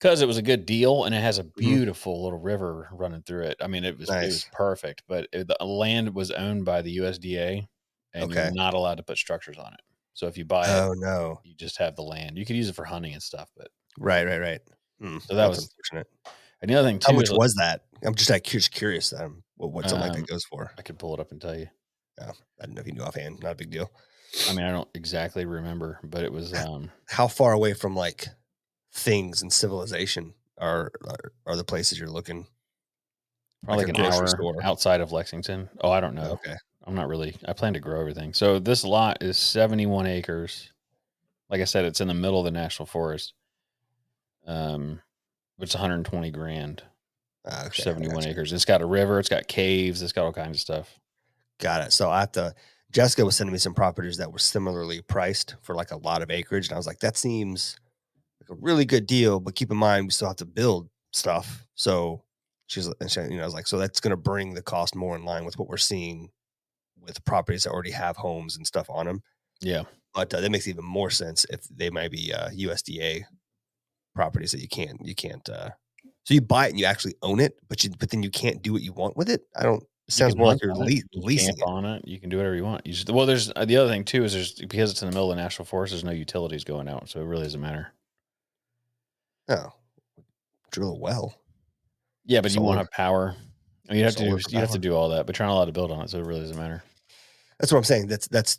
because 0.00 0.22
it 0.22 0.26
was 0.26 0.36
a 0.38 0.42
good 0.42 0.66
deal 0.66 1.04
and 1.04 1.14
it 1.14 1.20
has 1.20 1.38
a 1.38 1.44
beautiful 1.44 2.22
little 2.24 2.38
river 2.40 2.88
running 2.92 3.22
through 3.22 3.44
it. 3.44 3.56
I 3.60 3.66
mean, 3.68 3.84
it 3.84 3.98
was 3.98 4.16
it 4.20 4.28
was 4.28 4.44
perfect, 4.52 5.02
but 5.08 5.28
it, 5.32 5.48
the 5.48 5.64
land 5.64 6.14
was 6.14 6.30
owned 6.30 6.64
by 6.64 6.82
the 6.82 6.96
USDA, 6.98 7.66
and 8.14 8.26
Okay. 8.26 8.32
you're 8.32 8.52
not 8.52 8.74
allowed 8.74 8.96
to 8.96 9.02
put 9.04 9.18
structures 9.18 9.58
on 9.58 9.74
it. 9.74 9.80
So 10.14 10.26
if 10.26 10.36
you 10.38 10.44
buy 10.44 10.70
oh 10.70 10.92
it, 10.92 10.92
no 10.96 11.42
you 11.42 11.54
just 11.54 11.78
have 11.78 11.96
the 11.96 12.02
land. 12.02 12.38
You 12.38 12.46
could 12.46 12.56
use 12.56 12.68
it 12.68 12.74
for 12.76 12.84
hunting 12.84 13.14
and 13.14 13.22
stuff, 13.22 13.50
but 13.56 13.68
right 13.98 14.26
right 14.26 14.40
right 14.40 14.60
Hmm, 15.00 15.18
So 15.18 15.34
that 15.36 15.46
was- 15.48 15.58
unfortunate 15.58 16.08
and 16.62 16.70
the 16.70 16.74
other 16.76 16.88
thing 16.88 16.98
too 16.98 17.12
how 17.12 17.12
much 17.12 17.30
was 17.30 17.54
that 17.54 17.82
i'm 18.04 18.14
just 18.14 18.30
like 18.30 18.44
curious 18.44 18.68
curious 18.68 19.12
um, 19.12 19.42
what, 19.56 19.72
what 19.72 19.88
something 19.88 20.02
like 20.02 20.12
Um, 20.12 20.14
that 20.14 20.26
goes 20.28 20.44
for 20.44 20.72
I 20.76 20.82
could 20.82 20.98
pull 20.98 21.14
it 21.14 21.20
up 21.20 21.32
and 21.32 21.40
tell 21.40 21.56
you. 21.58 21.68
Yeah, 22.18 22.32
I 22.60 22.66
don't 22.66 22.74
know 22.74 22.80
if 22.80 22.86
you 22.86 22.92
knew 22.92 23.02
offhand 23.02 23.40
not 23.40 23.52
a 23.52 23.56
big 23.56 23.70
deal 23.70 23.90
I 24.46 24.52
mean, 24.52 24.64
I 24.66 24.70
don't 24.72 24.88
exactly 24.94 25.44
remember, 25.44 26.00
but 26.02 26.24
it 26.24 26.32
was 26.32 26.54
um 26.54 26.90
how 27.08 27.28
far 27.28 27.52
away 27.52 27.74
from 27.74 27.94
like 27.94 28.28
things 28.92 29.42
and 29.42 29.52
civilization 29.52 30.34
are 30.58 30.90
are, 31.06 31.32
are 31.46 31.56
the 31.56 31.64
places 31.64 31.98
you're 31.98 32.08
looking 32.08 32.46
Probably 33.64 33.86
Like 33.86 33.98
like, 33.98 34.06
an 34.06 34.12
hour 34.12 34.26
store. 34.26 34.62
outside 34.62 35.00
of 35.00 35.10
Lexington. 35.12 35.68
Oh, 35.80 35.90
I 35.90 36.00
don't 36.00 36.14
know. 36.14 36.32
Okay. 36.32 36.54
I'm 36.86 36.94
not 36.94 37.08
really. 37.08 37.36
I 37.46 37.52
plan 37.52 37.74
to 37.74 37.80
grow 37.80 38.00
everything. 38.00 38.32
So 38.32 38.58
this 38.58 38.84
lot 38.84 39.22
is 39.22 39.36
71 39.36 40.06
acres. 40.06 40.72
Like 41.50 41.60
I 41.60 41.64
said, 41.64 41.84
it's 41.84 42.00
in 42.00 42.08
the 42.08 42.14
middle 42.14 42.38
of 42.38 42.44
the 42.44 42.50
national 42.50 42.86
forest. 42.86 43.34
Um, 44.46 45.00
it's 45.58 45.74
120 45.74 46.30
grand 46.30 46.82
Ah, 47.44 47.66
okay, 47.66 47.82
71 47.82 48.26
acres. 48.26 48.52
It's 48.52 48.64
got 48.64 48.82
a 48.82 48.86
river. 48.86 49.18
It's 49.18 49.28
got 49.28 49.48
caves. 49.48 50.02
It's 50.02 50.12
got 50.12 50.24
all 50.24 50.32
kinds 50.32 50.56
of 50.56 50.60
stuff. 50.60 51.00
Got 51.58 51.86
it. 51.86 51.92
So 51.92 52.10
I 52.10 52.20
have 52.20 52.32
to. 52.32 52.54
Jessica 52.90 53.24
was 53.24 53.36
sending 53.36 53.52
me 53.52 53.58
some 53.58 53.74
properties 53.74 54.16
that 54.18 54.32
were 54.32 54.38
similarly 54.38 55.02
priced 55.02 55.56
for 55.62 55.74
like 55.74 55.90
a 55.90 55.96
lot 55.96 56.22
of 56.22 56.30
acreage, 56.30 56.68
and 56.68 56.74
I 56.74 56.78
was 56.78 56.86
like, 56.86 57.00
that 57.00 57.16
seems 57.16 57.76
a 58.50 58.54
really 58.54 58.84
good 58.84 59.06
deal. 59.06 59.40
But 59.40 59.54
keep 59.54 59.70
in 59.70 59.76
mind, 59.76 60.06
we 60.06 60.10
still 60.10 60.28
have 60.28 60.36
to 60.36 60.46
build 60.46 60.88
stuff. 61.12 61.66
So 61.74 62.22
she's, 62.66 62.86
and 63.00 63.10
she, 63.10 63.20
you 63.20 63.36
know, 63.36 63.42
I 63.42 63.44
was 63.44 63.54
like, 63.54 63.66
so 63.66 63.78
that's 63.78 64.00
going 64.00 64.10
to 64.10 64.16
bring 64.16 64.54
the 64.54 64.62
cost 64.62 64.94
more 64.94 65.16
in 65.16 65.24
line 65.24 65.44
with 65.44 65.58
what 65.58 65.68
we're 65.68 65.76
seeing 65.76 66.30
with 67.00 67.24
properties 67.24 67.64
that 67.64 67.70
already 67.70 67.90
have 67.90 68.16
homes 68.16 68.56
and 68.56 68.66
stuff 68.66 68.88
on 68.90 69.06
them. 69.06 69.22
Yeah. 69.60 69.84
But 70.14 70.32
uh, 70.34 70.40
that 70.40 70.50
makes 70.50 70.68
even 70.68 70.84
more 70.84 71.10
sense 71.10 71.46
if 71.50 71.64
they 71.68 71.90
might 71.90 72.10
be 72.10 72.32
uh, 72.32 72.48
USDA 72.50 73.24
properties 74.14 74.52
that 74.52 74.60
you 74.60 74.68
can't, 74.68 74.98
you 75.04 75.14
can't. 75.14 75.48
uh 75.48 75.70
So 76.24 76.34
you 76.34 76.40
buy 76.40 76.66
it 76.66 76.70
and 76.70 76.80
you 76.80 76.86
actually 76.86 77.14
own 77.22 77.40
it, 77.40 77.54
but 77.68 77.84
you, 77.84 77.90
but 77.98 78.10
then 78.10 78.22
you 78.22 78.30
can't 78.30 78.62
do 78.62 78.72
what 78.72 78.82
you 78.82 78.92
want 78.92 79.16
with 79.16 79.28
it. 79.30 79.42
I 79.56 79.62
don't. 79.62 79.82
It 80.08 80.14
sounds 80.14 80.36
more 80.36 80.46
like 80.46 80.62
you're 80.62 80.74
le- 80.74 80.90
you 80.90 81.02
leasing 81.12 81.58
it. 81.58 81.62
on 81.66 81.84
it. 81.84 82.02
You 82.08 82.18
can 82.18 82.30
do 82.30 82.38
whatever 82.38 82.56
you 82.56 82.64
want. 82.64 82.86
You 82.86 82.94
just, 82.94 83.10
well, 83.10 83.26
there's 83.26 83.52
uh, 83.54 83.66
the 83.66 83.76
other 83.76 83.90
thing 83.90 84.04
too 84.04 84.24
is 84.24 84.32
there's 84.32 84.54
because 84.54 84.90
it's 84.90 85.02
in 85.02 85.08
the 85.10 85.12
middle 85.14 85.30
of 85.30 85.36
the 85.36 85.42
national 85.42 85.66
forest. 85.66 85.92
There's 85.92 86.02
no 86.02 86.12
utilities 86.12 86.64
going 86.64 86.88
out, 86.88 87.10
so 87.10 87.20
it 87.20 87.24
really 87.24 87.42
doesn't 87.42 87.60
matter. 87.60 87.92
Oh, 89.48 89.72
drill 90.70 90.90
a 90.92 90.98
well. 90.98 91.34
Yeah, 92.24 92.40
but 92.40 92.54
you 92.54 92.60
won't 92.60 92.78
have 92.78 92.90
power. 92.90 93.34
I 93.88 93.92
mean, 93.92 94.00
you 94.00 94.04
have 94.04 94.16
to 94.16 94.24
do, 94.24 94.38
you 94.50 94.58
have 94.58 94.70
to 94.72 94.78
do 94.78 94.94
all 94.94 95.08
that, 95.10 95.26
but 95.26 95.38
you're 95.38 95.46
not 95.48 95.54
allowed 95.54 95.64
to 95.66 95.72
build 95.72 95.90
on 95.90 96.02
it, 96.02 96.10
so 96.10 96.18
it 96.18 96.26
really 96.26 96.40
doesn't 96.42 96.58
matter. 96.58 96.82
That's 97.58 97.72
what 97.72 97.78
I'm 97.78 97.84
saying. 97.84 98.06
That's 98.06 98.28
that's 98.28 98.58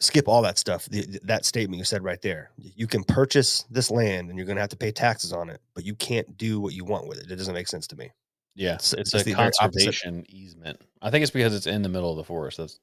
skip 0.00 0.28
all 0.28 0.42
that 0.42 0.58
stuff. 0.58 0.86
The, 0.86 1.06
that 1.22 1.44
statement 1.46 1.78
you 1.78 1.84
said 1.84 2.02
right 2.04 2.20
there. 2.20 2.50
You 2.58 2.86
can 2.86 3.02
purchase 3.04 3.64
this 3.70 3.90
land 3.90 4.28
and 4.28 4.36
you're 4.38 4.44
going 4.44 4.56
to 4.56 4.60
have 4.60 4.68
to 4.70 4.76
pay 4.76 4.90
taxes 4.92 5.32
on 5.32 5.48
it, 5.48 5.60
but 5.74 5.84
you 5.86 5.94
can't 5.94 6.36
do 6.36 6.60
what 6.60 6.74
you 6.74 6.84
want 6.84 7.06
with 7.06 7.18
it. 7.18 7.30
It 7.30 7.36
doesn't 7.36 7.54
make 7.54 7.66
sense 7.68 7.86
to 7.86 7.96
me. 7.96 8.10
Yeah, 8.54 8.74
It's- 8.74 8.92
it's, 8.92 9.14
it's 9.14 9.26
a 9.26 9.32
opposite. 9.34 9.58
conservation 9.58 10.24
easement. 10.28 10.80
I 11.00 11.10
think 11.10 11.22
it's 11.22 11.30
because 11.30 11.54
it's 11.54 11.66
in 11.66 11.80
the 11.80 11.88
middle 11.88 12.10
of 12.10 12.16
the 12.18 12.24
forest. 12.24 12.58
That's 12.58 12.78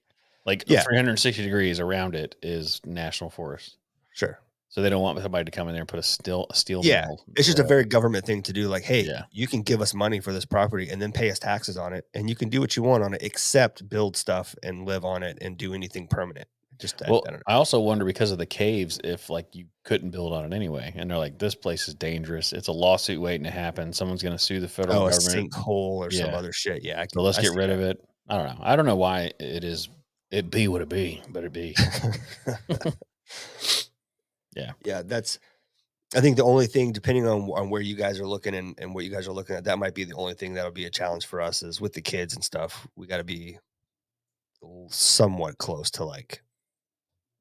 like 0.46 0.64
Yeah. 0.66 0.82
360 0.82 1.44
degrees 1.44 1.80
around 1.80 2.16
it 2.16 2.36
is 2.42 2.82
national 2.86 3.30
forest. 3.30 3.78
Sure. 4.14 4.40
So 4.74 4.82
they 4.82 4.90
don't 4.90 5.04
want 5.04 5.22
somebody 5.22 5.46
to 5.46 5.52
come 5.52 5.68
in 5.68 5.76
there 5.76 5.84
and 5.84 5.88
put 5.88 6.00
a 6.00 6.04
steel 6.04 6.48
a 6.50 6.56
steel. 6.56 6.82
Yeah, 6.84 7.06
It's 7.38 7.46
just 7.46 7.60
a 7.60 7.64
very 7.64 7.86
government 7.86 8.26
thing 8.26 8.42
to 8.42 8.54
do. 8.54 8.68
Like, 8.70 8.82
hey, 8.82 9.02
Yeah. 9.04 9.26
you 9.32 9.46
can 9.46 9.62
give 9.62 9.82
us 9.82 9.94
money 9.94 10.20
for 10.20 10.34
this 10.34 10.46
property 10.46 10.90
and 10.90 11.00
then 11.00 11.12
pay 11.12 11.30
us 11.30 11.38
taxes 11.38 11.78
on 11.78 11.94
it, 11.94 12.06
and 12.16 12.28
you 12.28 12.36
can 12.36 12.50
do 12.50 12.60
what 12.60 12.76
you 12.76 12.82
want 12.82 13.04
on 13.04 13.14
it, 13.14 13.22
except 13.22 13.88
build 13.88 14.18
stuff 14.18 14.56
and 14.64 14.84
live 14.88 15.06
on 15.06 15.22
it 15.22 15.38
and 15.42 15.60
do 15.60 15.76
anything 15.76 16.08
permanent. 16.08 16.48
Just 16.80 17.04
I- 17.06 17.12
Well, 17.12 17.22
I 17.28 17.30
don't 17.30 17.38
know. 17.38 17.44
I 17.46 17.54
also 17.54 17.80
wonder 17.80 18.04
because 18.04 18.32
of 18.32 18.40
the 18.40 18.48
caves 18.48 19.00
if 19.04 19.30
like 19.30 19.46
you 19.54 19.66
couldn't 19.84 20.10
build 20.10 20.34
on 20.34 20.44
it 20.52 20.56
anyway, 20.56 20.92
and 20.96 21.08
they're 21.08 21.20
like, 21.20 21.38
this 21.38 21.54
place 21.54 21.88
is 21.88 21.94
dangerous. 21.94 22.52
It's 22.52 22.68
a 22.68 22.72
lawsuit 22.72 23.22
waiting 23.22 23.44
to 23.44 23.52
happen. 23.52 23.94
Someone's 23.94 24.24
going 24.24 24.36
to 24.36 24.44
sue 24.44 24.60
the 24.60 24.68
federal 24.68 25.04
Oh, 25.04 25.06
a 25.06 25.12
government. 25.12 25.52
sinkhole 25.54 25.98
or 26.00 26.10
some 26.10 26.34
other 26.34 26.52
shit. 26.52 26.84
Yeah. 26.84 27.00
I 27.00 27.06
So 27.14 27.22
let's 27.22 27.38
I 27.38 27.44
get 27.44 27.54
rid 27.54 27.70
that. 27.70 27.76
of 27.76 27.82
it. 27.82 28.04
I 28.28 28.38
don't 28.38 28.48
know. 28.48 28.60
I 28.64 28.76
don't 28.76 28.88
know 28.88 28.96
why 28.96 29.34
it 29.40 29.64
is. 29.64 29.88
It 30.32 30.50
be 30.50 30.68
what 30.68 30.82
it 30.82 30.90
be, 30.90 31.22
but 31.30 31.44
it 31.44 31.54
be. 31.54 31.76
Yeah. 34.56 34.74
Yeah, 34.86 35.02
that's 35.04 35.40
I 36.16 36.22
think 36.22 36.38
the 36.38 36.44
only 36.44 36.68
thing, 36.68 36.92
depending 36.92 37.28
on 37.28 37.50
on 37.52 37.70
where 37.70 37.82
you 37.82 37.96
guys 37.96 38.20
are 38.20 38.28
looking 38.28 38.56
and, 38.56 38.76
and 38.80 38.94
what 38.94 39.04
you 39.06 39.12
guys 39.12 39.28
are 39.28 39.34
looking 39.34 39.56
at, 39.56 39.64
that 39.66 39.80
might 39.80 39.96
be 39.96 40.04
the 40.04 40.16
only 40.16 40.36
thing 40.36 40.54
that'll 40.54 40.72
be 40.72 40.86
a 40.86 40.90
challenge 40.92 41.26
for 41.26 41.42
us 41.42 41.64
is 41.64 41.82
with 41.82 41.94
the 41.94 42.02
kids 42.02 42.36
and 42.36 42.44
stuff. 42.44 42.88
We 42.96 43.08
gotta 43.08 43.24
be 43.24 43.58
somewhat 44.90 45.58
close 45.58 45.92
to 45.92 46.06
like 46.06 46.42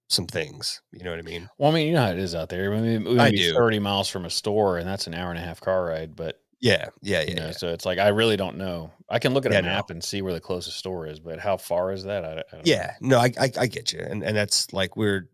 some 0.08 0.26
things. 0.26 0.82
You 0.92 1.04
know 1.04 1.10
what 1.10 1.18
I 1.18 1.22
mean? 1.22 1.48
Well, 1.58 1.70
I 1.70 1.74
mean, 1.74 1.86
you 1.88 1.94
know 1.94 2.02
how 2.02 2.10
it 2.10 2.18
is 2.18 2.34
out 2.34 2.48
there. 2.48 2.72
I 2.74 2.80
mean, 2.80 3.04
we 3.04 3.18
I 3.18 3.30
do. 3.30 3.54
30 3.54 3.78
miles 3.78 4.08
from 4.08 4.24
a 4.24 4.30
store, 4.30 4.78
and 4.78 4.86
that's 4.88 5.06
an 5.06 5.14
hour 5.14 5.30
and 5.30 5.38
a 5.38 5.42
half 5.42 5.60
car 5.60 5.84
ride. 5.86 6.16
But 6.16 6.40
Yeah, 6.60 6.88
yeah, 7.02 7.22
you 7.22 7.28
yeah. 7.34 7.40
know, 7.40 7.46
yeah. 7.46 7.52
so 7.52 7.68
it's 7.68 7.86
like 7.86 7.98
I 7.98 8.08
really 8.08 8.36
don't 8.36 8.56
know. 8.56 8.92
I 9.08 9.18
can 9.18 9.34
look 9.34 9.46
at 9.46 9.52
Yeah, 9.52 9.58
a 9.58 9.62
no. 9.62 9.68
map 9.68 9.90
and 9.90 10.02
see 10.02 10.22
where 10.22 10.32
the 10.32 10.40
closest 10.40 10.78
store 10.78 11.06
is, 11.06 11.20
but 11.20 11.38
how 11.38 11.56
far 11.56 11.92
is 11.92 12.04
that? 12.04 12.24
I, 12.24 12.32
I 12.52 12.56
don't 12.56 12.66
Yeah, 12.66 12.94
no, 13.00 13.18
I, 13.18 13.32
I 13.38 13.50
I 13.58 13.66
get 13.66 13.92
you, 13.92 14.00
and 14.00 14.22
and 14.22 14.36
that's 14.36 14.72
like 14.72 14.96
we're 14.96 15.28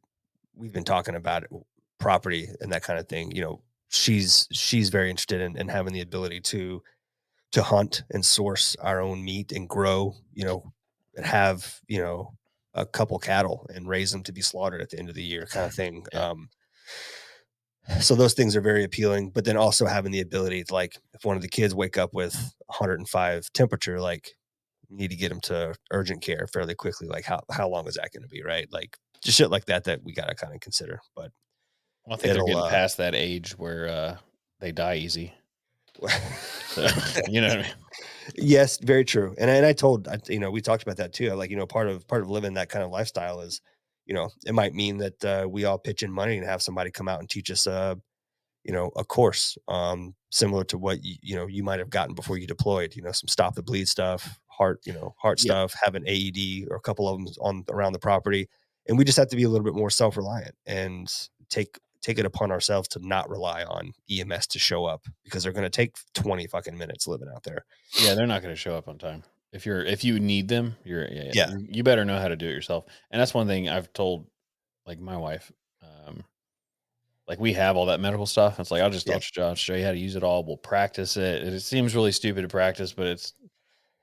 we've 0.59 0.73
been 0.73 0.85
talking 0.85 1.15
about 1.15 1.45
it, 1.45 1.51
property 1.99 2.49
and 2.61 2.73
that 2.73 2.83
kind 2.83 2.99
of 2.99 3.09
thing. 3.09 3.31
You 3.35 3.43
know, 3.43 3.63
she's 3.89 4.47
she's 4.53 4.91
very 4.91 5.11
interested 5.11 5.41
in, 5.41 5.57
in 5.57 5.69
having 5.69 5.93
the 5.93 6.01
ability 6.01 6.41
to 6.41 6.83
to 7.53 7.63
hunt 7.63 8.03
and 8.11 8.25
source 8.25 8.77
our 8.83 9.01
own 9.01 9.25
meat 9.25 9.53
and 9.53 9.69
grow. 9.69 10.15
You 10.35 10.45
know, 10.45 10.73
and 11.17 11.27
have 11.27 11.81
you 11.87 12.01
know 12.01 12.35
a 12.75 12.87
couple 12.87 13.19
cattle 13.19 13.67
and 13.75 13.89
raise 13.89 14.13
them 14.13 14.23
to 14.25 14.33
be 14.33 14.43
slaughtered 14.43 14.81
at 14.81 14.91
the 14.91 14.99
end 14.99 15.09
of 15.09 15.15
the 15.15 15.23
year, 15.23 15.47
kind 15.47 15.67
of 15.67 15.75
thing. 15.75 16.05
Um, 16.15 16.49
so 18.01 18.15
those 18.15 18.35
things 18.35 18.55
are 18.55 18.61
very 18.61 18.85
appealing, 18.85 19.31
but 19.31 19.45
then 19.45 19.57
also 19.57 19.87
having 19.87 20.13
the 20.13 20.21
ability 20.21 20.63
to 20.65 20.75
like 20.75 20.99
if 21.15 21.25
one 21.25 21.37
of 21.37 21.43
the 21.43 21.49
kids 21.49 21.75
wake 21.75 21.97
up 21.97 22.13
with 22.13 22.35
105 22.67 23.53
temperature, 23.53 24.01
like 24.01 24.35
you 24.89 24.97
need 24.97 25.11
to 25.11 25.17
get 25.17 25.31
them 25.31 25.41
to 25.43 25.75
urgent 25.91 26.23
care 26.23 26.47
fairly 26.53 26.75
quickly. 26.75 27.09
Like 27.09 27.25
how 27.25 27.41
how 27.51 27.69
long 27.69 27.89
is 27.89 27.95
that 27.95 28.13
going 28.13 28.23
to 28.23 28.29
be, 28.29 28.43
right? 28.43 28.69
Like 28.71 28.99
just 29.23 29.39
shit 29.39 29.51
like 29.51 29.67
that 29.67 29.85
that 29.85 30.03
we 30.05 30.13
got 30.13 30.29
to 30.29 30.35
kind 30.35 30.55
of 30.55 30.61
consider. 30.61 31.01
But 31.17 31.33
Well, 32.07 32.17
I 32.17 32.21
think 32.21 32.33
they're 32.33 32.43
getting 32.43 32.65
uh, 32.65 32.69
past 32.71 32.97
that 32.99 33.15
age 33.15 33.53
where 33.59 33.89
uh, 33.89 34.17
they 34.61 34.73
die 34.73 34.97
easy. 34.97 35.35
So, 36.67 36.87
you 37.27 37.41
know 37.41 37.49
what 37.49 37.59
I 37.59 37.63
mean? 37.63 37.73
yes, 38.37 38.79
very 38.79 39.05
true. 39.05 39.35
And 39.39 39.51
I, 39.51 39.55
and 39.55 39.67
I 39.67 39.73
told 39.73 40.09
I, 40.09 40.19
you 40.29 40.39
know 40.39 40.51
we 40.51 40.61
talked 40.61 40.83
about 40.83 40.97
that 40.99 41.13
too. 41.13 41.33
Like 41.35 41.51
you 41.51 41.57
know 41.57 41.67
part 41.67 41.89
of 41.89 42.07
part 42.07 42.23
of 42.23 42.31
living 42.31 42.55
that 42.55 42.69
kind 42.69 42.85
of 42.85 42.91
lifestyle 42.91 43.41
is 43.41 43.61
you 44.07 44.15
know 44.15 44.31
it 44.47 44.55
might 44.55 44.75
mean 44.75 44.99
that 44.99 45.25
uh, 45.25 45.47
we 45.49 45.65
all 45.65 45.79
pitch 45.79 46.03
in 46.03 46.13
money 46.13 46.37
and 46.37 46.47
have 46.47 46.63
somebody 46.63 46.91
come 46.91 47.09
out 47.09 47.21
and 47.21 47.29
teach 47.29 47.51
us 47.51 47.67
a 47.67 47.97
you 48.65 48.73
know 48.73 48.91
a 48.97 49.05
course 49.05 49.59
um 49.69 50.15
similar 50.31 50.65
to 50.65 50.79
what 50.79 51.05
you, 51.05 51.17
you 51.23 51.37
know 51.37 51.47
you 51.47 51.63
might 51.65 51.79
have 51.81 51.91
gotten 51.91 52.15
before 52.15 52.39
you 52.39 52.47
deployed. 52.47 52.95
You 52.97 53.03
know 53.03 53.13
some 53.13 53.29
stop 53.29 53.55
the 53.55 53.63
bleed 53.63 53.89
stuff, 53.89 54.41
heart 54.49 54.81
you 54.87 54.93
know 54.93 55.15
heart 55.19 55.41
Yeah. 55.41 55.53
stuff, 55.53 55.75
have 55.83 55.95
an 55.95 56.05
AED 56.07 56.67
or 56.71 56.77
a 56.77 56.81
couple 56.83 57.09
of 57.09 57.19
them 57.19 57.35
on 57.41 57.65
around 57.71 57.93
the 57.93 57.99
property, 57.99 58.49
and 58.89 58.99
we 58.99 59.05
just 59.05 59.19
have 59.19 59.29
to 59.29 59.37
be 59.37 59.45
a 59.45 59.49
little 59.49 59.65
bit 59.65 59.75
more 59.75 59.91
self 59.91 60.17
reliant 60.17 60.55
and 60.67 61.13
take 61.49 61.79
take 62.01 62.19
it 62.19 62.27
upon 62.27 62.51
ourselves 62.51 62.89
to 62.89 63.07
not 63.07 63.29
rely 63.29 63.65
on 63.65 63.93
EMS 64.11 64.47
to 64.47 64.59
show 64.59 64.85
up 64.85 65.07
because 65.25 65.43
they're 65.43 65.53
going 65.53 65.65
to 65.65 65.71
take 65.71 65.97
20 66.15 66.47
fucking 66.47 66.79
minutes 66.79 67.09
living 67.09 67.29
out 67.35 67.43
there. 67.43 67.65
Yeah, 68.01 68.15
they're 68.15 68.27
not 68.27 68.41
going 68.41 68.55
to 68.55 68.61
show 68.61 68.77
up 68.77 68.89
on 68.89 68.99
time. 68.99 69.25
If 69.53 69.67
you're 69.67 69.83
if 69.83 70.05
you 70.05 70.21
need 70.21 70.49
them, 70.49 70.77
you're 70.85 71.07
yeah, 71.11 71.31
Yeah. 71.35 71.51
You, 71.71 71.83
better 71.83 72.05
know 72.05 72.19
how 72.19 72.29
to 72.29 72.37
do 72.37 72.47
it 72.47 72.53
yourself. 72.53 72.85
And 73.11 73.21
that's 73.21 73.35
one 73.35 73.47
thing 73.47 73.69
I've 73.69 73.93
told 73.93 74.27
like 74.87 75.01
my 75.01 75.17
wife. 75.17 75.51
Um, 75.83 76.25
like 77.27 77.41
we 77.41 77.55
have 77.55 77.77
all 77.77 77.87
that 77.87 78.01
medical 78.01 78.27
stuff. 78.27 78.61
It's 78.61 78.71
like 78.71 78.83
I'll 78.83 78.91
just 78.91 79.07
Yeah. 79.07 79.15
I'll, 79.15 79.21
show, 79.21 79.43
I'll 79.49 79.55
show 79.55 79.75
you 79.75 79.85
how 79.85 79.93
to 79.93 79.99
use 79.99 80.17
it 80.17 80.23
all. 80.23 80.45
We'll 80.45 80.59
practice 80.59 81.17
it. 81.17 81.43
It 81.43 81.61
seems 81.61 81.95
really 81.95 82.13
stupid 82.13 82.43
to 82.43 82.49
practice, 82.49 82.93
but 82.93 83.07
it's 83.07 83.33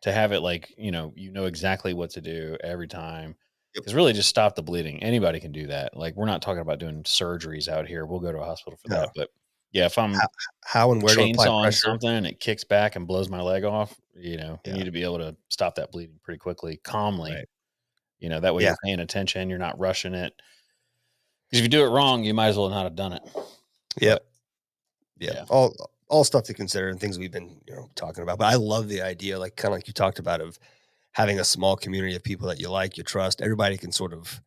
to 0.01 0.11
have 0.11 0.31
it 0.31 0.41
like 0.41 0.73
you 0.77 0.91
know 0.91 1.13
you 1.15 1.31
know 1.31 1.45
exactly 1.45 1.93
what 1.93 2.09
to 2.11 2.21
do 2.21 2.57
every 2.63 2.87
time. 2.87 3.35
Because 3.75 3.93
really, 3.93 4.13
just 4.13 4.29
stop 4.29 4.55
the 4.55 4.63
bleeding. 4.63 5.03
Anybody 5.03 5.39
can 5.39 5.51
do 5.51 5.67
that. 5.67 5.95
Like 5.97 6.15
we're 6.15 6.25
not 6.25 6.41
talking 6.41 6.61
about 6.61 6.79
doing 6.79 7.03
surgeries 7.03 7.67
out 7.67 7.87
here. 7.87 8.05
We'll 8.05 8.19
go 8.21 8.31
to 8.31 8.39
a 8.39 8.45
hospital 8.45 8.79
for 8.81 8.89
No. 8.89 9.01
that. 9.01 9.09
But 9.15 9.29
yeah, 9.71 9.85
if 9.85 9.97
I'm 9.97 10.13
How- 10.13 10.27
How 10.63 10.91
and 10.93 11.03
where 11.03 11.13
to 11.15 11.21
apply 11.31 11.63
pressure. 11.63 11.87
something 11.87 12.09
and 12.09 12.25
it 12.25 12.39
kicks 12.39 12.63
back 12.63 12.95
and 12.95 13.05
blows 13.05 13.29
my 13.29 13.41
leg 13.41 13.65
off, 13.65 13.93
you 14.15 14.37
know, 14.37 14.59
you 14.65 14.73
need 14.73 14.85
to 14.85 14.91
be 14.91 15.03
able 15.03 15.17
to 15.17 15.35
stop 15.49 15.75
that 15.75 15.91
bleeding 15.91 16.17
pretty 16.23 16.37
quickly, 16.39 16.77
calmly. 16.77 17.33
Right. 17.33 17.49
You 18.19 18.29
know, 18.29 18.39
that 18.39 18.55
way 18.55 18.63
Yeah. 18.63 18.69
you're 18.69 18.77
paying 18.85 18.99
attention, 19.01 19.49
you're 19.49 19.59
not 19.59 19.77
rushing 19.77 20.13
it. 20.13 20.33
Because 21.49 21.59
if 21.59 21.63
you 21.63 21.69
do 21.69 21.83
it 21.85 21.89
wrong, 21.89 22.23
you 22.23 22.33
might 22.33 22.47
as 22.47 22.57
well 22.57 22.69
not 22.69 22.83
have 22.85 22.95
done 22.95 23.11
it. 23.13 23.23
Yep. 23.99 24.25
Yeah. 25.19 25.31
yeah. 25.33 25.45
All 25.49 25.75
all 26.07 26.23
stuff 26.23 26.43
to 26.43 26.53
consider 26.53 26.87
and 26.89 26.99
things 26.99 27.17
we've 27.17 27.31
been, 27.31 27.59
you 27.67 27.73
know, 27.75 27.89
talking 27.95 28.21
about. 28.23 28.37
But 28.37 28.45
I 28.45 28.55
love 28.55 28.87
the 28.87 29.01
idea, 29.01 29.39
like 29.39 29.55
kind 29.55 29.73
of 29.73 29.77
like 29.79 29.87
you 29.87 29.93
talked 29.93 30.19
about, 30.19 30.39
of 30.39 30.59
having 31.15 31.39
a 31.39 31.43
small 31.45 31.75
community 31.77 32.15
of 32.15 32.23
people 32.23 32.47
that 32.47 32.59
you 32.59 32.69
like, 32.69 32.97
you 32.97 33.03
trust. 33.03 33.41
Everybody 33.41 33.77
can 33.77 33.91
sort 33.91 34.13
of, 34.13 34.41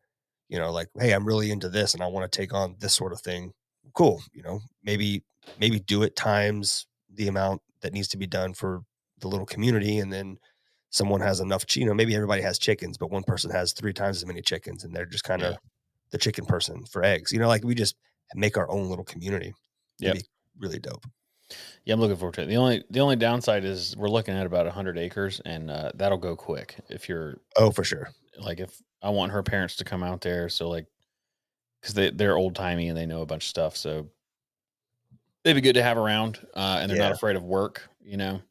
you 0.49 0.57
know, 0.59 0.71
like, 0.71 0.87
hey, 0.99 1.11
I'm 1.13 1.25
really 1.25 1.51
into 1.51 1.69
this 1.69 1.93
and 1.93 2.03
I 2.03 2.07
want 2.07 2.31
to 2.31 2.37
take 2.37 2.53
on 2.53 2.75
this 2.79 2.93
sort 2.93 3.11
of 3.13 3.21
thing. 3.21 3.53
Cool. 3.93 4.21
You 4.33 4.43
know, 4.43 4.61
maybe 4.83 5.23
maybe 5.59 5.79
do 5.79 6.03
it 6.03 6.15
times 6.15 6.85
the 7.13 7.27
amount 7.27 7.61
that 7.81 7.93
needs 7.93 8.07
to 8.09 8.17
be 8.17 8.27
done 8.27 8.53
for 8.53 8.81
the 9.19 9.27
little 9.27 9.45
community, 9.47 9.99
and 9.99 10.13
then 10.13 10.37
someone 10.91 11.21
has 11.21 11.39
enough. 11.39 11.65
You 11.75 11.85
know, 11.85 11.93
maybe 11.95 12.15
everybody 12.15 12.41
has 12.43 12.59
chickens, 12.59 12.97
but 12.97 13.11
one 13.11 13.23
person 13.23 13.49
has 13.51 13.73
three 13.73 13.93
times 13.93 14.17
as 14.17 14.25
many 14.27 14.41
chickens, 14.41 14.83
and 14.83 14.95
they're 14.95 15.05
just 15.05 15.23
kind 15.23 15.41
of 15.43 15.53
Yeah. 15.53 15.57
the 16.11 16.17
chicken 16.19 16.45
person 16.45 16.85
for 16.85 17.03
eggs. 17.03 17.31
You 17.31 17.39
know, 17.39 17.47
like 17.47 17.63
we 17.63 17.75
just 17.75 17.95
make 18.35 18.57
our 18.57 18.69
own 18.69 18.89
little 18.89 19.05
community. 19.05 19.53
Be 19.99 20.23
really 20.57 20.79
dope. 20.79 21.05
Yeah, 21.85 21.93
I'm 21.93 21.99
looking 21.99 22.17
forward 22.17 22.35
to 22.35 22.43
it. 22.43 22.45
The 22.47 22.57
only 22.57 22.83
the 22.89 22.99
only 22.99 23.15
downside 23.15 23.65
is 23.65 23.95
we're 23.97 24.09
looking 24.09 24.35
at 24.35 24.45
about 24.45 24.67
hundred 24.67 24.97
acres 24.97 25.39
and 25.45 25.71
uh, 25.71 25.91
that'll 25.95 26.17
go 26.17 26.35
quick 26.35 26.75
if 26.89 27.09
you're 27.09 27.37
Oh, 27.55 27.71
for 27.71 27.83
sure. 27.83 28.09
like 28.39 28.59
if 28.59 28.81
I 29.01 29.09
want 29.09 29.31
her 29.31 29.43
parents 29.43 29.75
to 29.77 29.83
come 29.85 30.03
out 30.03 30.21
there, 30.21 30.49
so 30.49 30.69
like 30.69 30.87
because 31.81 31.93
they 31.95 32.11
they're 32.11 32.37
old 32.37 32.55
timey 32.55 32.89
and 32.89 32.97
they 32.97 33.05
know 33.05 33.21
a 33.21 33.25
bunch 33.25 33.45
of 33.45 33.49
stuff, 33.49 33.77
so 33.77 34.09
they'd 35.43 35.53
be 35.53 35.61
good 35.61 35.73
to 35.73 35.83
have 35.83 35.97
around, 35.97 36.45
uh, 36.53 36.79
and 36.81 36.89
they're 36.89 36.97
not 36.97 37.11
afraid 37.11 37.35
of 37.35 37.43
work, 37.43 37.87
you 38.01 38.17
know. 38.17 38.41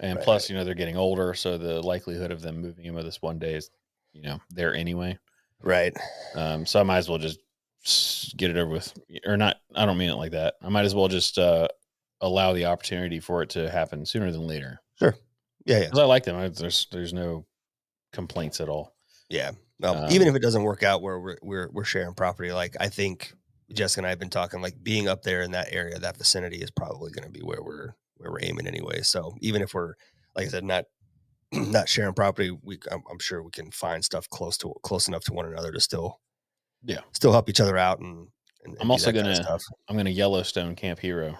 And 0.00 0.18
Right. 0.18 0.24
plus, 0.24 0.50
you 0.50 0.56
know, 0.56 0.64
they're 0.64 0.74
getting 0.74 0.96
older, 0.96 1.34
so 1.34 1.58
the 1.58 1.80
likelihood 1.82 2.30
of 2.30 2.40
them 2.42 2.60
moving 2.60 2.86
in 2.86 2.94
with 2.94 3.06
us 3.06 3.22
one 3.22 3.38
day 3.38 3.54
is, 3.54 3.70
you 4.12 4.22
know, 4.22 4.40
there 4.50 4.74
anyway. 4.74 5.18
Right. 5.62 5.96
Um, 6.34 6.66
so 6.66 6.80
I 6.80 6.82
might 6.82 6.98
as 6.98 7.08
well 7.08 7.18
just 7.18 7.38
get 8.36 8.50
it 8.50 8.56
over 8.56 8.70
with, 8.70 8.92
or 9.26 9.36
not. 9.36 9.56
I 9.74 9.86
don't 9.86 9.98
mean 9.98 10.10
it 10.10 10.16
like 10.16 10.32
that. 10.32 10.54
I 10.62 10.68
might 10.68 10.84
as 10.84 10.94
well 10.94 11.08
just 11.08 11.38
uh, 11.38 11.68
allow 12.26 12.52
the 12.52 12.64
opportunity 12.66 13.20
for 13.20 13.42
it 13.42 13.50
to 13.50 13.70
happen 13.70 14.04
sooner 14.06 14.30
than 14.32 14.46
later. 14.46 14.80
Sure. 14.98 15.14
Yeah. 15.66 15.78
Yeah. 15.78 15.84
Because 15.86 15.98
I 16.00 16.04
like 16.04 16.24
them. 16.24 16.36
I, 16.36 16.48
there's 16.48 16.86
there's 16.90 17.12
no 17.12 17.46
complaints 18.12 18.60
at 18.60 18.68
all. 18.68 18.94
Yeah. 19.28 19.52
Um, 19.82 19.96
Um, 19.96 20.10
even 20.10 20.28
if 20.28 20.34
it 20.34 20.42
doesn't 20.42 20.62
work 20.62 20.82
out 20.82 21.02
where 21.02 21.18
we're, 21.18 21.38
we're 21.42 21.68
we're 21.72 21.84
sharing 21.84 22.14
property, 22.14 22.52
like 22.52 22.76
I 22.80 22.88
think 22.88 23.32
Jessica 23.72 24.00
and 24.00 24.06
I 24.06 24.10
have 24.10 24.18
been 24.18 24.30
talking, 24.30 24.60
like 24.62 24.82
being 24.82 25.08
up 25.08 25.22
there 25.22 25.42
in 25.42 25.50
that 25.52 25.68
area, 25.72 25.98
that 25.98 26.16
vicinity 26.16 26.58
is 26.58 26.70
probably 26.70 27.10
going 27.12 27.24
to 27.24 27.30
be 27.32 27.40
where 27.40 27.62
we're 27.62 27.94
where 28.16 28.30
we're 28.30 28.42
aiming 28.42 28.66
anyway. 28.66 29.02
So 29.02 29.34
even 29.40 29.62
if 29.62 29.74
we're, 29.74 29.94
like 30.36 30.46
I 30.46 30.48
said, 30.48 30.64
not 30.64 30.84
not 31.52 31.88
sharing 31.88 32.14
property, 32.14 32.50
we 32.62 32.78
I'm, 32.90 33.02
I'm 33.10 33.18
sure 33.18 33.42
we 33.42 33.50
can 33.50 33.70
find 33.70 34.04
stuff 34.04 34.28
close 34.30 34.56
to 34.58 34.72
close 34.82 35.08
enough 35.08 35.24
to 35.24 35.32
one 35.32 35.46
another 35.46 35.72
to 35.72 35.80
still 35.80 36.20
Yeah. 36.84 37.00
still 37.12 37.32
help 37.32 37.48
each 37.48 37.60
other 37.60 37.76
out 37.76 37.98
and. 38.00 38.28
and, 38.64 38.72
and 38.74 38.76
I'm 38.80 38.86
do 38.86 38.92
also 38.92 39.06
that 39.06 39.14
kinda 39.14 39.32
gonna- 39.32 39.44
stuff. 39.44 39.62
I'm 39.88 39.96
going 39.96 40.06
to 40.06 40.12
Yellowstone 40.12 40.74
Camp 40.76 40.98
Hero. 41.00 41.36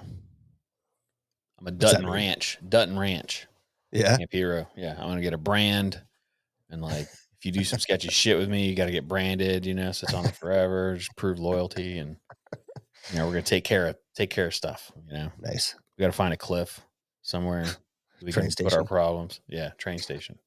I'm 1.59 1.67
a 1.67 1.71
Dutton 1.71 2.03
mean? 2.05 2.13
Ranch. 2.13 2.59
Dutton 2.69 2.99
Ranch. 2.99 3.47
Yeah. 3.93 4.17
Camp 4.17 4.33
Hero. 4.33 4.69
Yeah, 4.77 4.93
I'm 4.99 5.09
gonna 5.09 5.21
get 5.21 5.35
a 5.35 5.39
brand, 5.39 6.01
and 6.71 6.83
like 6.83 7.07
if 7.39 7.45
you 7.45 7.53
do 7.53 7.65
some 7.65 7.79
sketchy 7.79 8.09
shit 8.09 8.37
with 8.39 8.49
me, 8.49 8.69
you 8.69 8.75
got 8.75 8.87
to 8.87 8.93
get 8.93 9.07
branded. 9.07 9.65
You 9.67 9.75
know, 9.75 9.93
so 9.93 10.05
it's 10.05 10.15
on 10.15 10.29
forever. 10.33 10.97
Just 10.97 11.15
prove 11.17 11.39
loyalty, 11.39 11.99
and 11.99 12.17
you 13.13 13.19
know 13.19 13.27
we're 13.27 13.33
gonna 13.33 13.43
take 13.43 13.65
care 13.65 13.87
of 13.87 13.97
take 14.17 14.31
care 14.31 14.47
of 14.47 14.55
stuff. 14.55 14.91
You 15.07 15.15
know, 15.15 15.33
Nice. 15.41 15.77
we 15.97 16.03
got 16.03 16.09
to 16.09 16.13
find 16.17 16.35
a 16.35 16.37
cliff 16.37 16.81
somewhere 17.23 17.67
we 18.25 18.33
Train 18.33 18.51
can 18.51 18.65
put 18.65 18.75
our 18.75 18.85
problems. 18.85 19.41
Yeah, 19.49 19.71
train 19.79 19.99
station. 19.99 20.39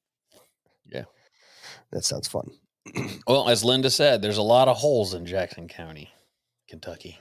Yeah. 0.85 1.03
That 1.91 2.03
sounds 2.03 2.27
fun. 2.27 2.49
Well, 3.27 3.49
as 3.49 3.63
Linda 3.65 3.89
said, 3.89 4.21
there's 4.21 4.37
a 4.37 4.41
lot 4.43 4.69
of 4.69 4.77
holes 4.77 5.13
in 5.13 5.25
Jackson 5.25 5.67
County, 5.67 6.09
Kentucky. 6.69 7.19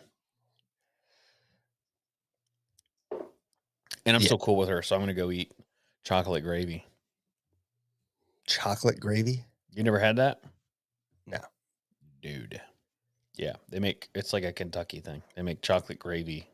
And 4.07 4.17
I'm 4.17 4.23
Yeah. 4.23 4.27
still 4.27 4.39
cool 4.39 4.57
with 4.57 4.69
her, 4.69 4.83
so 4.83 4.95
I'm 4.97 5.03
gonna 5.03 5.13
go 5.15 5.31
eat 5.31 5.53
chocolate 6.05 6.43
gravy. 6.45 6.87
Chocolate 8.47 9.01
gravy. 9.01 9.45
You 9.73 9.83
never 9.83 9.99
had 9.99 10.17
that? 10.17 10.41
No. 11.27 11.39
Dude. 12.23 12.61
Yeah, 13.35 13.57
they 13.69 13.81
make 13.81 14.09
it's 14.15 14.33
like 14.33 14.45
a 14.45 14.53
Kentucky 14.53 15.01
thing. 15.01 15.23
They 15.35 15.43
make 15.43 15.61
chocolate 15.61 15.99
gravy. 15.99 16.49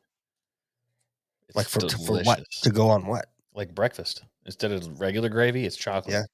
It's 1.48 1.57
Like 1.57 1.68
for 1.68 1.80
to, 1.80 1.98
for 1.98 2.22
what 2.22 2.44
to 2.62 2.70
go 2.70 2.88
on 2.88 3.07
what? 3.07 3.26
like 3.55 3.74
breakfast. 3.74 4.24
Instead 4.46 4.72
of 4.72 4.98
regular 5.00 5.28
gravy, 5.28 5.66
it's 5.66 5.76
chocolate. 5.76 6.12
Yeah. 6.14 6.24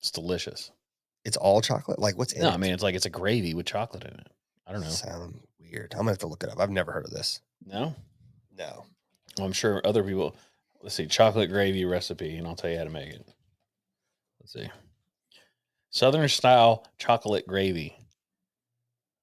It's 0.00 0.10
delicious. 0.10 0.72
It's 1.24 1.36
all 1.36 1.60
chocolate. 1.62 1.98
Like 2.00 2.18
what's 2.18 2.32
in 2.32 2.42
No, 2.42 2.48
it? 2.48 2.52
I 2.52 2.56
mean 2.56 2.74
it's 2.74 2.82
like 2.82 2.94
it's 2.96 3.06
a 3.06 3.10
gravy 3.10 3.54
with 3.54 3.66
chocolate 3.66 4.02
in 4.04 4.10
it. 4.14 4.26
I 4.66 4.72
don't 4.72 4.82
know. 4.82 4.88
Sound 4.90 5.40
weird. 5.60 5.92
I'm 5.94 6.00
gonna 6.00 6.10
have 6.10 6.18
to 6.18 6.26
look 6.26 6.42
it 6.42 6.50
up. 6.50 6.58
I've 6.58 6.70
never 6.70 6.92
heard 6.92 7.04
of 7.04 7.12
this. 7.12 7.40
No? 7.64 7.94
No. 8.58 8.84
Well, 9.38 9.46
I'm 9.46 9.52
sure 9.52 9.80
other 9.84 10.02
people 10.04 10.36
let's 10.84 10.94
see, 10.94 11.06
chocolate 11.06 11.50
gravy 11.50 11.84
recipe, 11.86 12.36
and 12.36 12.46
I'll 12.46 12.54
tell 12.54 12.70
you 12.70 12.78
how 12.78 12.84
to 12.84 12.90
make 12.90 13.08
it. 13.08 13.26
Let's 14.40 14.52
see. 14.52 14.68
Southern 15.90 16.28
style 16.28 16.86
chocolate 16.98 17.46
gravy. 17.46 17.96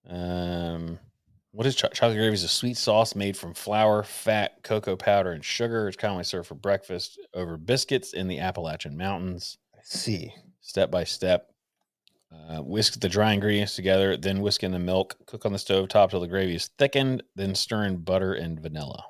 Um 0.10 1.00
what 1.52 1.68
is 1.68 1.76
cho- 1.76 1.90
chocolate 1.90 2.18
gravy? 2.18 2.34
Is 2.34 2.44
a 2.44 2.48
sweet 2.48 2.78
sauce 2.78 3.14
made 3.14 3.38
from 3.38 3.54
flour, 3.54 4.04
fat, 4.04 4.64
cocoa 4.64 4.96
powder, 4.96 5.32
and 5.34 5.44
sugar. 5.44 5.88
It's 5.88 5.98
commonly 5.98 6.24
served 6.24 6.48
for 6.48 6.56
breakfast 6.56 7.20
over 7.34 7.58
biscuits 7.58 8.14
in 8.14 8.28
the 8.28 8.40
Appalachian 8.40 8.98
Mountains. 8.98 9.58
I 9.76 9.80
see. 9.84 10.34
step 10.62 10.90
by 10.90 11.04
step. 11.04 11.50
Uh, 12.32 12.62
whisk 12.62 13.02
the 13.02 13.10
dry 13.10 13.34
ingredients 13.34 13.76
together, 13.76 14.16
then 14.16 14.40
whisk 14.40 14.64
in 14.64 14.72
the 14.72 14.80
milk. 14.80 15.18
Cook 15.28 15.46
on 15.46 15.52
the 15.52 15.60
stove 15.60 15.90
top 15.90 16.12
till 16.12 16.22
the 16.22 16.28
gravy 16.28 16.56
is 16.56 16.70
thickened. 16.80 17.22
Then 17.36 17.54
stir 17.54 17.84
in 17.84 17.98
butter 17.98 18.34
and 18.34 18.58
vanilla. 18.58 19.04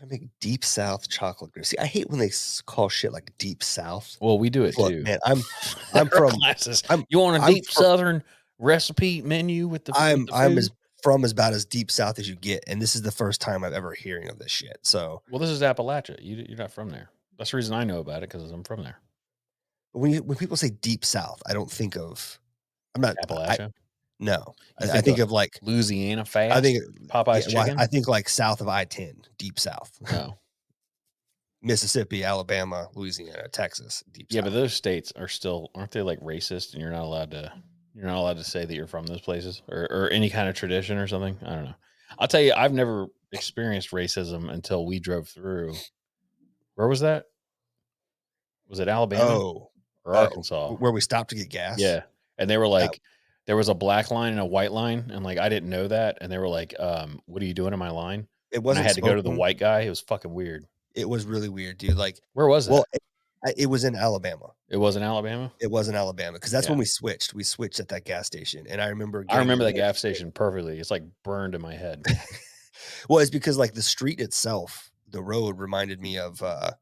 To 0.00 0.06
make 0.06 0.22
deep 0.40 0.64
South 0.64 1.08
chocolate 1.08 1.52
gravy? 1.52 1.64
See, 1.64 1.78
I 1.78 1.86
hate 1.86 2.08
when 2.08 2.20
they 2.20 2.30
call 2.66 2.88
shit 2.88 3.12
like 3.12 3.32
deep 3.38 3.62
South. 3.64 4.16
Well, 4.20 4.38
we 4.38 4.48
do 4.50 4.64
it 4.64 4.78
Look, 4.78 4.90
too. 4.92 5.02
man, 5.02 5.18
I'm 5.24 5.42
I'm 5.94 6.08
from 6.08 6.30
classes. 6.32 6.82
I'm- 6.88 7.04
you 7.08 7.18
want 7.18 7.42
a 7.42 7.46
I'm 7.46 7.52
deep 7.54 7.66
from- 7.66 7.82
Southern 7.82 8.22
recipe 8.58 9.22
menu 9.22 9.66
with 9.68 9.84
the? 9.84 9.92
I'm 9.96 10.26
the 10.26 10.34
I'm 10.34 10.56
as 10.58 10.70
from 11.02 11.24
as 11.24 11.32
about 11.32 11.52
as 11.52 11.64
deep 11.64 11.90
South 11.90 12.18
as 12.18 12.28
you 12.28 12.36
get, 12.36 12.62
and 12.66 12.80
this 12.82 12.94
is 12.96 13.02
the 13.02 13.10
first 13.10 13.40
time 13.40 13.64
I've 13.64 13.72
ever 13.72 13.92
hearing 13.92 14.28
of 14.28 14.38
this 14.38 14.50
shit. 14.52 14.78
So 14.82 15.22
well. 15.30 15.38
This 15.40 15.50
is 15.50 15.62
Appalachia. 15.62 16.16
You, 16.22 16.44
you're 16.48 16.58
not 16.58 16.72
from 16.72 16.90
there. 16.90 17.10
That's 17.36 17.50
the 17.52 17.56
reason 17.56 17.74
I 17.74 17.84
know 17.84 17.98
about 18.00 18.22
it 18.22 18.30
because 18.30 18.50
I'm 18.50 18.64
from 18.64 18.82
there. 18.82 18.98
when 19.92 20.12
you 20.12 20.22
when 20.22 20.36
people 20.38 20.56
say 20.56 20.70
deep 20.70 21.04
South, 21.04 21.42
I 21.46 21.52
don't 21.54 21.70
think 21.70 21.96
of. 21.96 22.38
I'm 22.94 23.00
not. 23.00 23.16
I, 23.22 23.26
Appalachia, 23.26 23.72
no, 24.20 24.54
I, 24.80 24.84
You 24.84 24.90
I 24.90 24.92
think 24.94 25.04
think 25.04 25.18
of 25.20 25.30
like. 25.30 25.58
Louisiana, 25.62 26.24
fast. 26.24 26.56
I 26.56 26.60
think 26.60 26.82
Popeye's 27.06 27.52
yeah, 27.52 27.64
chicken. 27.64 27.78
I 27.78 27.86
think 27.86 28.08
like 28.08 28.28
south 28.28 28.60
of 28.60 28.68
I 28.68 28.84
ten, 28.84 29.22
deep 29.36 29.58
South, 29.58 29.96
no. 30.10 30.18
Oh. 30.30 30.38
Mississippi, 31.60 32.22
Alabama, 32.22 32.88
Louisiana, 32.94 33.48
Texas, 33.48 34.04
deep 34.12 34.28
Yeah, 34.30 34.40
South. 34.40 34.50
but 34.50 34.54
those 34.54 34.74
states 34.74 35.12
are 35.16 35.26
still 35.26 35.70
aren't 35.74 35.90
they 35.90 36.02
like 36.02 36.20
racist 36.20 36.72
and 36.72 36.80
you're 36.80 36.92
not 36.92 37.02
allowed 37.02 37.32
to 37.32 37.52
you're 37.94 38.06
not 38.06 38.16
allowed 38.16 38.36
to 38.36 38.44
say 38.44 38.64
that 38.64 38.74
you're 38.74 38.86
from 38.86 39.06
those 39.06 39.20
places 39.20 39.62
or, 39.68 39.88
or 39.90 40.08
any 40.10 40.30
kind 40.30 40.48
of 40.48 40.54
tradition 40.54 40.98
or 40.98 41.08
something. 41.08 41.36
I 41.44 41.54
don't 41.56 41.64
know. 41.64 41.74
I'll 42.16 42.28
tell 42.28 42.40
you, 42.40 42.52
I've 42.56 42.72
never 42.72 43.08
experienced 43.32 43.90
racism 43.90 44.52
until 44.52 44.86
we 44.86 45.00
drove 45.00 45.28
through. 45.28 45.74
Where 46.76 46.86
was 46.86 47.00
that? 47.00 47.24
Was 48.68 48.78
it 48.78 48.86
Alabama 48.86 49.24
oh, 49.24 49.70
or 50.04 50.14
oh, 50.14 50.18
Arkansas? 50.20 50.74
where 50.74 50.92
we 50.92 51.00
stopped 51.00 51.30
to 51.30 51.36
get 51.36 51.48
gas. 51.48 51.80
Yeah. 51.80 52.02
And 52.38 52.48
they 52.48 52.56
were 52.56 52.68
like, 52.68 53.00
there 53.48 53.56
was 53.56 53.68
a 53.68 53.74
black 53.74 54.12
line 54.12 54.32
and 54.32 54.40
a 54.40 54.46
white 54.46 54.70
line. 54.70 55.10
And 55.12 55.24
like, 55.24 55.38
I 55.38 55.48
didn't 55.48 55.70
know 55.70 55.88
that. 55.88 56.18
And 56.20 56.30
they 56.30 56.38
were 56.38 56.48
like, 56.48 56.74
um, 56.78 57.18
what 57.24 57.42
are 57.42 57.46
you 57.46 57.54
doing 57.54 57.72
in 57.72 57.78
my 57.80 57.90
line? 57.90 58.28
it 58.50 58.62
wasn't. 58.62 58.84
I 58.84 58.88
had 58.88 58.94
to 58.96 59.00
go 59.00 59.14
to 59.14 59.22
the 59.22 59.30
white 59.30 59.58
guy. 59.58 59.80
It 59.80 59.88
was 59.88 60.00
fucking 60.00 60.32
weird. 60.32 60.66
It 60.94 61.08
was 61.08 61.24
really 61.24 61.48
weird, 61.48 61.78
dude. 61.78 61.96
Like, 61.96 62.18
Where 62.32 62.46
was 62.46 62.68
it? 62.68 62.72
well, 62.72 62.84
it, 62.92 63.02
it 63.56 63.66
was 63.66 63.84
in 63.84 63.94
Alabama. 63.94 64.52
it 64.68 64.76
was 64.76 64.96
in 64.96 65.02
Alabama. 65.02 65.52
It 65.60 65.70
was 65.70 65.88
in 65.88 65.94
Alabama 65.94 66.34
because 66.34 66.50
that's 66.50 66.68
when 66.68 66.78
we 66.78 66.84
switched. 66.84 67.34
We 67.34 67.42
switched 67.42 67.80
at 67.80 67.88
that 67.88 68.04
gas 68.04 68.26
station, 68.26 68.66
and 68.68 68.80
I 68.80 68.88
remember. 68.88 69.24
I 69.28 69.38
remember 69.38 69.64
that 69.64 69.74
gas 69.74 69.98
station 69.98 70.32
perfectly. 70.32 70.78
It's 70.78 70.90
like 70.90 71.04
burned 71.22 71.54
in 71.54 71.62
my 71.62 71.74
head. 71.74 72.04
well, 73.08 73.20
it's 73.20 73.30
because 73.30 73.58
like 73.58 73.74
the 73.74 73.82
street 73.82 74.20
itself, 74.20 74.90
the 75.10 75.22
road 75.22 75.58
reminded 75.58 76.00
me 76.00 76.18
of 76.18 76.42
uh, 76.42 76.72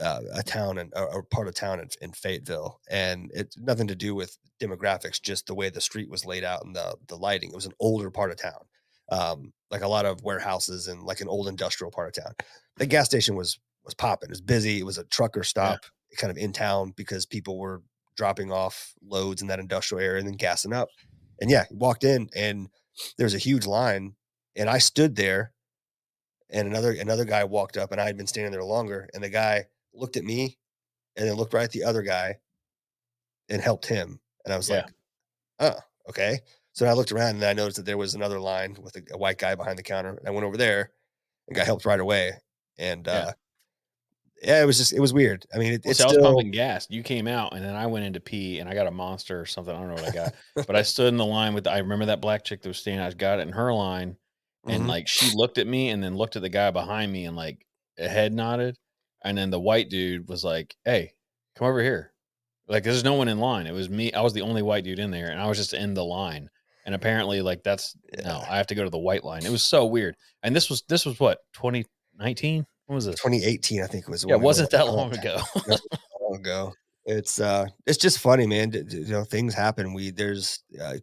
uh, 0.00 0.20
a 0.34 0.42
town 0.42 0.78
and 0.78 0.92
or 0.94 1.22
part 1.22 1.48
of 1.48 1.54
town 1.54 1.80
in, 1.80 1.88
in 2.00 2.12
Fayetteville, 2.12 2.80
and 2.90 3.30
it's 3.34 3.58
nothing 3.58 3.88
to 3.88 3.96
do 3.96 4.14
with 4.14 4.36
demographics, 4.60 5.20
just 5.20 5.46
the 5.46 5.54
way 5.54 5.70
the 5.70 5.80
street 5.80 6.10
was 6.10 6.24
laid 6.24 6.44
out 6.44 6.64
and 6.64 6.74
the 6.74 6.96
the 7.08 7.16
lighting. 7.16 7.50
It 7.50 7.56
was 7.56 7.66
an 7.66 7.72
older 7.80 8.10
part 8.10 8.30
of 8.30 8.36
town, 8.36 8.64
um, 9.10 9.52
like 9.70 9.82
a 9.82 9.88
lot 9.88 10.06
of 10.06 10.22
warehouses 10.22 10.88
and 10.88 11.02
like 11.02 11.20
an 11.20 11.28
old 11.28 11.48
industrial 11.48 11.90
part 11.90 12.16
of 12.16 12.24
town. 12.24 12.34
The 12.76 12.86
gas 12.86 13.06
station 13.06 13.34
was 13.36 13.58
was 13.84 13.94
popping. 13.94 14.28
It 14.28 14.32
was 14.32 14.40
busy. 14.40 14.78
It 14.78 14.86
was 14.86 14.98
a 14.98 15.04
trucker 15.04 15.42
stop, 15.42 15.80
kind 16.16 16.30
of 16.30 16.36
in 16.36 16.52
town 16.52 16.92
because 16.96 17.26
people 17.26 17.58
were 17.58 17.82
dropping 18.16 18.52
off 18.52 18.94
loads 19.02 19.42
in 19.42 19.48
that 19.48 19.60
industrial 19.60 20.04
area 20.04 20.18
and 20.18 20.28
then 20.28 20.36
gassing 20.36 20.72
up. 20.72 20.88
And 21.40 21.50
yeah, 21.50 21.64
walked 21.70 22.04
in 22.04 22.28
and 22.34 22.68
there 23.16 23.26
was 23.26 23.34
a 23.34 23.38
huge 23.38 23.66
line 23.66 24.14
and 24.56 24.68
I 24.68 24.78
stood 24.78 25.16
there 25.16 25.52
and 26.50 26.66
another 26.66 26.92
another 26.92 27.24
guy 27.24 27.44
walked 27.44 27.76
up 27.76 27.92
and 27.92 28.00
I 28.00 28.06
had 28.06 28.16
been 28.16 28.26
standing 28.26 28.52
there 28.52 28.64
longer 28.64 29.08
and 29.14 29.22
the 29.22 29.28
guy 29.28 29.66
looked 29.98 30.16
at 30.16 30.24
me 30.24 30.58
and 31.16 31.28
then 31.28 31.36
looked 31.36 31.54
right 31.54 31.64
at 31.64 31.72
the 31.72 31.84
other 31.84 32.02
guy 32.02 32.38
and 33.48 33.60
helped 33.62 33.86
him 33.86 34.20
and 34.44 34.52
I 34.54 34.56
was 34.56 34.68
Yeah. 34.68 34.84
like, 34.84 34.92
"Oh, 35.60 35.80
okay." 36.10 36.40
So 36.72 36.86
I 36.86 36.92
looked 36.94 37.12
around 37.12 37.36
and 37.36 37.44
I 37.44 37.52
noticed 37.54 37.76
that 37.78 37.86
there 37.86 37.98
was 37.98 38.14
another 38.14 38.40
line 38.40 38.76
with 38.80 38.96
a, 38.96 39.02
a 39.12 39.18
white 39.18 39.38
guy 39.38 39.54
behind 39.54 39.78
the 39.78 39.82
counter 39.82 40.10
and 40.10 40.28
I 40.28 40.30
went 40.30 40.46
over 40.46 40.56
there 40.56 40.92
and 41.48 41.56
got 41.56 41.66
helped 41.66 41.84
right 41.86 42.00
away 42.00 42.32
and 42.78 43.06
Yeah. 43.06 43.12
uh 43.12 43.32
yeah, 44.42 44.62
it 44.62 44.66
was 44.66 44.78
just 44.78 44.92
it 44.92 45.00
was 45.00 45.12
weird. 45.12 45.44
I 45.52 45.58
mean, 45.58 45.72
it, 45.74 45.82
Well, 45.84 45.90
it's 45.90 45.98
see, 45.98 46.04
I 46.04 46.06
was 46.06 46.12
still 46.14 46.34
pumping 46.34 46.52
gas. 46.52 46.86
You 46.90 47.02
came 47.02 47.26
out, 47.26 47.54
and 47.54 47.64
then 47.64 47.74
I 47.74 47.86
went 47.86 48.04
into 48.04 48.20
pee, 48.20 48.60
and 48.60 48.68
I 48.68 48.74
got 48.74 48.86
a 48.86 48.90
monster 48.92 49.40
or 49.40 49.46
something. 49.46 49.74
I 49.74 49.78
don't 49.78 49.88
know 49.88 49.96
what 49.96 50.04
I 50.04 50.10
got, 50.10 50.34
but 50.66 50.76
I 50.76 50.82
stood 50.82 51.08
in 51.08 51.16
the 51.16 51.26
line 51.26 51.54
with. 51.54 51.66
I 51.66 51.78
remember 51.78 52.06
that 52.06 52.20
black 52.20 52.44
chick 52.44 52.62
that 52.62 52.68
was 52.68 52.78
standing. 52.78 53.00
I 53.04 53.10
got 53.12 53.40
it 53.40 53.48
in 53.48 53.52
her 53.52 53.72
line, 53.74 54.16
and 54.68 54.84
Mhm. 54.84 54.88
like 54.88 55.08
she 55.08 55.30
looked 55.30 55.58
at 55.58 55.66
me, 55.66 55.88
and 55.90 56.02
then 56.02 56.16
looked 56.16 56.36
at 56.36 56.42
the 56.42 56.48
guy 56.48 56.70
behind 56.70 57.10
me, 57.12 57.24
and 57.24 57.36
like 57.36 57.66
a 57.98 58.08
head 58.08 58.32
nodded, 58.32 58.76
and 59.24 59.36
then 59.36 59.50
the 59.50 59.60
white 59.60 59.90
dude 59.90 60.28
was 60.28 60.44
like, 60.44 60.76
"Hey, 60.84 61.12
come 61.56 61.68
over 61.68 61.82
here." 61.82 62.12
Like 62.68 62.84
there's 62.84 63.04
no 63.04 63.14
one 63.14 63.28
in 63.28 63.38
line. 63.38 63.66
It 63.66 63.72
was 63.72 63.88
me. 63.88 64.12
I 64.12 64.20
was 64.20 64.34
the 64.34 64.42
only 64.42 64.62
white 64.62 64.84
dude 64.84 64.98
in 64.98 65.10
there, 65.10 65.30
and 65.30 65.40
I 65.40 65.46
was 65.46 65.56
just 65.56 65.72
in 65.72 65.94
the 65.94 66.04
line. 66.04 66.50
And 66.84 66.94
apparently, 66.94 67.42
like 67.42 67.62
that's 67.62 67.96
no, 68.16 68.22
Yeah. 68.24 68.46
I 68.48 68.56
have 68.56 68.66
to 68.68 68.74
go 68.74 68.84
to 68.84 68.90
the 68.90 68.98
white 68.98 69.24
line. 69.24 69.44
It 69.44 69.50
was 69.50 69.64
so 69.64 69.86
weird. 69.86 70.16
And 70.42 70.54
this 70.54 70.70
was 70.70 70.82
this 70.88 71.04
was 71.04 71.18
what 71.18 71.38
2019. 71.54 72.66
When 72.86 72.94
was 72.94 73.04
this? 73.04 73.16
2018, 73.16 73.82
I 73.82 73.86
think 73.86 74.04
it 74.04 74.10
was. 74.10 74.24
Yeah, 74.26 74.36
it 74.36 74.40
wasn't 74.40 74.70
that 74.70 74.86
long 74.86 75.12
ago. 75.12 75.38
long 76.22 76.36
ago. 76.36 76.72
It's 77.04 77.40
uh, 77.40 77.66
it's 77.86 77.98
just 77.98 78.18
funny, 78.18 78.46
man. 78.46 78.72
You 78.72 79.06
know, 79.06 79.24
things 79.24 79.54
happen. 79.54 79.94
We 79.94 80.10
there's 80.10 80.62
uh, 80.82 80.96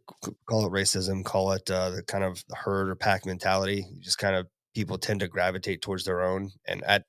call 0.48 0.66
it 0.68 0.72
racism, 0.72 1.26
call 1.26 1.52
it 1.52 1.70
uh, 1.70 1.92
the 1.92 2.04
kind 2.04 2.24
of 2.24 2.44
herd 2.52 2.90
or 2.90 2.96
pack 2.96 3.26
mentality. 3.26 3.88
You 3.92 4.02
Just 4.02 4.20
kind 4.20 4.36
of 4.36 4.48
people 4.76 5.00
tend 5.00 5.22
to 5.22 5.28
gravitate 5.28 5.82
towards 5.82 6.04
their 6.06 6.22
own, 6.22 6.52
and 6.68 6.84
at 6.84 7.06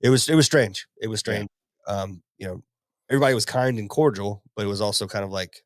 it 0.00 0.10
was 0.10 0.28
it 0.28 0.34
was 0.34 0.46
strange. 0.46 0.86
It 1.00 1.08
was 1.08 1.20
strange. 1.20 1.48
Um, 1.86 2.22
you 2.38 2.46
know, 2.46 2.62
everybody 3.10 3.34
was 3.34 3.44
kind 3.46 3.78
and 3.78 3.88
cordial, 3.88 4.42
but 4.54 4.64
it 4.64 4.68
was 4.68 4.80
also 4.80 5.06
kind 5.06 5.24
of 5.24 5.30
like 5.30 5.62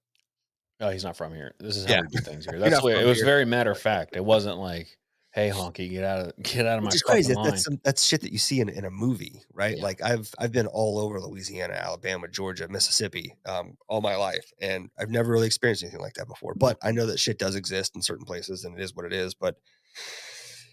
Oh, 0.83 0.89
he's 0.89 1.05
not 1.05 1.15
from 1.15 1.35
here. 1.35 1.53
This 1.61 1.77
is 1.77 1.85
how 1.85 1.93
Yeah. 1.97 2.01
we 2.01 2.07
do 2.09 2.23
things 2.23 2.47
here. 2.47 2.59
That's 2.59 2.73
not 2.73 2.81
the 2.81 2.87
way, 2.87 2.95
from 2.95 3.03
it 3.03 3.07
was 3.07 3.19
here. 3.19 3.27
very 3.27 3.45
matter 3.45 3.71
of 3.71 3.79
fact. 3.79 4.17
It 4.17 4.25
wasn't 4.25 4.57
like, 4.57 4.97
"Hey, 5.33 5.51
honky, 5.51 5.91
get 5.91 6.05
out 6.05 6.21
of 6.29 6.33
get 6.43 6.65
out 6.67 6.79
of 6.79 6.85
my 6.85 6.89
which 6.89 7.03
fucking 7.07 7.13
crazy. 7.13 7.35
line." 7.35 7.45
That's 7.51 7.65
some, 7.65 7.79
that's 7.85 8.03
shit 8.03 8.23
that 8.23 8.33
you 8.33 8.39
see 8.39 8.61
in, 8.61 8.71
in 8.71 8.87
a 8.87 8.91
movie, 8.91 9.43
right? 9.53 9.77
Yeah. 9.77 9.83
Like 9.83 10.01
I've 10.03 10.33
I've 10.39 10.53
been 10.53 10.67
all 10.67 10.99
over 10.99 11.21
Louisiana, 11.21 11.75
Alabama, 11.75 12.29
Georgia, 12.29 12.67
Mississippi, 12.69 13.37
um, 13.45 13.77
all 13.89 14.01
my 14.01 14.17
life, 14.17 14.51
and 14.59 14.89
I've 14.99 15.11
never 15.11 15.31
really 15.31 15.47
experienced 15.47 15.83
anything 15.83 16.01
like 16.01 16.15
that 16.15 16.29
before. 16.29 16.55
But 16.55 16.79
I 16.83 16.93
know 16.93 17.05
that 17.07 17.19
shit 17.21 17.39
does 17.39 17.57
exist 17.57 17.95
in 17.95 18.01
certain 18.01 18.25
places, 18.25 18.65
and 18.65 18.75
it 18.79 18.83
is 18.83 18.97
what 18.97 19.05
it 19.05 19.13
is. 19.13 19.35
But 19.35 19.57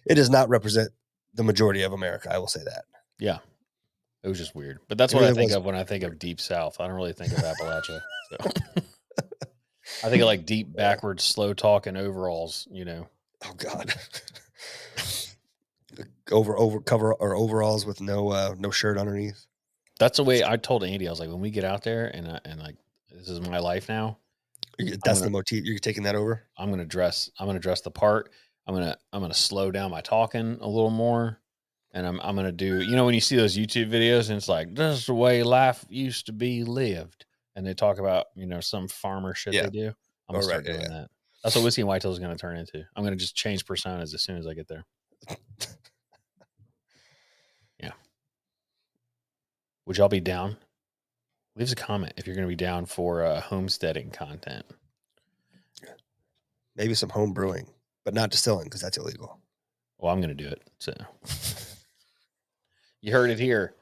it 0.06 0.16
does 0.16 0.30
not 0.30 0.48
represent 0.48 0.90
the 1.34 1.44
majority 1.44 1.82
of 1.84 1.92
America. 1.92 2.30
I 2.34 2.38
will 2.38 2.48
say 2.48 2.62
that. 2.64 2.86
Yeah, 3.20 3.40
it 4.24 4.28
was 4.28 4.38
just 4.38 4.56
weird. 4.56 4.80
But 4.88 4.98
that's 4.98 5.14
It 5.14 5.18
what 5.18 5.26
I 5.26 5.34
think 5.34 5.50
was. 5.50 5.56
of 5.56 5.66
when 5.66 5.76
I 5.76 5.84
think 5.84 6.04
of 6.04 6.20
deep 6.20 6.40
South. 6.42 6.80
I 6.80 6.88
don't 6.88 6.96
really 6.96 7.14
think 7.14 7.32
of 7.34 7.40
Appalachia. 7.40 8.02
So. 8.30 8.38
I 10.04 10.10
think 10.10 10.22
of 10.22 10.26
like 10.28 10.46
deep 10.46 10.76
backwards, 10.76 11.24
slow 11.24 11.54
talking 11.54 11.96
overalls. 11.98 12.68
You 12.70 12.86
know, 12.86 13.08
Oh 13.46 13.54
God. 13.58 13.94
over 16.32 16.58
over 16.58 16.82
cover 16.82 17.14
or 17.14 17.36
overalls 17.36 17.86
with 17.86 18.02
no 18.02 18.30
uh 18.30 18.54
no 18.60 18.70
shirt 18.70 18.98
underneath. 18.98 19.46
that's 20.00 20.18
the 20.18 20.24
way 20.24 20.44
I 20.44 20.58
told 20.58 20.84
Andy. 20.84 21.08
I 21.08 21.12
was 21.12 21.20
like, 21.20 21.30
when 21.30 21.40
we 21.40 21.50
get 21.50 21.64
out 21.64 21.84
there 21.84 22.08
and 22.14 22.28
I, 22.28 22.40
and 22.46 22.60
like 22.60 22.76
this 23.12 23.30
is 23.30 23.42
my 23.42 23.60
life 23.60 23.88
now. 23.90 24.18
That's 24.78 24.98
gonna- 25.04 25.22
the 25.22 25.30
motif. 25.32 25.64
You're 25.66 25.80
taking 25.80 26.04
that 26.04 26.16
over. 26.16 26.44
I'm 26.58 26.70
gonna 26.70 26.86
dress. 26.86 27.32
I'm 27.40 27.48
gonna 27.48 27.60
dress 27.60 27.82
the 27.82 27.90
part. 27.92 28.32
I'm 28.68 28.76
gonna 28.76 28.98
I'm 29.14 29.22
gonna 29.22 29.34
slow 29.34 29.72
down 29.72 29.90
my 29.92 30.02
talking 30.02 30.58
a 30.62 30.68
little 30.68 30.90
more, 30.92 31.40
and 31.94 32.06
I'm 32.06 32.20
I'm 32.22 32.36
gonna 32.36 32.52
do. 32.52 32.82
You 32.82 32.96
know 32.96 33.06
when 33.06 33.14
you 33.16 33.22
see 33.22 33.36
those 33.36 33.58
YouTube 33.58 33.90
videos 33.90 34.30
and 34.30 34.38
it's 34.38 34.50
like 34.50 34.74
this 34.76 35.00
is 35.00 35.06
the 35.06 35.14
way 35.14 35.44
life 35.44 35.86
used 35.90 36.26
to 36.28 36.34
be 36.34 36.64
lived, 36.64 37.26
and 37.56 37.66
they 37.66 37.74
talk 37.74 37.98
about 38.00 38.28
you 38.36 38.46
know 38.46 38.60
some 38.60 38.88
farmer 38.88 39.34
shit 39.34 39.54
Yeah. 39.54 39.64
they 39.64 39.70
do. 39.70 39.88
I'm 39.88 39.94
Oh, 40.30 40.34
gonna 40.34 40.44
start 40.44 40.66
right, 40.66 40.74
yeah, 40.74 40.80
doing 40.80 40.92
that. 40.92 41.10
That's 41.44 41.56
what 41.56 41.64
whiskey 41.64 41.82
and 41.82 41.88
whitetail 41.88 42.12
is 42.12 42.20
gonna 42.20 42.36
turn 42.38 42.58
into. 42.58 42.84
I'm 42.96 43.04
gonna 43.04 43.16
just 43.16 43.36
change 43.36 43.66
personas 43.66 44.14
as 44.14 44.22
soon 44.24 44.38
as 44.38 44.46
I 44.48 44.54
get 44.54 44.68
there. 44.68 44.86
yeah. 47.80 47.92
Would 49.86 49.98
y'all 49.98 50.10
be 50.10 50.20
down? 50.20 50.58
Leave 51.56 51.68
us 51.68 51.72
a 51.72 51.76
comment 51.76 52.14
if 52.18 52.28
you're 52.28 52.36
gonna 52.36 52.48
be 52.48 52.56
down 52.56 52.86
for 52.86 53.24
uh, 53.24 53.40
homesteading 53.42 54.12
content. 54.12 54.66
Maybe 56.76 56.94
some 56.94 57.10
home 57.10 57.34
brewing, 57.34 57.66
but 58.06 58.14
not 58.14 58.30
distilling 58.30 58.66
because 58.66 58.82
that's 58.82 58.98
illegal. 58.98 59.40
Well, 59.98 60.14
I'm 60.14 60.22
going 60.22 60.36
to 60.38 60.44
do 60.44 60.48
it. 60.48 60.62
So 60.78 60.94
you 63.02 63.12
heard 63.12 63.30
it 63.30 63.40
here. 63.40 63.76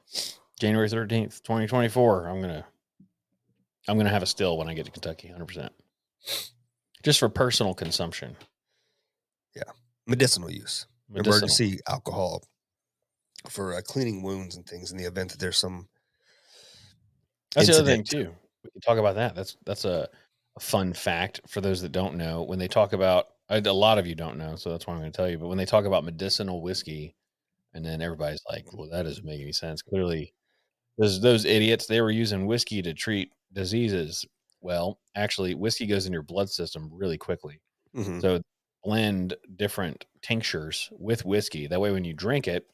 January 0.59 0.88
13th, 0.88 1.41
2024. 1.43 2.28
I'm 2.28 2.41
going 2.41 2.53
to 2.53 2.66
I'm 3.88 3.97
going 3.97 4.05
to 4.05 4.11
have 4.11 4.24
a 4.24 4.28
still 4.28 4.57
when 4.57 4.68
I 4.68 4.74
get 4.74 4.86
to 4.86 4.91
Kentucky 4.91 5.32
100%. 5.36 5.70
Just 7.03 7.20
for 7.20 7.30
personal 7.30 7.74
consumption. 7.74 8.36
Yeah. 9.55 9.63
Medicinal 10.07 10.49
use. 10.49 10.88
Medicinal. 11.09 11.38
emergency 11.38 11.80
alcohol 11.88 12.43
for 13.49 13.76
uh, 13.76 13.82
cleaning 13.82 14.24
wounds 14.24 14.55
and 14.55 14.66
things 14.66 14.91
in 14.91 14.97
the 14.97 15.05
event 15.05 15.32
that 15.32 15.39
there's 15.39 15.57
some 15.57 15.88
That's 17.53 17.68
the 17.68 17.76
other 17.76 17.86
thing 17.86 18.03
too. 18.03 18.32
We 18.63 18.72
can 18.72 18.82
talk 18.82 18.97
about 18.97 19.16
that. 19.16 19.36
That's 19.36 19.55
that's 19.66 19.86
a, 19.86 20.09
a 20.55 20.59
fun 20.59 20.93
fact 20.93 21.41
for 21.47 21.61
those 21.61 21.82
that 21.84 21.91
don't 21.91 22.16
know. 22.16 22.41
When 22.41 22.57
they 22.57 22.68
talk 22.68 22.93
about 22.93 23.28
a 23.49 23.61
lot 23.61 23.99
of 23.99 24.07
you 24.07 24.16
don't 24.16 24.38
know, 24.38 24.55
so 24.55 24.72
that's 24.72 24.88
why 24.88 24.93
I'm 24.93 24.99
going 24.99 25.11
to 25.11 25.16
tell 25.16 25.30
you. 25.30 25.38
But 25.38 25.47
when 25.47 25.59
they 25.59 25.66
talk 25.66 25.86
about 25.86 26.03
medicinal 26.03 26.63
whiskey, 26.63 27.16
and 27.76 27.86
then 27.86 28.02
everybody's 28.02 28.44
like, 28.50 28.74
"Well, 28.74 28.90
that 28.92 29.04
doesn't 29.06 29.26
make 29.26 29.42
any 29.42 29.54
sense." 29.54 29.84
Clearly, 29.84 30.34
those 31.00 31.22
those 31.22 31.46
idiots 31.46 31.88
they 31.88 32.02
were 32.02 32.12
using 32.12 32.48
whiskey 32.48 32.82
to 32.84 32.94
treat 32.96 33.32
diseases. 33.54 34.26
Well, 34.62 35.00
actually, 35.16 35.56
whiskey 35.56 35.88
goes 35.88 36.08
in 36.08 36.14
your 36.14 36.24
blood 36.24 36.50
system 36.52 36.90
really 36.94 37.18
quickly. 37.20 37.62
Mhm. 37.94 38.22
So 38.22 38.42
blend 38.84 39.36
different 39.58 40.06
tinctures 40.24 40.90
with 40.94 41.26
whiskey. 41.26 41.68
That 41.68 41.82
way, 41.82 41.92
when 41.92 42.06
you 42.06 42.14
drink 42.16 42.48
it, 42.50 42.68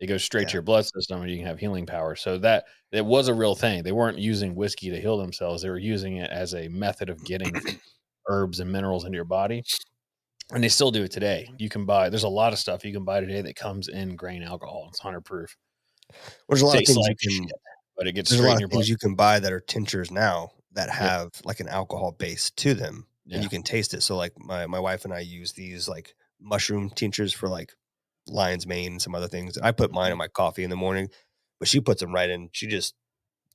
it 0.00 0.06
goes 0.08 0.24
straight 0.24 0.46
Yeah. 0.46 0.50
to 0.50 0.54
your 0.54 0.62
blood 0.62 0.86
system, 0.86 1.22
and 1.22 1.30
you 1.30 1.38
can 1.38 1.46
have 1.46 1.58
healing 1.60 1.86
power. 1.86 2.16
So 2.16 2.38
that 2.40 2.66
it 2.92 3.06
was 3.06 3.28
a 3.28 3.34
real 3.34 3.54
thing. 3.56 3.82
They 3.84 3.92
weren't 3.92 4.18
using 4.18 4.54
whiskey 4.56 4.90
to 4.90 5.00
heal 5.00 5.18
themselves; 5.18 5.62
they 5.62 5.70
were 5.70 5.78
using 5.78 6.16
it 6.18 6.30
as 6.30 6.54
a 6.54 6.68
method 6.68 7.10
of 7.10 7.24
getting 7.24 7.62
herbs 8.28 8.60
and 8.60 8.72
minerals 8.72 9.04
into 9.06 9.16
your 9.16 9.24
body. 9.26 9.66
And 10.52 10.64
they 10.64 10.68
still 10.68 10.90
do 10.90 11.02
it 11.02 11.10
today. 11.10 11.50
You 11.58 11.68
can 11.68 11.84
buy. 11.84 12.08
There's 12.08 12.22
a 12.22 12.28
lot 12.28 12.52
of 12.54 12.58
stuff 12.58 12.84
you 12.84 12.92
can 12.92 13.04
buy 13.04 13.20
today 13.20 13.42
that 13.42 13.54
comes 13.56 13.88
in 13.88 14.16
grain 14.16 14.42
alcohol. 14.42 14.86
It's 14.88 14.98
hundred 14.98 15.22
proof. 15.22 15.56
there's 16.48 16.62
a 16.62 16.66
lot 16.66 16.78
of 16.78 16.86
things 16.86 16.96
like 16.96 17.16
you 17.22 17.28
can 17.38 17.48
shit, 17.48 17.56
but 17.96 18.06
it 18.06 18.12
gets 18.12 18.30
there's 18.30 18.40
a 18.40 18.46
lot 18.48 18.58
in 18.58 18.64
of 18.64 18.70
things 18.70 18.88
you 18.88 18.96
can 18.96 19.14
buy 19.14 19.38
that 19.40 19.52
are 19.52 19.60
tinctures 19.60 20.10
now 20.10 20.50
that 20.72 20.88
have 20.90 21.30
like 21.44 21.60
an 21.60 21.68
alcohol 21.68 22.12
base 22.12 22.50
to 22.52 22.72
them 22.74 23.06
Yeah. 23.26 23.36
and 23.36 23.44
you 23.44 23.50
can 23.50 23.62
taste 23.62 23.92
it 23.94 24.02
so 24.02 24.16
like 24.16 24.32
my 24.38 24.66
my 24.66 24.78
wife 24.78 25.04
and 25.04 25.12
i 25.12 25.18
use 25.20 25.52
these 25.52 25.88
like 25.88 26.14
mushroom 26.40 26.88
tinctures 26.90 27.32
for 27.32 27.48
like 27.48 27.72
lion's 28.26 28.66
mane 28.66 28.92
and 28.92 29.02
some 29.02 29.14
other 29.14 29.28
things 29.28 29.56
And 29.56 29.66
i 29.66 29.72
put 29.72 29.88
Mm-hmm. 29.90 29.94
mine 29.96 30.12
in 30.12 30.18
my 30.18 30.28
coffee 30.28 30.62
in 30.64 30.70
the 30.70 30.76
morning 30.76 31.08
but 31.58 31.68
she 31.68 31.80
puts 31.80 32.00
them 32.00 32.14
right 32.14 32.30
in 32.30 32.48
she 32.52 32.66
just 32.68 32.94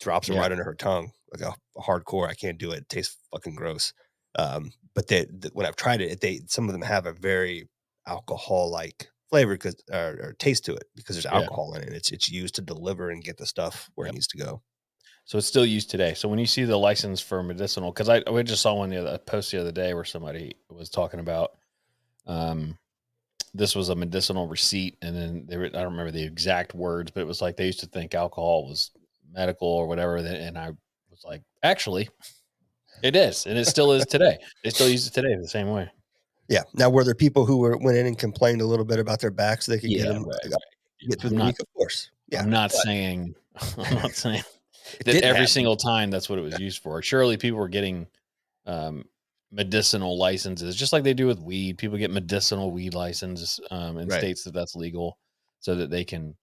drops 0.02 0.28
them 0.28 0.36
Yeah. 0.36 0.42
right 0.44 0.52
under 0.52 0.64
her 0.64 0.76
tongue 0.76 1.12
like 1.32 1.42
a, 1.42 1.56
a 1.78 1.82
hardcore 1.82 2.28
i 2.28 2.34
can't 2.34 2.58
do 2.60 2.72
it 2.72 2.80
it 2.80 2.90
tastes 2.90 3.18
fucking 3.32 3.56
gross 3.56 3.94
um 4.38 4.72
but 4.96 5.08
they, 5.08 5.26
th- 5.26 5.54
when 5.54 5.66
i've 5.66 5.76
tried 5.76 6.02
it 6.02 6.22
they 6.22 6.42
some 6.48 6.68
of 6.68 6.74
them 6.74 6.82
have 6.82 7.06
a 7.06 7.14
very 7.14 7.68
alcohol 8.08 8.70
like 8.72 9.10
flavor 9.30 9.54
because 9.54 9.76
or, 9.92 10.20
or 10.22 10.36
taste 10.40 10.66
to 10.66 10.74
it 10.76 10.86
because 10.96 11.16
there's 11.16 11.26
Yeah. 11.30 11.48
alcohol 11.48 11.74
in 11.76 11.84
it 11.84 11.94
it's 11.94 12.12
it's 12.12 12.30
used 12.30 12.56
to 12.56 12.62
deliver 12.62 13.10
and 13.10 13.24
get 13.24 13.38
the 13.38 13.46
stuff 13.46 13.90
where 13.96 14.06
Yep. 14.06 14.08
it 14.08 14.14
needs 14.14 14.28
to 14.28 14.38
go 14.38 14.62
So 15.26 15.38
it's 15.38 15.48
still 15.48 15.66
used 15.66 15.90
today. 15.90 16.14
So 16.14 16.28
when 16.30 16.40
you 16.40 16.46
see 16.46 16.66
the 16.66 16.78
license 16.78 17.22
for 17.22 17.44
medicinal, 17.44 17.92
because 17.92 18.10
I 18.10 18.22
we 18.30 18.44
just 18.44 18.62
saw 18.62 18.74
one 18.76 18.90
the 18.90 18.98
other 18.98 19.18
post 19.18 19.52
the 19.52 19.60
other 19.62 19.72
day 19.72 19.94
where 19.94 20.06
somebody 20.06 20.56
was 20.70 20.90
talking 20.90 21.20
about, 21.20 21.52
um, 22.28 22.78
this 23.54 23.76
was 23.76 23.90
a 23.90 23.96
medicinal 23.96 24.48
receipt, 24.48 24.98
and 25.02 25.16
then 25.16 25.46
they 25.48 25.58
were, 25.58 25.66
I 25.66 25.70
don't 25.70 25.92
remember 25.92 26.12
the 26.12 26.24
exact 26.24 26.74
words, 26.74 27.12
but 27.12 27.22
it 27.22 27.28
was 27.28 27.42
like 27.42 27.58
they 27.58 27.68
used 27.68 27.82
to 27.82 27.88
think 27.88 28.16
alcohol 28.16 28.68
was 28.68 28.92
medical 29.32 29.68
or 29.68 29.88
whatever, 29.88 30.18
and 30.18 30.58
I 30.58 30.72
was 31.10 31.24
like, 31.24 31.44
actually, 31.64 32.10
it 33.04 33.16
is, 33.16 33.46
and 33.46 33.58
it 33.58 33.66
still 33.68 33.92
is 33.92 34.06
today. 34.06 34.38
They 34.64 34.70
still 34.72 34.90
use 34.90 35.06
it 35.08 35.14
today 35.14 35.36
the 35.36 35.48
same 35.48 35.70
way. 35.70 35.90
Yeah. 36.50 36.64
Now, 36.74 36.90
were 36.90 37.04
there 37.04 37.16
people 37.16 37.46
who 37.46 37.58
were 37.58 37.78
went 37.78 37.98
in 37.98 38.06
and 38.06 38.18
complained 38.18 38.62
a 38.62 38.66
little 38.66 38.86
bit 38.86 39.00
about 39.00 39.20
their 39.20 39.32
back 39.32 39.62
so 39.62 39.72
they 39.72 39.80
could 39.80 39.90
get 39.90 40.08
them 40.08 40.26
right, 40.26 40.38
get 41.10 41.22
through 41.22 41.30
I'm 41.30 41.36
the 41.36 41.40
not- 41.40 41.46
week? 41.48 41.60
Of 41.60 41.74
course. 41.74 42.10
Yeah. 42.30 42.42
I'm 42.42 42.50
not 42.50 42.72
but 42.72 42.78
saying, 42.80 43.36
I'm 43.78 43.96
not 43.96 44.12
saying. 44.14 44.44
that 45.06 45.16
every 45.16 45.28
happen. 45.28 45.48
single 45.48 45.76
time 45.78 46.10
that's 46.12 46.30
what 46.30 46.40
it 46.40 46.42
was 46.42 46.60
used 46.60 46.82
for. 46.82 47.02
Surely 47.02 47.38
people 47.38 47.60
were 47.60 47.70
getting 47.70 48.08
um, 48.66 49.06
medicinal 49.52 50.18
licenses, 50.18 50.76
just 50.76 50.94
like 50.94 51.04
they 51.04 51.14
do 51.14 51.28
with 51.28 51.40
weed. 51.40 51.78
People 51.78 51.98
get 51.98 52.12
medicinal 52.12 52.72
weed 52.72 52.94
licenses 52.94 53.60
um, 53.72 53.98
in 53.98 54.08
Right. 54.08 54.20
states 54.20 54.44
that 54.44 54.54
that's 54.54 54.76
legal, 54.76 55.18
so 55.60 55.76
that 55.76 55.90
they 55.90 56.04
can 56.04 56.36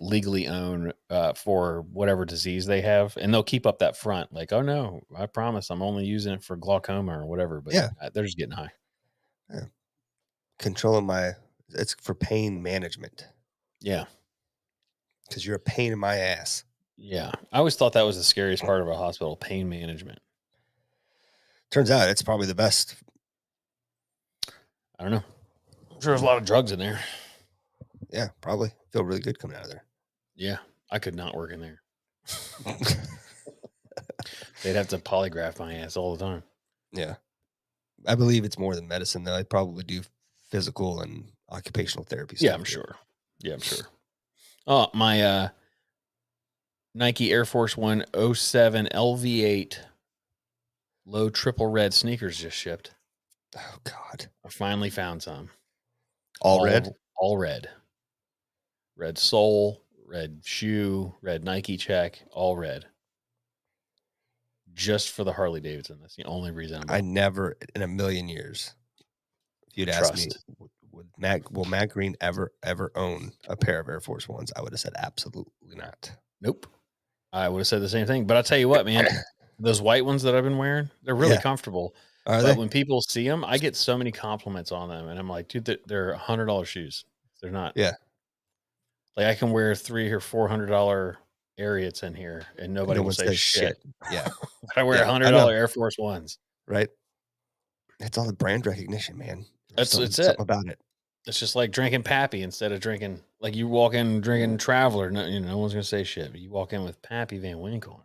legally 0.00 0.48
own 0.48 0.92
uh, 1.10 1.32
for 1.34 1.82
whatever 1.92 2.24
disease 2.24 2.66
they 2.66 2.80
have, 2.80 3.16
and 3.16 3.32
they'll 3.32 3.42
keep 3.44 3.66
up 3.66 3.78
that 3.78 3.96
front, 3.96 4.32
like, 4.32 4.52
"Oh 4.52 4.62
no, 4.62 5.02
I 5.16 5.26
promise, 5.26 5.70
I'm 5.70 5.82
only 5.82 6.04
using 6.04 6.32
it 6.34 6.42
for 6.42 6.56
glaucoma 6.56 7.18
or 7.20 7.26
whatever." 7.26 7.60
But 7.60 7.74
Yeah. 7.74 7.88
they're 8.12 8.24
just 8.24 8.36
getting 8.38 8.54
high. 8.56 8.70
controlling 10.58 11.06
my. 11.06 11.32
It's 11.70 11.94
for 12.00 12.14
pain 12.14 12.62
management 12.62 13.26
Yeah, 13.80 14.04
because 15.28 15.44
you're 15.46 15.56
a 15.56 15.60
pain 15.60 15.92
in 15.92 15.98
my 15.98 16.16
ass. 16.16 16.64
yeah. 16.96 17.32
I 17.52 17.58
always 17.58 17.74
thought 17.76 17.92
that 17.94 18.02
was 18.02 18.16
the 18.16 18.22
scariest 18.24 18.62
part 18.62 18.80
of 18.80 18.88
a 18.88 18.96
hospital: 18.96 19.36
pain 19.36 19.68
management. 19.68 20.18
Turns 21.70 21.90
out 21.90 22.08
it's 22.08 22.22
probably 22.22 22.46
the 22.46 22.54
best. 22.54 22.94
I 24.98 25.02
don't 25.02 25.10
know. 25.12 25.24
I'm 25.90 26.00
sure 26.00 26.10
there's 26.12 26.22
a 26.22 26.24
lot 26.24 26.38
of 26.38 26.44
drugs 26.44 26.70
in 26.72 26.78
there. 26.78 27.00
Yeah, 28.14 28.28
probably 28.40 28.70
feel 28.92 29.02
really 29.02 29.20
good 29.20 29.40
coming 29.40 29.56
out 29.56 29.64
of 29.64 29.70
there. 29.70 29.84
Yeah, 30.36 30.58
I 30.88 31.00
could 31.00 31.16
not 31.16 31.34
work 31.34 31.50
in 31.50 31.60
there. 31.60 31.82
They'd 34.62 34.76
have 34.76 34.88
to 34.88 34.98
polygraph 34.98 35.58
my 35.58 35.74
ass 35.74 35.96
all 35.96 36.14
the 36.14 36.24
time. 36.24 36.44
yeah, 36.92 37.16
I 38.06 38.14
believe 38.14 38.44
it's 38.44 38.58
more 38.58 38.76
than 38.76 38.86
medicine 38.86 39.24
though. 39.24 39.34
I 39.34 39.42
probably 39.42 39.82
do 39.82 40.02
physical 40.48 41.00
and 41.00 41.24
occupational 41.50 42.04
therapy. 42.04 42.36
Yeah, 42.38 42.54
I'm 42.54 42.62
too. 42.62 42.72
sure. 42.72 42.96
Yeah, 43.40 43.54
I'm 43.54 43.60
sure. 43.60 43.86
Oh, 44.66 44.86
my 44.94 45.20
uh 45.22 45.48
Nike 46.94 47.32
Air 47.32 47.44
Force 47.44 47.76
One 47.76 48.04
07 48.14 48.88
LV8 48.94 49.78
low 51.04 51.30
triple 51.30 51.66
red 51.66 51.92
sneakers 51.92 52.38
just 52.38 52.56
shipped. 52.56 52.92
Oh 53.56 53.76
God, 53.82 54.26
I 54.44 54.48
finally 54.50 54.90
found 54.90 55.22
some. 55.22 55.50
all 56.40 56.64
red. 56.64 56.94
All 57.16 57.36
red. 57.36 57.68
Red 58.96 59.18
sole, 59.18 59.82
red 60.06 60.40
shoe, 60.44 61.14
red 61.20 61.44
Nike 61.44 61.76
check, 61.76 62.22
all 62.32 62.56
red. 62.56 62.86
Just 64.72 65.10
for 65.12 65.24
the 65.24 65.32
Harley 65.32 65.60
Davidson. 65.60 65.98
That's 66.00 66.16
the 66.16 66.24
only 66.24 66.50
reason 66.50 66.82
I'm 66.82 66.90
I 66.90 67.00
never 67.00 67.56
in 67.74 67.82
a 67.82 67.88
million 67.88 68.28
years. 68.28 68.74
If 69.68 69.78
you'd 69.78 69.88
asked 69.88 70.14
me 70.16 70.28
would 70.92 71.08
Matt 71.18 71.50
will 71.52 71.64
Matt 71.64 71.90
Green 71.90 72.16
ever 72.20 72.52
ever 72.62 72.90
own 72.94 73.32
a 73.48 73.56
pair 73.56 73.80
of 73.80 73.88
Air 73.88 74.00
Force 74.00 74.28
Ones? 74.28 74.52
I 74.56 74.62
would 74.62 74.72
have 74.72 74.80
said 74.80 74.92
absolutely 74.96 75.74
not. 75.76 76.10
Nope. 76.40 76.66
I 77.32 77.48
would 77.48 77.58
have 77.58 77.66
said 77.66 77.82
the 77.82 77.88
same 77.88 78.06
thing. 78.06 78.26
But 78.26 78.36
I'll 78.36 78.42
tell 78.44 78.58
you 78.58 78.68
what, 78.68 78.84
man, 78.86 79.06
those 79.58 79.80
white 79.82 80.04
ones 80.04 80.22
that 80.22 80.34
I've 80.36 80.44
been 80.44 80.58
wearing, 80.58 80.90
they're 81.02 81.16
really 81.16 81.34
Yeah. 81.34 81.40
comfortable. 81.40 81.94
Are 82.26 82.40
but 82.40 82.54
they? 82.54 82.58
when 82.58 82.68
people 82.68 83.00
see 83.02 83.28
them, 83.28 83.44
I 83.44 83.58
get 83.58 83.76
so 83.76 83.98
many 83.98 84.10
compliments 84.12 84.72
on 84.72 84.88
them, 84.88 85.08
and 85.08 85.18
I'm 85.18 85.28
like, 85.28 85.48
dude, 85.48 85.64
they're- 85.64 85.78
they're 85.86 86.14
hundred 86.14 86.46
dollar 86.46 86.64
shoes. 86.64 87.04
They're 87.42 87.50
not. 87.50 87.72
Yeah. 87.76 87.92
Like 89.16 89.26
I 89.26 89.34
can 89.34 89.50
wear 89.52 89.74
three 89.74 90.10
or 90.10 90.20
four 90.20 90.48
hundred 90.48 90.66
dollar 90.66 91.18
Ariats 91.58 92.02
in 92.02 92.14
here, 92.14 92.44
and 92.58 92.74
nobody 92.74 92.98
No 93.00 93.04
will 93.04 93.12
say 93.12 93.26
says 93.26 93.38
shit. 93.38 93.76
Yeah, 94.10 94.28
I 94.76 94.82
wear 94.82 94.98
Yeah, 94.98 95.04
hundred 95.04 95.30
dollar 95.30 95.52
Air 95.52 95.68
Force 95.68 95.96
Ones. 95.98 96.38
right. 96.66 96.88
It's 98.00 98.18
all 98.18 98.26
the 98.26 98.32
brand 98.32 98.66
recognition, 98.66 99.16
man. 99.16 99.46
That's- 99.70 99.92
There's 99.92 100.16
something- 100.16 100.32
it's 100.32 100.40
it. 100.40 100.42
about 100.42 100.66
it. 100.66 100.80
It's 101.26 101.38
just 101.38 101.54
like 101.56 101.70
drinking 101.70 102.02
Pappy 102.02 102.42
instead 102.42 102.72
of 102.72 102.80
drinking 102.80 103.20
like 103.40 103.54
you 103.54 103.66
walk 103.68 103.94
in 103.94 104.20
drinking 104.20 104.58
Traveler. 104.58 105.10
No, 105.10 105.24
you 105.24 105.40
know, 105.40 105.48
no 105.48 105.58
one's 105.58 105.72
gonna 105.72 105.84
say 105.84 106.02
shit. 106.04 106.32
But 106.32 106.40
you 106.40 106.50
walk 106.50 106.72
in 106.72 106.84
with 106.84 107.00
Pappy 107.02 107.38
Van 107.38 107.60
Winkle. 107.60 108.04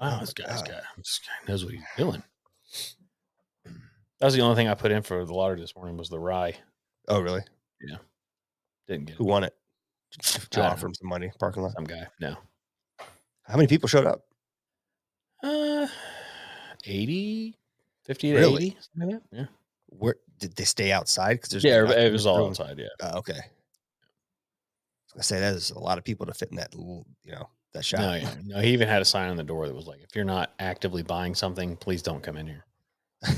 Oh 0.00 0.06
wow, 0.06 0.16
Oh 0.18 0.20
this 0.20 0.32
guy's 0.34 0.60
God. 0.62 0.68
got 0.68 0.82
this 0.98 1.20
guy 1.26 1.50
knows 1.50 1.64
what 1.64 1.72
he's 1.74 1.82
doing. 1.96 2.22
That 3.64 4.26
was 4.26 4.34
the 4.34 4.42
only 4.42 4.54
thing 4.56 4.68
I 4.68 4.74
put 4.74 4.90
in 4.90 5.02
for 5.02 5.24
the 5.24 5.32
lottery 5.32 5.58
this 5.60 5.74
morning 5.74 5.96
was 5.96 6.10
the 6.10 6.18
rye. 6.18 6.54
Oh, 7.08 7.20
really? 7.22 7.40
Yeah. 7.80 7.96
Didn't 8.86 9.06
get 9.06 9.16
Who 9.16 9.24
it. 9.24 9.30
won 9.30 9.44
it? 9.44 9.54
Joe 10.50 10.62
I 10.62 10.68
offer 10.68 10.86
him 10.86 10.94
some 10.94 11.08
money. 11.08 11.30
Parking 11.38 11.62
lot. 11.62 11.72
some 11.72 11.84
guy. 11.84 12.06
No. 12.20 12.36
How 13.44 13.56
many 13.56 13.66
people 13.68 13.88
showed 13.88 14.06
up? 14.06 14.22
Uh 15.42 15.86
80, 16.84 17.56
50 18.04 18.30
to 18.32 18.36
Really? 18.38 18.66
80, 18.66 18.76
something 18.80 19.10
like 19.14 19.30
that. 19.30 19.36
Yeah. 19.38 19.46
Where 19.88 20.14
did 20.38 20.54
they 20.56 20.64
stay 20.64 20.92
outside? 20.92 21.34
Because 21.34 21.50
there's 21.50 21.64
Yeah, 21.64 21.90
it 21.90 22.12
was 22.12 22.26
all 22.26 22.38
room. 22.38 22.48
outside. 22.50 22.78
Yeah. 22.78 22.86
Oh, 23.02 23.18
okay. 23.18 23.38
I 25.18 25.22
say 25.22 25.40
that 25.40 25.54
is 25.54 25.70
a 25.70 25.78
lot 25.78 25.98
of 25.98 26.04
people 26.04 26.24
to 26.26 26.32
fit 26.34 26.50
in 26.50 26.56
that 26.56 26.74
little, 26.74 27.04
you 27.24 27.32
know, 27.32 27.48
that 27.74 27.84
shop. 27.84 28.00
No, 28.00 28.14
yeah. 28.14 28.34
no, 28.44 28.60
he 28.60 28.70
even 28.72 28.88
had 28.88 29.02
a 29.02 29.04
sign 29.04 29.28
on 29.28 29.36
the 29.36 29.42
door 29.42 29.66
that 29.66 29.74
was 29.74 29.86
like, 29.86 30.00
if 30.02 30.14
you're 30.14 30.24
not 30.24 30.52
actively 30.60 31.02
buying 31.02 31.34
something, 31.34 31.76
please 31.76 32.02
don't 32.02 32.22
come 32.22 32.36
in 32.36 32.46
here. 32.46 32.64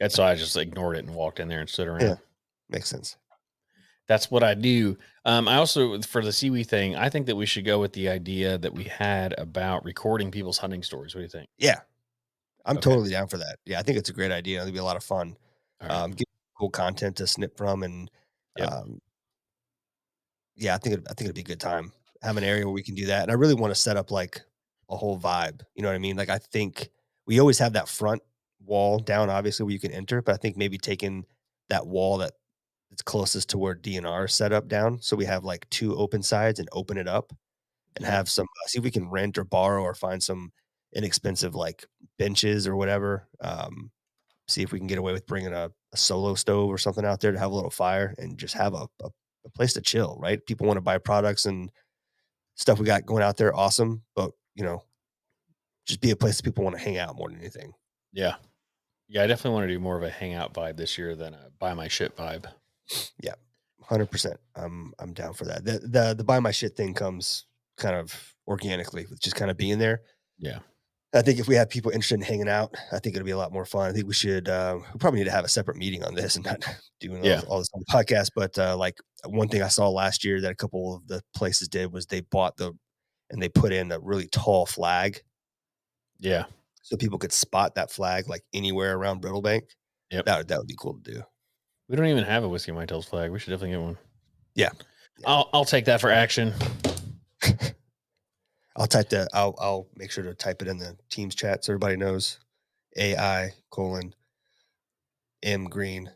And 0.00 0.10
so 0.10 0.24
I 0.24 0.34
just 0.34 0.56
ignored 0.56 0.96
it 0.96 1.04
and 1.04 1.14
walked 1.14 1.38
in 1.38 1.46
there 1.46 1.60
and 1.60 1.68
stood 1.68 1.86
around. 1.86 2.00
Yeah. 2.00 2.16
Makes 2.70 2.88
sense. 2.88 3.16
That's 4.10 4.28
what 4.28 4.42
I 4.42 4.54
do. 4.54 4.98
Um, 5.24 5.46
I 5.46 5.54
also 5.56 6.02
for 6.02 6.20
the 6.24 6.32
SEWE 6.32 6.64
thing, 6.64 6.96
I 6.96 7.08
think 7.08 7.26
that 7.28 7.36
we 7.36 7.46
should 7.46 7.64
go 7.64 7.78
with 7.78 7.92
the 7.92 8.08
idea 8.08 8.58
that 8.58 8.74
we 8.74 8.84
had 8.84 9.36
about 9.38 9.84
recording 9.84 10.32
people's 10.32 10.58
hunting 10.58 10.82
stories. 10.82 11.14
What 11.14 11.20
do 11.20 11.22
you 11.22 11.28
think? 11.28 11.48
Yeah, 11.58 11.82
I'm 12.66 12.78
Okay. 12.78 12.90
totally 12.90 13.10
down 13.10 13.28
for 13.28 13.38
that. 13.38 13.58
Yeah, 13.66 13.78
I 13.80 13.82
think 13.82 13.98
it's 13.98 14.10
a 14.10 14.14
great 14.14 14.32
idea. 14.32 14.60
It'll 14.62 14.72
be 14.72 14.78
a 14.80 14.84
lot 14.84 14.96
of 14.96 15.04
fun. 15.04 15.36
Right. 15.80 15.90
Um, 15.90 16.12
get 16.12 16.28
cool 16.58 16.70
content 16.70 17.16
to 17.18 17.26
snip 17.28 17.56
from, 17.56 17.84
and 17.84 18.10
Yep. 18.56 18.72
um, 18.72 19.00
yeah, 20.56 20.74
I 20.74 20.78
think 20.78 20.96
it, 20.96 21.06
I 21.08 21.14
think 21.14 21.22
it'd 21.26 21.34
be 21.34 21.40
a 21.42 21.44
good 21.44 21.60
time. 21.60 21.92
Have 22.22 22.36
an 22.36 22.44
area 22.44 22.64
where 22.64 22.74
we 22.74 22.82
can 22.82 22.94
do 22.94 23.06
that, 23.06 23.22
and 23.22 23.30
I 23.30 23.34
really 23.34 23.54
want 23.54 23.70
to 23.74 23.80
set 23.80 23.96
up 23.96 24.10
like 24.10 24.42
a 24.90 24.96
whole 24.96 25.18
vibe. 25.18 25.62
You 25.74 25.82
know 25.82 25.88
what 25.88 25.94
I 25.94 25.98
mean? 25.98 26.16
Like 26.16 26.28
I 26.30 26.38
think 26.38 26.90
we 27.26 27.40
always 27.40 27.58
have 27.58 27.72
that 27.74 27.88
front 27.88 28.22
wall 28.64 28.98
down, 28.98 29.30
obviously 29.30 29.64
where 29.64 29.72
you 29.72 29.80
can 29.80 29.92
enter, 29.92 30.20
but 30.20 30.34
I 30.34 30.38
think 30.38 30.56
maybe 30.56 30.78
taking 30.78 31.24
that 31.70 31.86
wall 31.86 32.18
that 32.18 32.32
it's 32.90 33.02
closest 33.02 33.50
to 33.50 33.58
where 33.58 33.74
DNR 33.74 34.26
is 34.26 34.34
set 34.34 34.52
up 34.52 34.68
down, 34.68 35.00
so 35.00 35.16
we 35.16 35.24
have 35.24 35.44
like 35.44 35.68
two 35.70 35.96
open 35.96 36.22
sides 36.22 36.58
and 36.58 36.68
open 36.72 36.96
it 36.96 37.08
up, 37.08 37.32
and 37.96 38.04
have 38.04 38.28
some 38.28 38.46
uh, 38.46 38.66
see 38.66 38.78
if 38.78 38.84
we 38.84 38.90
can 38.90 39.10
rent 39.10 39.38
or 39.38 39.44
borrow 39.44 39.82
or 39.82 39.94
find 39.94 40.22
some 40.22 40.52
inexpensive 40.94 41.54
like 41.54 41.84
benches 42.18 42.66
or 42.66 42.76
whatever. 42.76 43.28
Um, 43.40 43.90
see 44.48 44.62
if 44.62 44.72
we 44.72 44.78
can 44.78 44.88
get 44.88 44.98
away 44.98 45.12
with 45.12 45.26
bringing 45.26 45.52
a, 45.52 45.70
a 45.92 45.96
solo 45.96 46.34
stove 46.34 46.68
or 46.68 46.78
something 46.78 47.04
out 47.04 47.20
there 47.20 47.32
to 47.32 47.38
have 47.38 47.52
a 47.52 47.54
little 47.54 47.70
fire 47.70 48.14
and 48.18 48.36
just 48.36 48.54
have 48.54 48.74
a, 48.74 48.88
a, 49.02 49.08
a 49.46 49.50
place 49.54 49.72
to 49.74 49.80
chill. 49.80 50.18
Right? 50.20 50.44
People 50.46 50.66
want 50.66 50.76
to 50.76 50.82
buy 50.82 50.98
products 50.98 51.46
and 51.46 51.70
stuff 52.56 52.78
we 52.78 52.86
got 52.86 53.06
going 53.06 53.22
out 53.22 53.36
there. 53.36 53.54
Awesome, 53.54 54.02
but 54.16 54.32
you 54.54 54.64
know, 54.64 54.82
just 55.86 56.00
be 56.00 56.10
a 56.10 56.16
place 56.16 56.36
that 56.36 56.42
people 56.42 56.64
want 56.64 56.76
to 56.76 56.82
hang 56.82 56.98
out 56.98 57.16
more 57.16 57.28
than 57.28 57.38
anything. 57.38 57.72
yeah. 58.12 58.34
Yeah, 59.12 59.24
I 59.24 59.26
definitely 59.26 59.56
want 59.56 59.64
to 59.66 59.74
do 59.74 59.80
more 59.80 59.96
of 59.96 60.04
a 60.04 60.08
hangout 60.08 60.54
vibe 60.54 60.76
this 60.76 60.96
year 60.96 61.16
than 61.16 61.34
a 61.34 61.50
buy 61.58 61.74
my 61.74 61.88
shit 61.88 62.16
vibe. 62.16 62.44
Hundred 63.82 64.10
percent. 64.10 64.36
I'm 64.54 64.92
I'm 65.00 65.12
down 65.12 65.32
for 65.32 65.46
that. 65.46 65.64
The 65.64 65.78
the 65.80 66.14
the 66.16 66.22
buy 66.22 66.38
my 66.38 66.52
shit 66.52 66.76
thing 66.76 66.94
comes 66.94 67.46
kind 67.76 67.96
of 67.96 68.34
organically 68.46 69.04
with 69.10 69.20
just 69.20 69.34
kind 69.34 69.50
of 69.50 69.56
being 69.56 69.78
there. 69.80 70.02
Yeah. 70.38 70.60
I 71.12 71.22
think 71.22 71.40
if 71.40 71.48
we 71.48 71.56
have 71.56 71.68
people 71.68 71.90
interested 71.90 72.14
in 72.14 72.20
hanging 72.22 72.48
out, 72.48 72.72
I 72.92 73.00
think 73.00 73.16
it'll 73.16 73.24
be 73.26 73.32
a 73.32 73.36
lot 73.36 73.52
more 73.52 73.64
fun. 73.64 73.90
I 73.90 73.92
think 73.92 74.06
we 74.06 74.14
should. 74.14 74.48
Uh, 74.48 74.78
we 74.92 74.98
probably 74.98 75.18
need 75.18 75.24
to 75.26 75.32
have 75.32 75.44
a 75.44 75.48
separate 75.48 75.76
meeting 75.76 76.04
on 76.04 76.14
this 76.14 76.36
and 76.36 76.44
not 76.44 76.64
doing 77.00 77.18
all, 77.18 77.26
Yeah. 77.26 77.40
all 77.48 77.58
this 77.58 77.68
on 77.74 77.82
the 77.84 77.92
podcast. 77.92 78.30
But 78.36 78.56
uh, 78.60 78.76
like 78.76 78.96
one 79.26 79.48
thing 79.48 79.60
I 79.62 79.66
saw 79.68 79.88
last 79.88 80.22
year 80.24 80.40
that 80.40 80.52
a 80.52 80.56
couple 80.56 80.94
of 80.94 81.08
the 81.08 81.20
places 81.34 81.66
did 81.66 81.92
was 81.92 82.06
they 82.06 82.20
bought 82.20 82.56
the 82.58 82.72
and 83.30 83.42
they 83.42 83.48
put 83.48 83.72
in 83.72 83.90
a 83.90 83.98
really 83.98 84.28
tall 84.28 84.66
flag 84.66 85.20
Yeah. 86.20 86.44
so 86.82 86.96
people 86.96 87.18
could 87.18 87.32
spot 87.32 87.74
that 87.74 87.90
flag 87.90 88.28
like 88.28 88.42
anywhere 88.54 88.94
around 88.96 89.20
Brittlebank. 89.20 89.62
Yep. 90.12 90.26
That 90.26 90.38
would, 90.38 90.48
that 90.48 90.58
would 90.58 90.68
be 90.68 90.76
cool 90.78 91.00
to 91.02 91.12
do. 91.14 91.22
We 91.90 91.96
don't 91.96 92.06
even 92.06 92.22
have 92.22 92.44
a 92.44 92.48
Whiskey 92.48 92.70
and 92.70 92.78
Whitetails 92.78 93.08
flag. 93.08 93.32
We 93.32 93.40
should 93.40 93.50
definitely 93.50 93.72
get 93.72 93.80
one. 93.80 93.98
Yeah. 94.54 94.68
I'll 95.26 95.50
I'll 95.52 95.64
take 95.64 95.86
that 95.86 96.00
for 96.00 96.08
action. 96.08 96.54
I'll 98.76 98.86
type 98.86 99.08
that. 99.08 99.28
I'll 99.34 99.56
I'll 99.58 99.88
make 99.96 100.12
sure 100.12 100.22
to 100.22 100.32
type 100.32 100.62
it 100.62 100.68
in 100.68 100.78
the 100.78 100.96
Teams 101.10 101.34
chat 101.34 101.64
so 101.64 101.72
everybody 101.72 101.96
knows. 101.96 102.38
AI 102.96 103.50
colon 103.70 104.14
M 105.42 105.64
Green 105.64 106.08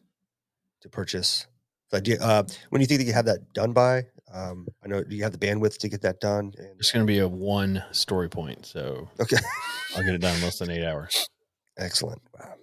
to 0.83 0.89
purchase. 0.89 1.49
So 1.91 1.99
do 1.99 2.17
uh, 2.21 2.45
when 2.71 2.79
do 2.79 2.85
you 2.85 2.87
think 2.87 3.01
that 3.01 3.07
you 3.07 3.13
have 3.13 3.27
that 3.27 3.53
done 3.53 3.73
by? 3.73 4.07
Um, 4.33 4.69
I 4.85 4.89
know 4.89 5.03
do 5.03 5.17
you 5.17 5.25
have 5.25 5.33
the 5.33 5.45
bandwidth 5.45 5.79
to 5.79 5.89
get 5.89 6.03
that 6.03 6.21
done? 6.21 6.53
And, 6.57 6.69
It's 6.79 6.93
gonna 6.93 7.05
be 7.05 7.19
a 7.19 7.29
one 7.29 7.83
story 7.91 8.29
point, 8.29 8.65
so 8.65 9.09
okay, 9.21 9.39
I'll 9.97 10.05
get 10.05 10.15
it 10.15 10.21
done 10.21 10.37
in 10.37 10.43
less 10.43 10.59
than 10.61 10.71
eight 10.71 10.85
hours. 10.87 11.27
excellent. 11.79 12.23
Wow. 12.39 12.55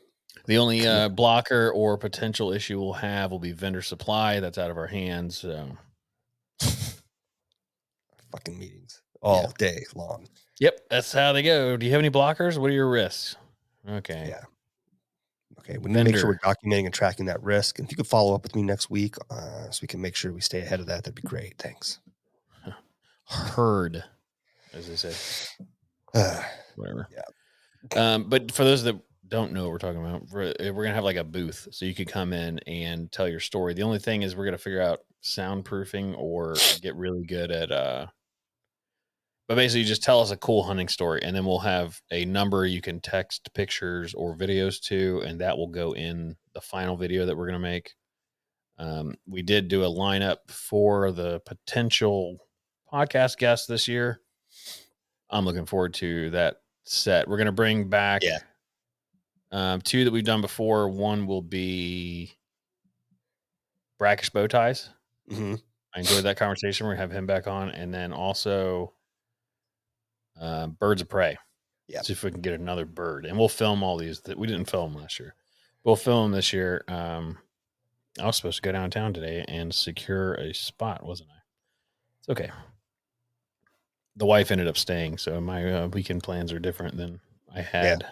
The 0.46 0.58
only 0.58 0.88
uh, 0.88 1.10
blocker 1.10 1.72
or 1.72 1.98
potential 1.98 2.52
issue 2.52 2.80
we'll 2.80 2.94
have 2.94 3.32
will 3.32 3.40
be 3.40 3.52
vendor 3.52 3.82
supply. 3.82 4.40
That's 4.40 4.58
out 4.58 4.72
of 4.72 4.78
our 4.78 4.88
hands. 4.88 5.38
So. 5.38 5.78
Fucking 8.32 8.58
meetings 8.58 9.02
all 9.22 9.54
day 9.58 9.84
long. 9.96 10.28
Yep, 10.60 10.80
that's 10.90 11.12
how 11.12 11.34
they 11.34 11.44
go. 11.44 11.78
Do 11.78 11.86
you 11.86 11.92
have 11.92 12.00
any 12.00 12.10
blockers? 12.10 12.58
What 12.58 12.70
are 12.70 12.74
your 12.74 12.90
risks? 12.90 13.36
Okay. 13.88 14.28
Yeah. 14.30 14.44
Okay, 15.60 15.78
We 15.78 15.92
need 15.92 15.98
to 15.98 16.04
make 16.06 16.18
sure 16.18 16.28
we're 16.28 16.38
documenting 16.40 16.86
and 16.86 16.94
tracking 16.94 17.26
that 17.28 17.42
risk. 17.44 17.78
And 17.78 17.86
if 17.86 17.92
you 17.92 17.98
could 17.98 18.08
follow 18.08 18.34
up 18.34 18.44
with 18.44 18.56
me 18.56 18.64
next 18.64 18.90
week, 18.90 19.16
uh, 19.30 19.70
so 19.70 19.80
we 19.82 19.88
can 19.88 20.02
make 20.02 20.16
sure 20.16 20.32
we 20.32 20.42
stay 20.42 20.62
ahead 20.62 20.80
of 20.80 20.88
that, 20.88 21.04
that'd 21.04 21.16
be 21.16 21.22
great. 21.22 21.56
Thanks. 21.60 22.00
Heard, 23.26 24.04
as 24.74 24.88
they 24.88 24.96
say. 24.96 25.66
Uh, 26.14 26.42
Whatever. 26.76 27.08
Yeah. 27.12 28.14
Um, 28.14 28.30
but 28.30 28.52
for 28.52 28.64
those 28.64 28.84
that 28.84 29.00
don't 29.32 29.54
know 29.54 29.64
what 29.64 29.72
we're 29.72 29.78
talking 29.80 30.06
about, 30.06 30.28
we're, 30.30 30.54
eh, 30.60 30.70
we're 30.70 30.84
gonna 30.84 30.94
have 30.94 31.06
like 31.06 31.16
a 31.16 31.24
booth, 31.24 31.70
so 31.72 31.86
you 31.86 31.96
could 31.96 32.10
come 32.10 32.34
in 32.34 32.60
and 32.68 33.12
tell 33.12 33.28
your 33.28 33.40
story. 33.40 33.74
The 33.74 33.82
only 33.84 33.98
thing 34.00 34.22
is 34.22 34.36
we're 34.36 34.46
gonna 34.46 34.58
figure 34.58 34.82
out 34.82 35.00
soundproofing 35.24 36.16
or 36.18 36.56
get 36.82 36.96
really 36.96 37.24
good 37.24 37.50
at 37.50 37.72
uh. 37.72 38.08
But 39.48 39.56
basically, 39.56 39.84
just 39.84 40.04
tell 40.04 40.22
us 40.22 40.32
a 40.32 40.38
cool 40.38 40.64
hunting 40.64 40.88
story, 40.88 41.22
and 41.24 41.36
then 41.36 41.46
we'll 41.46 41.60
have 41.60 42.00
a 42.12 42.26
number 42.26 42.66
you 42.66 42.82
can 42.82 43.00
text 43.02 43.54
pictures 43.54 44.14
or 44.14 44.38
videos 44.38 44.80
to, 44.84 45.22
and 45.26 45.42
that 45.42 45.58
will 45.58 45.68
go 45.68 45.94
in 45.94 46.36
the 46.54 46.62
final 46.62 46.96
video 46.96 47.26
that 47.26 47.36
we're 47.36 47.48
gonna 47.48 47.60
make. 47.60 47.96
Um, 48.78 49.16
we 49.28 49.42
did 49.42 49.68
do 49.68 49.84
a 49.84 49.90
lineup 49.90 50.38
for 50.50 51.12
the 51.12 51.40
potential 51.46 52.38
podcast 52.92 53.38
guests 53.38 53.68
this 53.68 53.88
year. 53.88 54.22
I'm 55.30 55.46
looking 55.46 55.66
forward 55.66 55.94
to 55.96 56.30
that 56.32 56.58
set. 56.84 57.28
We're 57.28 57.38
gonna 57.38 57.52
bring 57.52 57.90
back 57.90 58.24
Yeah. 58.24 58.40
Um, 59.52 59.82
two 59.82 60.04
that 60.06 60.12
we've 60.12 60.24
done 60.24 60.42
before. 60.42 60.90
One 60.90 61.28
will 61.28 61.42
be 61.42 62.32
brackish 64.00 64.30
bow 64.30 64.48
ties. 64.48 64.90
mhm. 65.30 65.62
I 65.94 66.00
enjoyed 66.00 66.24
that 66.24 66.38
conversation. 66.38 66.88
We're 66.88 66.94
gonna 66.94 67.02
have 67.02 67.12
him 67.12 67.26
back 67.28 67.48
on, 67.48 67.70
and 67.70 67.94
then 67.94 68.14
also 68.14 68.94
uh, 70.40 70.68
birds 70.68 71.02
of 71.02 71.10
prey. 71.10 71.38
Yeah. 71.88 72.02
See 72.02 72.14
if 72.14 72.24
we 72.24 72.32
can 72.32 72.40
get 72.42 72.54
another 72.54 72.86
bird, 72.86 73.26
and 73.26 73.38
we'll 73.38 73.50
film 73.50 73.84
all 73.84 73.98
these. 73.98 74.22
That 74.22 74.38
we 74.38 74.48
didn't 74.48 74.70
film 74.70 74.96
last 74.96 75.20
year. 75.20 75.36
We'll 75.84 75.98
film 75.98 76.32
this 76.32 76.54
year. 76.54 76.86
Um, 76.88 77.38
I 78.20 78.26
was 78.26 78.38
supposed 78.38 78.58
to 78.58 78.62
go 78.62 78.72
downtown 78.72 79.14
today 79.14 79.44
and 79.48 79.74
secure 79.76 80.36
a 80.36 80.54
spot, 80.54 81.06
wasn't 81.06 81.30
I? 81.32 81.40
It's 82.20 82.30
okay. 82.30 82.52
The 84.16 84.26
wife 84.26 84.52
ended 84.52 84.68
up 84.68 84.78
staying, 84.78 85.18
so 85.18 85.42
my 85.42 85.70
uh, 85.74 85.88
weekend 85.88 86.24
plans 86.24 86.54
are 86.54 86.60
different 86.60 86.96
than 86.98 87.20
I 87.54 87.62
had. 87.62 88.06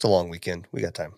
It's 0.00 0.04
a 0.06 0.08
long 0.08 0.30
weekend. 0.30 0.66
We 0.72 0.80
got 0.80 0.94
time. 0.94 1.12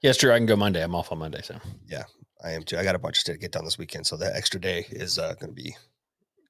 Yeah, 0.00 0.08
it's 0.08 0.18
true. 0.18 0.32
I 0.32 0.38
can 0.38 0.46
go 0.46 0.56
Monday. 0.56 0.82
I'm 0.82 0.94
off 0.94 1.12
on 1.12 1.18
Monday, 1.18 1.42
so 1.44 1.58
yeah, 1.86 2.04
I 2.42 2.52
am 2.52 2.62
too. 2.62 2.78
I 2.78 2.82
got 2.82 2.94
a 2.94 2.98
bunch 2.98 3.18
of 3.18 3.24
shit 3.24 3.34
to 3.34 3.38
get 3.38 3.52
done 3.52 3.66
this 3.66 3.76
weekend, 3.76 4.06
so 4.06 4.16
that 4.16 4.34
extra 4.34 4.58
day 4.58 4.86
is 4.88 5.18
uh, 5.18 5.34
going 5.34 5.54
to 5.54 5.62
be 5.62 5.76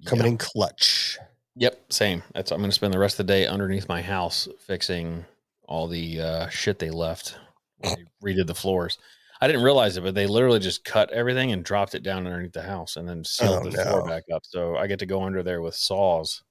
coming 0.07 0.27
Yeah. 0.27 0.31
in 0.31 0.39
clutch. 0.39 1.19
Yep, 1.57 1.93
same. 1.93 2.23
That's 2.35 2.53
I'm 2.53 2.59
going 2.61 2.71
to 2.71 2.75
spend 2.75 2.95
the 2.95 3.01
rest 3.01 3.19
of 3.19 3.27
the 3.27 3.33
day 3.33 3.49
underneath 3.49 3.89
my 3.89 4.01
house 4.01 4.47
fixing 4.65 5.25
all 5.65 5.89
the 5.89 6.21
uh, 6.21 6.49
shit 6.51 6.79
they 6.79 6.91
left. 6.91 7.37
when 7.79 7.97
they 7.97 8.05
redid 8.35 8.47
the 8.47 8.55
floors. 8.55 8.97
I 9.41 9.49
didn't 9.49 9.65
realize 9.65 9.97
it, 9.97 10.05
but 10.05 10.15
they 10.15 10.29
literally 10.29 10.61
just 10.61 10.85
cut 10.85 11.11
everything 11.11 11.51
and 11.51 11.65
dropped 11.65 11.97
it 11.97 12.05
down 12.05 12.29
underneath 12.29 12.53
the 12.53 12.63
house 12.63 12.95
and 12.95 13.09
then 13.09 13.25
sealed 13.25 13.67
Oh, 13.67 13.69
the 13.69 13.77
floor 13.77 14.07
back 14.07 14.23
up. 14.33 14.43
So 14.45 14.77
I 14.77 14.87
get 14.87 15.01
to 15.01 15.07
go 15.07 15.25
under 15.25 15.43
there 15.43 15.61
with 15.61 15.75
saws 15.75 16.45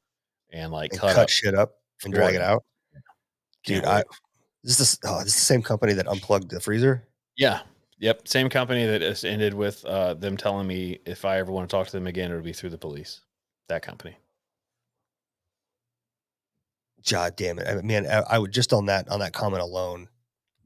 and 0.52 0.74
like 0.74 0.92
And 0.92 1.00
cut, 1.00 1.16
cut, 1.16 1.24
up. 1.24 1.30
shit 1.30 1.56
up 1.56 1.72
and 2.04 2.14
drag 2.14 2.36
it 2.36 2.42
out. 2.42 2.66
Dude, 3.64 3.86
I 3.86 4.04
wait. 4.64 4.68
this 4.68 4.80
is 4.80 5.00
oh, 5.06 5.20
this 5.20 5.30
is 5.30 5.36
the 5.36 5.42
same 5.42 5.62
company 5.62 5.94
that 5.94 6.08
unplugged 6.08 6.50
the 6.52 6.60
freezer. 6.60 7.08
yeah, 7.38 7.62
yep, 8.00 8.28
same 8.28 8.50
company 8.50 8.86
that 8.86 9.02
has 9.02 9.24
ended 9.24 9.54
with 9.54 9.84
uh, 9.86 10.14
them 10.14 10.38
telling 10.38 10.68
me 10.68 11.00
if 11.06 11.26
I 11.26 11.38
ever 11.38 11.52
want 11.52 11.70
to 11.70 11.76
talk 11.76 11.88
to 11.88 11.94
them 11.94 12.08
again, 12.08 12.32
it 12.32 12.36
would 12.36 12.44
be 12.44 12.54
through 12.54 12.72
the 12.72 12.78
police. 12.78 13.22
That 13.70 13.82
company. 13.84 14.18
God 17.10 17.36
damn 17.36 17.58
it, 17.60 17.68
I 17.68 17.82
man! 17.82 18.06
I, 18.06 18.20
I 18.30 18.40
would 18.40 18.52
just 18.52 18.74
on 18.74 18.86
that 18.88 19.10
on 19.10 19.20
that 19.22 19.34
comment 19.34 19.64
alone, 19.64 20.08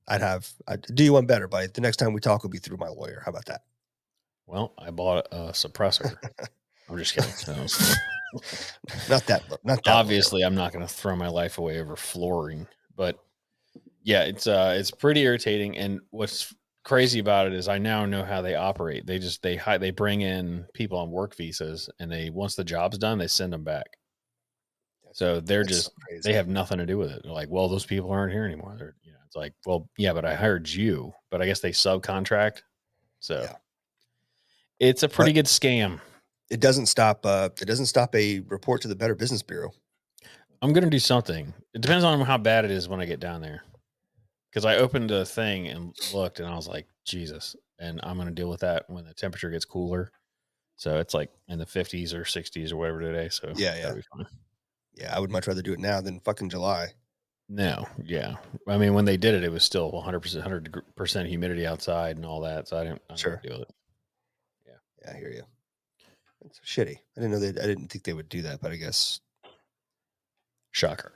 I'd 0.08 0.22
have 0.22 0.52
I'd 0.68 0.82
do 0.82 1.04
you 1.04 1.14
one 1.14 1.26
better, 1.26 1.48
buddy. 1.48 1.68
The 1.68 1.82
next 1.82 1.98
time 1.98 2.14
we 2.14 2.20
talk 2.20 2.44
will 2.44 2.50
be 2.50 2.58
through 2.58 2.78
my 2.78 2.90
lawyer. 2.90 3.22
How 3.24 3.32
about 3.32 3.46
that? 3.46 3.62
Well, 4.48 4.74
I 4.78 4.92
bought 4.92 5.28
a 5.32 5.52
suppressor. 5.52 6.16
I'm 6.90 6.98
just 6.98 7.16
kidding. 7.16 7.32
No. 7.48 7.66
Not 9.10 9.26
that. 9.28 9.44
Not 9.50 9.84
that. 9.84 9.88
lawyer. 9.88 9.96
obviously 9.96 10.42
i'm 10.44 10.56
not 10.56 10.74
going 10.74 10.86
to 10.86 10.94
throw 10.94 11.16
my 11.16 11.30
life 11.30 11.58
away 11.58 11.80
over 11.80 11.96
flooring 11.96 12.68
but 12.98 13.24
yeah 14.06 14.22
it's 14.24 14.48
uh 14.48 14.74
it's 14.78 14.92
pretty 14.92 15.22
irritating 15.22 15.78
and 15.78 16.00
what's 16.12 16.54
crazy 16.86 17.20
about 17.20 17.48
it 17.48 17.54
is 17.54 17.68
i 17.68 17.78
now 17.78 18.06
know 18.06 18.24
how 18.24 18.42
they 18.42 18.56
operate 18.56 19.06
they 19.06 19.20
just 19.20 19.42
they 19.42 19.60
they 19.80 19.92
bring 19.92 20.22
in 20.22 20.64
people 20.74 20.98
on 20.98 21.12
work 21.12 21.36
visas 21.36 21.90
and 22.00 22.10
they 22.12 22.30
once 22.30 22.56
the 22.56 22.64
job's 22.64 22.98
done 22.98 23.18
they 23.18 23.28
send 23.28 23.52
them 23.52 23.64
back 23.64 23.98
so 25.12 25.40
they're 25.40 25.64
just 25.64 25.86
so 25.86 25.92
they 26.24 26.34
have 26.34 26.48
nothing 26.48 26.78
to 26.78 26.86
do 26.86 26.98
with 26.98 27.12
it 27.12 27.22
they're 27.24 27.32
like 27.34 27.50
well 27.50 27.68
those 27.68 27.86
people 27.86 28.10
aren't 28.12 28.32
here 28.32 28.46
anymore 28.46 28.76
they're 28.78 28.96
you 29.04 29.12
know 29.12 29.18
it's 29.26 29.36
like 29.36 29.54
well 29.66 29.90
yeah 29.98 30.14
but 30.14 30.24
i 30.26 30.34
hired 30.36 30.70
you 30.70 31.12
but 31.32 31.42
i 31.42 31.46
guess 31.46 31.60
they 31.60 31.72
subcontract 31.72 32.62
so 33.20 33.42
Yeah. 33.42 33.56
it's 34.80 35.02
a 35.04 35.10
pretty 35.10 35.32
But- 35.32 35.36
good 35.36 35.46
scam 35.48 36.00
It 36.52 36.60
doesn't 36.60 36.86
stop. 36.86 37.26
Uh, 37.26 37.50
it 37.60 37.66
doesn't 37.66 37.88
stop 37.88 38.14
a 38.14 38.42
report 38.42 38.80
to 38.84 38.88
the 38.88 38.96
Better 38.96 39.16
Business 39.16 39.42
Bureau. 39.42 39.72
I'm 40.62 40.74
gonna 40.74 40.92
do 40.92 41.00
something. 41.00 41.52
It 41.74 41.82
depends 41.82 42.04
on 42.06 42.22
how 42.22 42.38
bad 42.38 42.66
it 42.66 42.70
is 42.70 42.88
when 42.88 43.02
I 43.02 43.06
get 43.06 43.20
down 43.20 43.42
there. 43.42 43.64
Because 44.56 44.64
I 44.66 44.78
opened 44.78 45.12
a 45.12 45.26
thing 45.26 45.68
and 45.68 45.94
looked, 46.14 46.40
and 46.40 46.48
I 46.48 46.56
was 46.56 46.66
like, 46.66 46.88
Jesus. 47.04 47.58
And 47.78 48.00
I'm 48.04 48.18
gonna 48.18 48.32
deal 48.32 48.48
with 48.50 48.62
that 48.62 48.86
when 48.90 49.04
the 49.04 49.14
temperature 49.14 49.50
gets 49.50 49.66
cooler. 49.66 50.10
So 50.78 50.98
it's 51.00 51.14
like 51.14 51.30
in 51.50 51.60
the 51.60 51.66
50s 51.66 52.14
or 52.14 52.24
60s 52.24 52.72
or 52.72 52.78
whatever 52.78 53.02
today. 53.02 53.28
So 53.28 53.52
Yeah, 53.58 53.76
yeah. 53.76 53.94
be 53.94 54.02
fine. 54.16 54.26
Yeah, 54.94 55.14
I 55.14 55.20
would 55.20 55.30
much 55.30 55.48
rather 55.48 55.62
do 55.62 55.74
it 55.74 55.80
now 55.80 56.00
than 56.00 56.22
fucking 56.22 56.52
July. 56.52 56.94
No, 57.50 57.86
yeah. 58.02 58.38
I 58.66 58.78
mean, 58.78 58.94
when 58.94 59.04
they 59.04 59.18
did 59.18 59.36
it, 59.36 59.44
it 59.44 59.52
was 59.52 59.66
still 59.66 59.92
100 59.92 60.22
percent, 60.22 60.46
100 60.46 60.84
percent 60.96 61.28
humidity 61.28 61.68
outside 61.68 62.16
and 62.16 62.26
all 62.26 62.40
that. 62.42 62.70
So 62.70 62.78
I 62.78 62.84
didn't. 62.86 63.02
I 63.10 63.16
didn't 63.16 63.20
Sure. 63.20 63.42
deal 63.44 63.60
with 63.60 63.70
it. 63.70 63.76
Yeah, 64.66 65.12
I 65.14 65.18
hear 65.18 65.32
you. 65.32 65.44
It's 66.46 66.62
shitty. 66.66 66.96
I 66.96 67.20
didn't 67.20 67.32
know 67.32 67.40
they. 67.40 67.50
I 67.50 67.68
didn't 67.68 67.90
think 67.90 68.06
they 68.06 68.14
would 68.14 68.30
do 68.30 68.44
that, 68.44 68.62
but 68.62 68.72
I 68.72 68.78
guess 68.78 69.20
Shocker. 70.72 71.12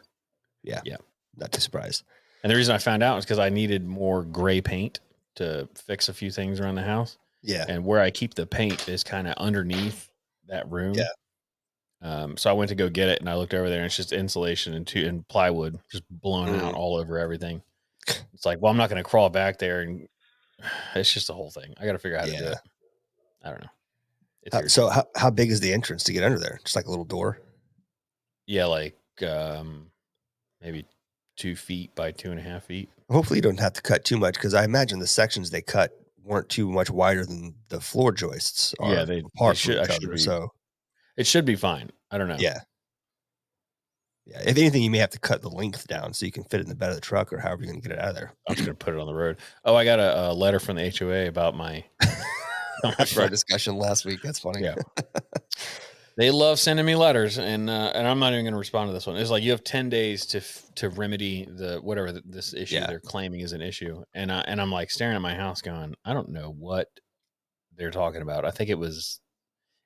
Yeah. 0.61 0.81
Yeah. 0.83 0.97
Not 1.37 1.53
too 1.53 1.61
surprised. 1.61 2.03
And 2.43 2.51
the 2.51 2.55
reason 2.55 2.73
I 2.73 2.77
found 2.77 3.03
out 3.03 3.15
was 3.15 3.25
because 3.25 3.39
I 3.39 3.49
needed 3.49 3.85
more 3.85 4.23
gray 4.23 4.61
paint 4.61 4.99
to 5.35 5.67
fix 5.75 6.09
a 6.09 6.13
few 6.13 6.31
things 6.31 6.59
around 6.59 6.75
the 6.75 6.83
house. 6.83 7.17
Yeah, 7.41 7.65
and 7.69 7.85
where 7.85 8.01
I 8.01 8.11
keep 8.11 8.33
the 8.33 8.45
paint 8.45 8.89
is 8.89 9.03
kind 9.03 9.27
of 9.27 9.33
underneath 9.37 10.09
that 10.47 10.69
room. 10.69 10.93
Yeah. 10.95 11.07
Um, 12.01 12.37
so 12.37 12.49
I 12.49 12.53
went 12.53 12.69
to 12.69 12.75
go 12.75 12.89
get 12.89 13.09
it, 13.09 13.19
and 13.19 13.29
I 13.29 13.35
looked 13.35 13.53
over 13.53 13.69
there, 13.69 13.79
and 13.79 13.85
it's 13.85 13.95
just 13.95 14.11
insulation 14.13 14.73
and 14.73 14.85
two 14.87 15.05
and 15.05 15.27
plywood 15.27 15.77
just 15.91 16.03
blown 16.09 16.49
out 16.55 16.73
Mm. 16.73 16.77
all 16.77 16.95
over 16.97 17.17
everything. 17.19 17.61
It's 18.33 18.45
like, 18.45 18.61
well, 18.61 18.71
I'm 18.71 18.77
not 18.77 18.89
going 18.89 19.03
to 19.03 19.07
crawl 19.09 19.29
back 19.29 19.57
there, 19.59 19.81
and 19.81 20.07
it's 20.95 21.13
just 21.13 21.29
a 21.29 21.33
whole 21.33 21.51
thing. 21.51 21.73
I 21.79 21.85
got 21.85 21.91
to 21.93 21.99
figure 21.99 22.17
out 22.17 22.25
how 22.27 22.31
to 22.33 22.37
do 22.37 22.45
it. 22.45 22.57
I 23.43 23.49
don't 23.49 23.61
know. 23.61 23.69
How- 24.53 24.67
so 24.67 24.87
how, 24.89 25.05
how 25.15 25.29
big 25.29 25.51
is 25.51 25.59
the 25.59 25.71
entrance 25.73 26.03
to 26.05 26.13
get 26.13 26.23
under 26.23 26.39
there? 26.39 26.59
Just 26.63 26.75
like 26.75 26.85
a 26.85 26.89
little 26.89 27.05
door. 27.05 27.39
yeah, 28.47 28.65
like 28.65 28.97
um, 29.23 29.87
maybe 30.61 30.85
two 31.39 31.55
feet 31.55 31.93
by 31.95 32.11
two 32.11 32.29
and 32.31 32.39
a 32.39 32.43
half 32.43 32.65
feet. 32.65 32.89
Hopefully, 33.09 33.37
you 33.37 33.41
don't 33.41 33.59
have 33.59 33.73
to 33.73 33.81
cut 33.81 34.05
too 34.05 34.17
much 34.17 34.35
because 34.35 34.53
I 34.53 34.63
imagine 34.65 34.99
the 34.99 35.07
sections 35.07 35.49
they 35.49 35.61
cut 35.63 35.91
weren't 36.23 36.49
too 36.49 36.69
much 36.69 36.91
wider 36.91 37.25
than 37.25 37.55
the 37.69 37.79
floor 37.81 38.11
joists. 38.11 38.75
Are 38.79 38.93
Yeah, 38.93 39.05
they- 39.05 39.21
they 39.21 39.53
should- 39.55 39.81
each 39.81 39.91
should 39.91 39.99
other. 40.03 40.07
be- 40.13 40.17
So 40.19 40.49
It 41.17 41.25
should 41.25 41.45
be 41.45 41.55
fine. 41.55 41.89
I 42.11 42.17
don't 42.19 42.27
know. 42.27 42.37
yeah, 42.39 42.59
yeah. 44.25 44.41
If 44.41 44.57
anything, 44.57 44.83
you 44.83 44.91
may 44.91 44.99
have 44.99 45.09
to 45.11 45.19
cut 45.19 45.41
the 45.41 45.49
length 45.49 45.87
down 45.87 46.13
so 46.13 46.25
you 46.25 46.31
can 46.31 46.43
fit 46.43 46.59
it 46.59 46.63
in 46.63 46.69
the 46.69 46.75
bed 46.75 46.89
of 46.89 46.95
the 46.95 47.01
truck 47.01 47.33
or 47.33 47.39
however 47.39 47.63
you're 47.63 47.71
going 47.71 47.81
to 47.81 47.87
get 47.87 47.97
it 47.97 48.01
out 48.01 48.09
of 48.09 48.15
there. 48.15 48.33
I'm 48.47 48.55
just 48.55 48.65
going 48.65 48.77
to 48.77 48.85
put 48.85 48.93
it 48.93 48.99
on 48.99 49.07
the 49.07 49.13
road. 49.13 49.37
Oh, 49.65 49.75
I 49.75 49.85
got 49.85 49.99
a, 49.99 50.29
a 50.29 50.33
letter 50.33 50.59
from 50.59 50.75
the 50.75 50.89
HOA 50.89 51.27
about 51.27 51.55
my. 51.55 51.83
After 52.99 53.21
our 53.23 53.29
discussion 53.29 53.75
last 53.75 54.05
week, 54.05 54.21
that's 54.21 54.39
funny. 54.39 54.61
Yeah. 54.63 54.75
They 56.17 56.31
love 56.31 56.59
sending 56.59 56.85
me 56.85 56.95
letters, 56.95 57.37
and 57.37 57.69
uh, 57.69 57.91
and 57.95 58.07
I'm 58.07 58.19
not 58.19 58.33
even 58.33 58.43
going 58.45 58.53
to 58.53 58.59
respond 58.59 58.89
to 58.89 58.93
this 58.93 59.07
one. 59.07 59.15
It's 59.15 59.29
like 59.29 59.43
you 59.43 59.51
have 59.51 59.63
ten 59.63 59.89
days 59.89 60.25
to 60.27 60.39
f- 60.39 60.63
to 60.75 60.89
remedy 60.89 61.45
the 61.45 61.77
whatever 61.81 62.11
th- 62.11 62.23
this 62.27 62.53
issue 62.53 62.75
Yeah. 62.75 62.87
they're 62.87 62.99
claiming 62.99 63.39
is 63.39 63.53
an 63.53 63.61
issue, 63.61 64.03
and 64.13 64.31
I, 64.31 64.41
and 64.41 64.59
I'm 64.61 64.71
like 64.71 64.91
staring 64.91 65.15
at 65.15 65.21
my 65.21 65.35
house, 65.35 65.61
going, 65.61 65.95
I 66.03 66.13
don't 66.13 66.29
know 66.29 66.53
what 66.57 66.87
they're 67.77 67.91
talking 67.91 68.21
about. 68.21 68.43
I 68.43 68.51
think 68.51 68.69
it 68.69 68.77
was 68.77 69.21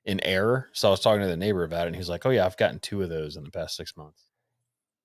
in 0.04 0.18
error. 0.24 0.68
So 0.72 0.88
I 0.88 0.90
was 0.90 1.00
talking 1.00 1.20
to 1.22 1.28
the 1.28 1.36
neighbor 1.36 1.62
about 1.64 1.84
it, 1.84 1.88
and 1.88 1.96
he's 1.96 2.08
like, 2.08 2.26
Oh 2.26 2.30
yeah, 2.30 2.44
I've 2.46 2.56
gotten 2.56 2.80
two 2.80 3.02
of 3.02 3.08
those 3.08 3.36
in 3.36 3.44
the 3.44 3.50
past 3.50 3.76
six 3.76 3.96
months. 3.96 4.24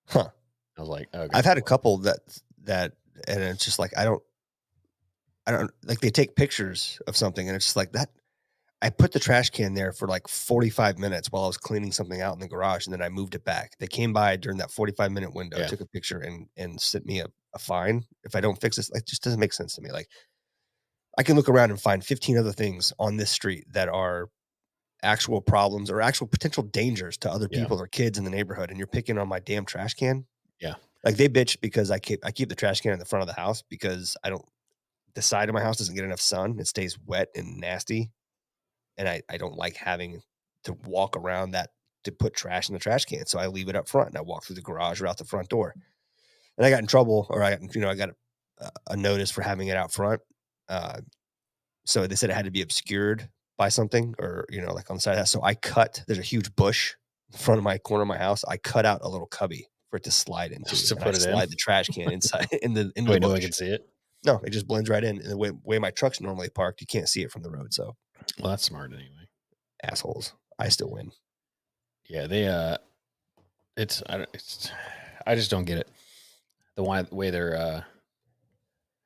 Huh. 0.07 0.29
I 0.77 0.81
was 0.81 0.89
like, 0.89 1.07
Okay. 1.13 1.29
I've 1.31 1.45
had 1.45 1.57
a 1.59 1.61
couple 1.61 1.99
that 1.99 2.19
that, 2.63 2.93
and 3.27 3.41
it's 3.43 3.63
just 3.65 3.77
like 3.79 3.91
I 3.97 4.03
don't, 4.05 4.23
I 5.45 5.51
don't 5.51 5.71
like 5.85 5.99
they 5.99 6.09
take 6.09 6.35
pictures 6.35 6.99
of 7.07 7.15
something, 7.15 7.47
and 7.47 7.55
it's 7.55 7.65
just 7.65 7.75
like 7.75 7.91
that. 7.91 8.09
I 8.81 8.89
put 8.89 9.11
the 9.11 9.19
trash 9.19 9.49
can 9.49 9.73
there 9.73 9.91
for 9.91 10.07
like 10.07 10.27
45 10.27 10.97
minutes 10.97 11.29
while 11.31 11.43
I 11.43 11.47
was 11.47 11.57
cleaning 11.57 11.91
something 11.91 12.21
out 12.21 12.33
in 12.33 12.39
the 12.39 12.47
garage, 12.47 12.85
and 12.85 12.93
then 12.93 13.01
I 13.01 13.09
moved 13.09 13.35
it 13.35 13.43
back. 13.43 13.73
They 13.79 13.87
came 13.87 14.13
by 14.13 14.37
during 14.37 14.57
that 14.59 14.71
45 14.71 15.11
minute 15.11 15.33
window, 15.33 15.57
Yeah. 15.59 15.67
took 15.67 15.81
a 15.81 15.85
picture, 15.85 16.19
and 16.19 16.47
and 16.55 16.79
sent 16.79 17.05
me 17.05 17.19
a, 17.19 17.25
a 17.53 17.59
fine 17.59 18.05
if 18.23 18.35
I 18.35 18.41
don't 18.41 18.59
fix 18.61 18.77
this. 18.77 18.89
Like, 18.91 19.01
it 19.01 19.07
just 19.07 19.21
doesn't 19.23 19.39
make 19.39 19.51
sense 19.53 19.75
to 19.75 19.81
me. 19.81 19.91
Like, 19.91 20.07
I 21.17 21.23
can 21.23 21.35
look 21.35 21.49
around 21.49 21.71
and 21.71 21.81
find 21.81 22.03
15 22.05 22.37
other 22.37 22.53
things 22.53 22.93
on 22.99 23.17
this 23.17 23.31
street 23.31 23.65
that 23.73 23.89
are 23.89 24.29
actual 25.03 25.41
problems 25.41 25.89
or 25.89 26.01
actual 26.01 26.27
potential 26.27 26.63
dangers 26.63 27.17
to 27.17 27.31
other 27.31 27.47
Yeah. 27.51 27.61
people 27.63 27.81
or 27.81 27.87
kids 27.87 28.17
in 28.17 28.23
the 28.23 28.29
neighborhood, 28.29 28.69
and 28.69 28.77
you're 28.77 28.87
picking 28.87 29.17
on 29.17 29.27
my 29.27 29.39
damn 29.39 29.65
trash 29.65 29.93
can. 29.95 30.25
Yeah. 30.61 30.75
Like 31.03 31.15
they 31.17 31.27
bitch 31.29 31.59
because 31.61 31.91
I 31.91 31.99
keep 31.99 32.25
I 32.25 32.31
keep 32.31 32.47
the 32.49 32.55
trash 32.55 32.79
can 32.81 32.93
in 32.93 32.99
the 32.99 33.05
front 33.05 33.21
of 33.23 33.27
the 33.27 33.39
house 33.41 33.61
because 33.61 34.15
I 34.23 34.29
don't 34.29 34.45
the 35.15 35.21
side 35.21 35.49
of 35.49 35.53
my 35.53 35.61
house 35.61 35.77
doesn't 35.77 35.95
get 35.95 36.03
enough 36.05 36.21
sun. 36.21 36.59
It 36.59 36.67
stays 36.67 36.97
wet 37.05 37.29
and 37.35 37.57
nasty. 37.57 38.11
And 38.99 39.09
I, 39.09 39.23
I 39.27 39.37
don't 39.37 39.55
like 39.55 39.77
having 39.77 40.21
to 40.65 40.73
walk 40.85 41.17
around 41.17 41.51
that 41.51 41.71
to 42.03 42.11
put 42.11 42.35
trash 42.35 42.69
in 42.69 42.73
the 42.73 42.79
trash 42.79 43.05
can. 43.05 43.25
So 43.25 43.39
I 43.39 43.47
leave 43.47 43.69
it 43.69 43.75
up 43.75 43.87
front 43.87 44.09
and 44.09 44.17
I 44.17 44.21
walk 44.21 44.43
through 44.43 44.57
the 44.57 44.61
garage 44.61 45.01
or 45.01 45.07
out 45.07 45.17
the 45.17 45.25
front 45.25 45.49
door. 45.49 45.73
And 46.57 46.65
I 46.65 46.69
got 46.69 46.79
in 46.79 46.87
trouble 46.87 47.25
or 47.31 47.41
I 47.41 47.57
you 47.73 47.81
know, 47.81 47.89
I 47.89 47.95
got 47.95 48.09
a, 48.59 48.69
a 48.91 48.97
notice 48.97 49.31
for 49.31 49.41
having 49.41 49.69
it 49.69 49.77
out 49.77 49.91
front. 49.91 50.21
Uh, 50.67 51.01
so 51.85 52.05
they 52.05 52.15
said 52.15 52.29
it 52.29 52.35
had 52.35 52.45
to 52.45 52.51
be 52.51 52.61
obscured 52.61 53.29
by 53.57 53.69
something 53.69 54.13
or, 54.19 54.45
you 54.49 54.61
know, 54.61 54.73
like 54.73 54.89
on 54.89 54.97
the 54.97 55.01
side 55.01 55.13
of 55.13 55.17
that. 55.19 55.27
So 55.27 55.41
I 55.41 55.55
cut, 55.55 56.03
there's 56.07 56.19
a 56.19 56.23
huge 56.23 56.55
bush 56.55 56.93
in 57.31 57.39
front 57.39 57.57
of 57.57 57.63
my 57.63 57.77
corner 57.77 58.03
of 58.03 58.07
my 58.07 58.17
house. 58.17 58.43
I 58.47 58.57
cut 58.57 58.85
out 58.85 59.01
a 59.01 59.09
little 59.09 59.27
cubby 59.27 59.67
for 59.89 59.97
it 59.97 60.03
to 60.03 60.11
slide 60.11 60.51
into. 60.53 60.69
Just 60.69 60.87
to 60.89 60.95
put 60.95 61.15
it 61.15 61.25
in? 61.25 61.37
the 61.37 61.55
trash 61.57 61.87
can 61.87 62.11
inside 62.11 62.47
in 62.61 62.73
the 62.73 62.91
in 62.95 63.05
the 63.05 63.11
Wait, 63.11 63.21
no 63.21 63.29
one 63.29 63.41
can 63.41 63.51
see 63.51 63.67
it. 63.67 63.87
No, 64.25 64.41
it 64.43 64.49
just 64.49 64.67
blends 64.67 64.89
right 64.89 65.03
in. 65.03 65.17
And 65.17 65.31
the 65.31 65.37
way, 65.37 65.51
way 65.63 65.79
my 65.79 65.91
truck's 65.91 66.19
normally 66.19 66.49
parked, 66.49 66.81
you 66.81 66.87
can't 66.87 67.07
see 67.07 67.23
it 67.23 67.31
from 67.31 67.41
the 67.41 67.49
road. 67.49 67.73
So 67.73 67.95
Well, 68.39 68.49
that's 68.51 68.63
smart 68.63 68.91
anyway. 68.93 69.27
assholes. 69.83 70.33
I 70.57 70.69
still 70.69 70.89
win. 70.91 71.11
Yeah, 72.09 72.27
they 72.27 72.47
uh 72.47 72.77
it's 73.77 74.01
I 74.09 74.17
don't 74.17 74.29
it's 74.33 74.71
I 75.27 75.35
just 75.35 75.51
don't 75.51 75.65
get 75.65 75.77
it. 75.77 75.87
The 76.75 76.83
why 76.83 77.03
way 77.11 77.29
they're 77.29 77.55
uh 77.57 77.83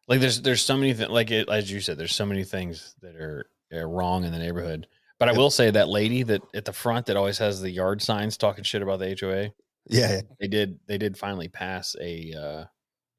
like 0.07 0.20
there's 0.20 0.41
there's 0.41 0.61
so 0.64 0.78
many 0.78 0.93
things 0.93 1.09
like 1.09 1.32
it 1.32 1.49
as 1.49 1.72
you 1.72 1.80
said, 1.80 1.97
there's 1.97 2.16
so 2.16 2.26
many 2.26 2.43
things 2.43 2.95
that 3.01 3.16
are, 3.16 3.45
are 3.74 3.88
wrong 3.89 4.24
in 4.24 4.32
the 4.32 4.39
neighborhood. 4.39 4.88
But 5.20 5.30
I 5.30 5.34
will 5.34 5.51
say 5.51 5.72
that 5.72 5.88
lady 5.88 6.24
that 6.24 6.41
at 6.53 6.66
the 6.66 6.74
front 6.74 7.05
that 7.05 7.16
always 7.16 7.38
has 7.38 7.61
the 7.61 7.70
yard 7.72 8.01
signs 8.01 8.36
talking 8.38 8.64
shit 8.64 8.82
about 8.82 8.99
the 8.99 9.16
HOA, 9.20 9.51
Yeah. 9.89 10.22
they 10.39 10.47
did 10.47 10.80
they 10.88 10.97
did 10.97 11.18
finally 11.18 11.47
pass 11.47 11.95
a 12.01 12.34
uh 12.34 12.66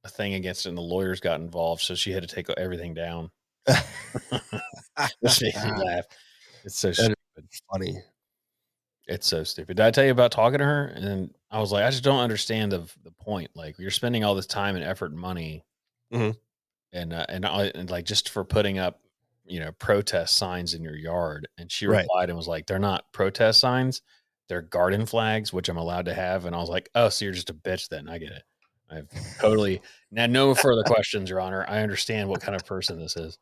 a 0.04 0.08
thing 0.08 0.34
against 0.34 0.66
it 0.66 0.68
and 0.68 0.76
the 0.78 0.82
lawyers 0.82 1.20
got 1.20 1.40
involved, 1.40 1.80
so 1.82 1.94
she 1.94 2.12
had 2.12 2.22
to 2.22 2.34
take 2.34 2.50
everything 2.58 2.92
down. 2.92 3.30
This 5.22 5.42
made 5.42 5.54
me 5.56 5.70
laugh. 5.84 6.04
It's 6.64 6.78
so 6.78 6.92
stupid. 6.92 7.16
Funny. 7.72 7.96
It's 9.06 9.26
so 9.26 9.44
stupid. 9.44 9.76
Did 9.76 9.84
I 9.86 9.90
tell 9.90 10.04
you 10.04 10.12
about 10.12 10.32
talking 10.32 10.58
to 10.60 10.64
her? 10.64 10.86
And 10.86 11.34
I 11.50 11.60
was 11.60 11.72
like, 11.72 11.84
I 11.84 11.90
just 11.90 12.04
don't 12.04 12.20
understand 12.20 12.72
the 12.72 12.88
the 13.02 13.10
point. 13.10 13.50
Like 13.54 13.78
you're 13.78 13.90
spending 13.90 14.24
all 14.24 14.34
this 14.34 14.46
time 14.46 14.76
and 14.76 14.84
effort 14.84 15.10
and 15.10 15.20
money, 15.20 15.64
Mhm. 16.12 16.36
and 16.92 17.12
uh, 17.12 17.26
and 17.28 17.44
I- 17.44 17.72
and 17.74 17.90
like 17.90 18.06
just 18.06 18.30
for 18.30 18.44
putting 18.44 18.78
up, 18.78 19.00
you 19.44 19.60
know, 19.60 19.72
protest 19.72 20.36
signs 20.36 20.74
in 20.74 20.82
your 20.82 20.96
yard. 20.96 21.48
And 21.58 21.70
she 21.70 21.86
Right. 21.86 22.00
replied 22.02 22.30
and 22.30 22.36
was 22.36 22.48
like, 22.48 22.66
they're 22.66 22.78
not 22.78 23.12
protest 23.12 23.60
signs, 23.60 24.00
they're 24.48 24.62
garden 24.62 25.06
flags, 25.06 25.52
which 25.52 25.68
I'm 25.68 25.76
allowed 25.78 26.06
to 26.06 26.14
have. 26.14 26.46
And 26.46 26.54
I 26.56 26.60
was 26.60 26.70
like, 26.70 26.88
oh, 26.94 27.08
so 27.10 27.24
you're 27.26 27.34
just 27.34 27.50
a 27.50 27.54
bitch 27.54 27.88
then? 27.88 28.08
I 28.08 28.18
get 28.18 28.32
it. 28.32 28.42
I've 28.94 29.38
totally 29.40 29.80
now 30.10 30.26
no 30.26 30.54
further 30.54 30.82
questions, 30.84 31.28
Your 31.30 31.40
Honor. 31.40 31.64
I 31.68 31.80
understand 31.80 32.28
what 32.28 32.40
kind 32.40 32.54
of 32.54 32.64
person 32.64 32.98
this 32.98 33.16
is. 33.16 33.38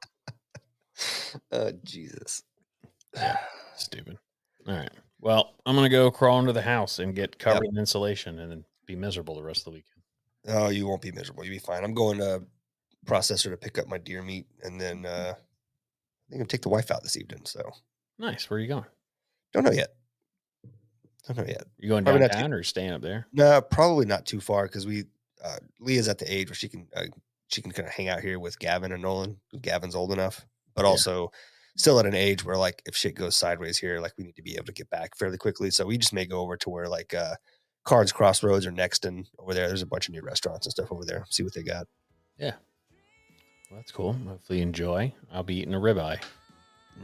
oh 1.53 1.73
Jesus. 1.85 2.43
Stupid. 3.77 4.19
All 4.67 4.75
right. 4.75 4.91
Well, 5.21 5.55
I'm 5.67 5.75
gonna 5.77 5.89
go 5.89 6.11
crawl 6.11 6.41
into 6.41 6.53
the 6.53 6.63
house 6.63 6.99
and 6.99 7.15
get 7.15 7.39
covered 7.39 7.67
in 7.71 7.79
insulation, 7.79 8.39
and 8.39 8.51
then 8.51 8.65
be 8.87 8.97
miserable 8.97 9.35
the 9.37 9.43
rest 9.43 9.61
of 9.61 9.65
the 9.67 9.71
weekend. 9.71 10.03
Oh, 10.49 10.69
you 10.71 10.87
won't 10.89 11.03
be 11.03 11.13
miserable. 11.13 11.45
You'll 11.45 11.55
be 11.55 11.59
fine. 11.61 11.85
I'm 11.85 11.95
going 11.95 12.19
to 12.19 12.43
processor 13.07 13.51
to 13.51 13.57
pick 13.57 13.79
up 13.79 13.87
my 13.87 13.99
deer 13.99 14.23
meat, 14.23 14.47
and 14.63 14.81
then 14.81 15.07
uh, 15.07 15.35
I 15.37 16.31
think 16.31 16.41
I'm 16.43 16.47
take 16.49 16.63
the 16.63 16.69
wife 16.69 16.91
out 16.91 17.03
this 17.03 17.17
evening. 17.17 17.43
So 17.45 17.71
Nice. 18.19 18.51
Where 18.51 18.59
are 18.59 18.61
you 18.61 18.69
going? 18.69 18.85
don't 19.53 19.65
know 19.65 19.71
yet. 19.73 19.95
Don't 21.27 21.37
know 21.39 21.45
yet. 21.47 21.65
You 21.79 21.89
going 21.89 22.05
Probably 22.05 22.21
not 22.23 22.33
too- 22.33 22.39
downtown 22.39 22.53
or 22.53 22.63
staying 22.63 22.91
up 22.91 23.03
there? 23.03 23.27
No, 23.33 23.61
probably 23.61 24.07
not 24.07 24.27
too 24.27 24.41
far 24.41 24.65
because 24.65 24.87
we 24.87 25.05
uh, 25.45 25.57
Leah's 25.81 26.09
at 26.09 26.19
the 26.19 26.33
age 26.33 26.49
where 26.49 26.55
she 26.55 26.69
can 26.69 26.87
uh, 26.95 27.05
she 27.49 27.61
can 27.63 27.71
kind 27.73 27.87
of 27.89 27.95
hang 27.95 28.09
out 28.09 28.21
here 28.21 28.39
with 28.39 28.59
Gavin 28.59 28.93
and 28.93 29.03
Nolan. 29.03 29.39
Gavin's 29.61 29.95
old 29.95 30.13
enough, 30.13 30.45
but 30.75 30.83
Yeah. 30.83 30.89
also 30.89 31.31
still 31.77 31.99
at 31.99 32.07
an 32.07 32.15
age 32.15 32.45
where 32.45 32.57
like 32.57 32.83
if 32.87 32.95
shit 32.97 33.15
goes 33.15 33.37
sideways 33.37 33.79
here, 33.79 34.01
like 34.01 34.13
we 34.19 34.25
need 34.25 34.37
to 34.37 34.43
be 34.43 34.55
able 34.55 34.67
to 34.67 34.73
get 34.73 34.89
back 34.91 35.17
fairly 35.17 35.39
quickly. 35.39 35.71
So 35.71 35.87
we 35.87 35.99
just 35.99 36.13
may 36.13 36.25
go 36.27 36.41
over 36.41 36.57
to 36.59 36.71
where 36.71 36.87
like 36.89 37.13
uh, 37.15 37.35
Carnes 37.85 38.13
Crossroads 38.13 38.67
or 38.67 38.73
Nexton 38.73 39.27
over 39.39 39.53
there. 39.55 39.69
There's 39.69 39.83
a 39.83 39.87
bunch 39.87 40.09
of 40.09 40.15
new 40.15 40.23
restaurants 40.23 40.67
and 40.67 40.73
stuff 40.73 40.91
over 40.93 41.05
there. 41.05 41.25
See 41.31 41.43
what 41.43 41.55
they 41.55 41.63
got. 41.63 41.87
Yeah, 42.39 42.55
well, 43.71 43.79
that's 43.81 43.93
cool. 43.93 44.13
Hopefully 44.15 44.59
you 44.61 44.63
enjoy. 44.65 45.13
I'll 45.33 45.43
be 45.43 45.57
eating 45.61 45.75
a 45.75 45.79
ribeye. 45.79 46.23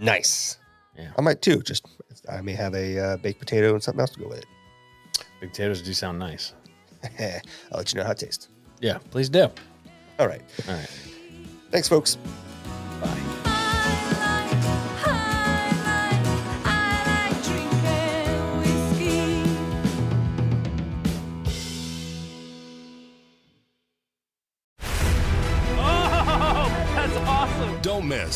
Nice. 0.00 0.58
Yeah. 0.96 1.10
I 1.16 1.20
might 1.20 1.42
too. 1.42 1.62
Just 1.62 1.86
I 2.30 2.40
may 2.40 2.52
have 2.54 2.74
a 2.74 2.98
uh, 2.98 3.16
baked 3.18 3.38
potato 3.38 3.72
and 3.74 3.82
something 3.82 4.00
else 4.00 4.10
to 4.10 4.20
go 4.20 4.28
with 4.28 4.38
it. 4.38 4.46
Big 5.40 5.50
potatoes 5.50 5.82
do 5.82 5.92
sound 5.92 6.18
nice. 6.18 6.54
I'll 7.72 7.78
let 7.78 7.92
you 7.92 7.98
know 7.98 8.04
how 8.04 8.12
it 8.12 8.18
tastes. 8.18 8.48
Yeah, 8.80 8.98
please 9.10 9.28
do. 9.28 9.48
All 10.18 10.26
right. 10.26 10.42
All 10.68 10.74
right. 10.74 10.90
Thanks, 11.70 11.88
folks. 11.88 12.16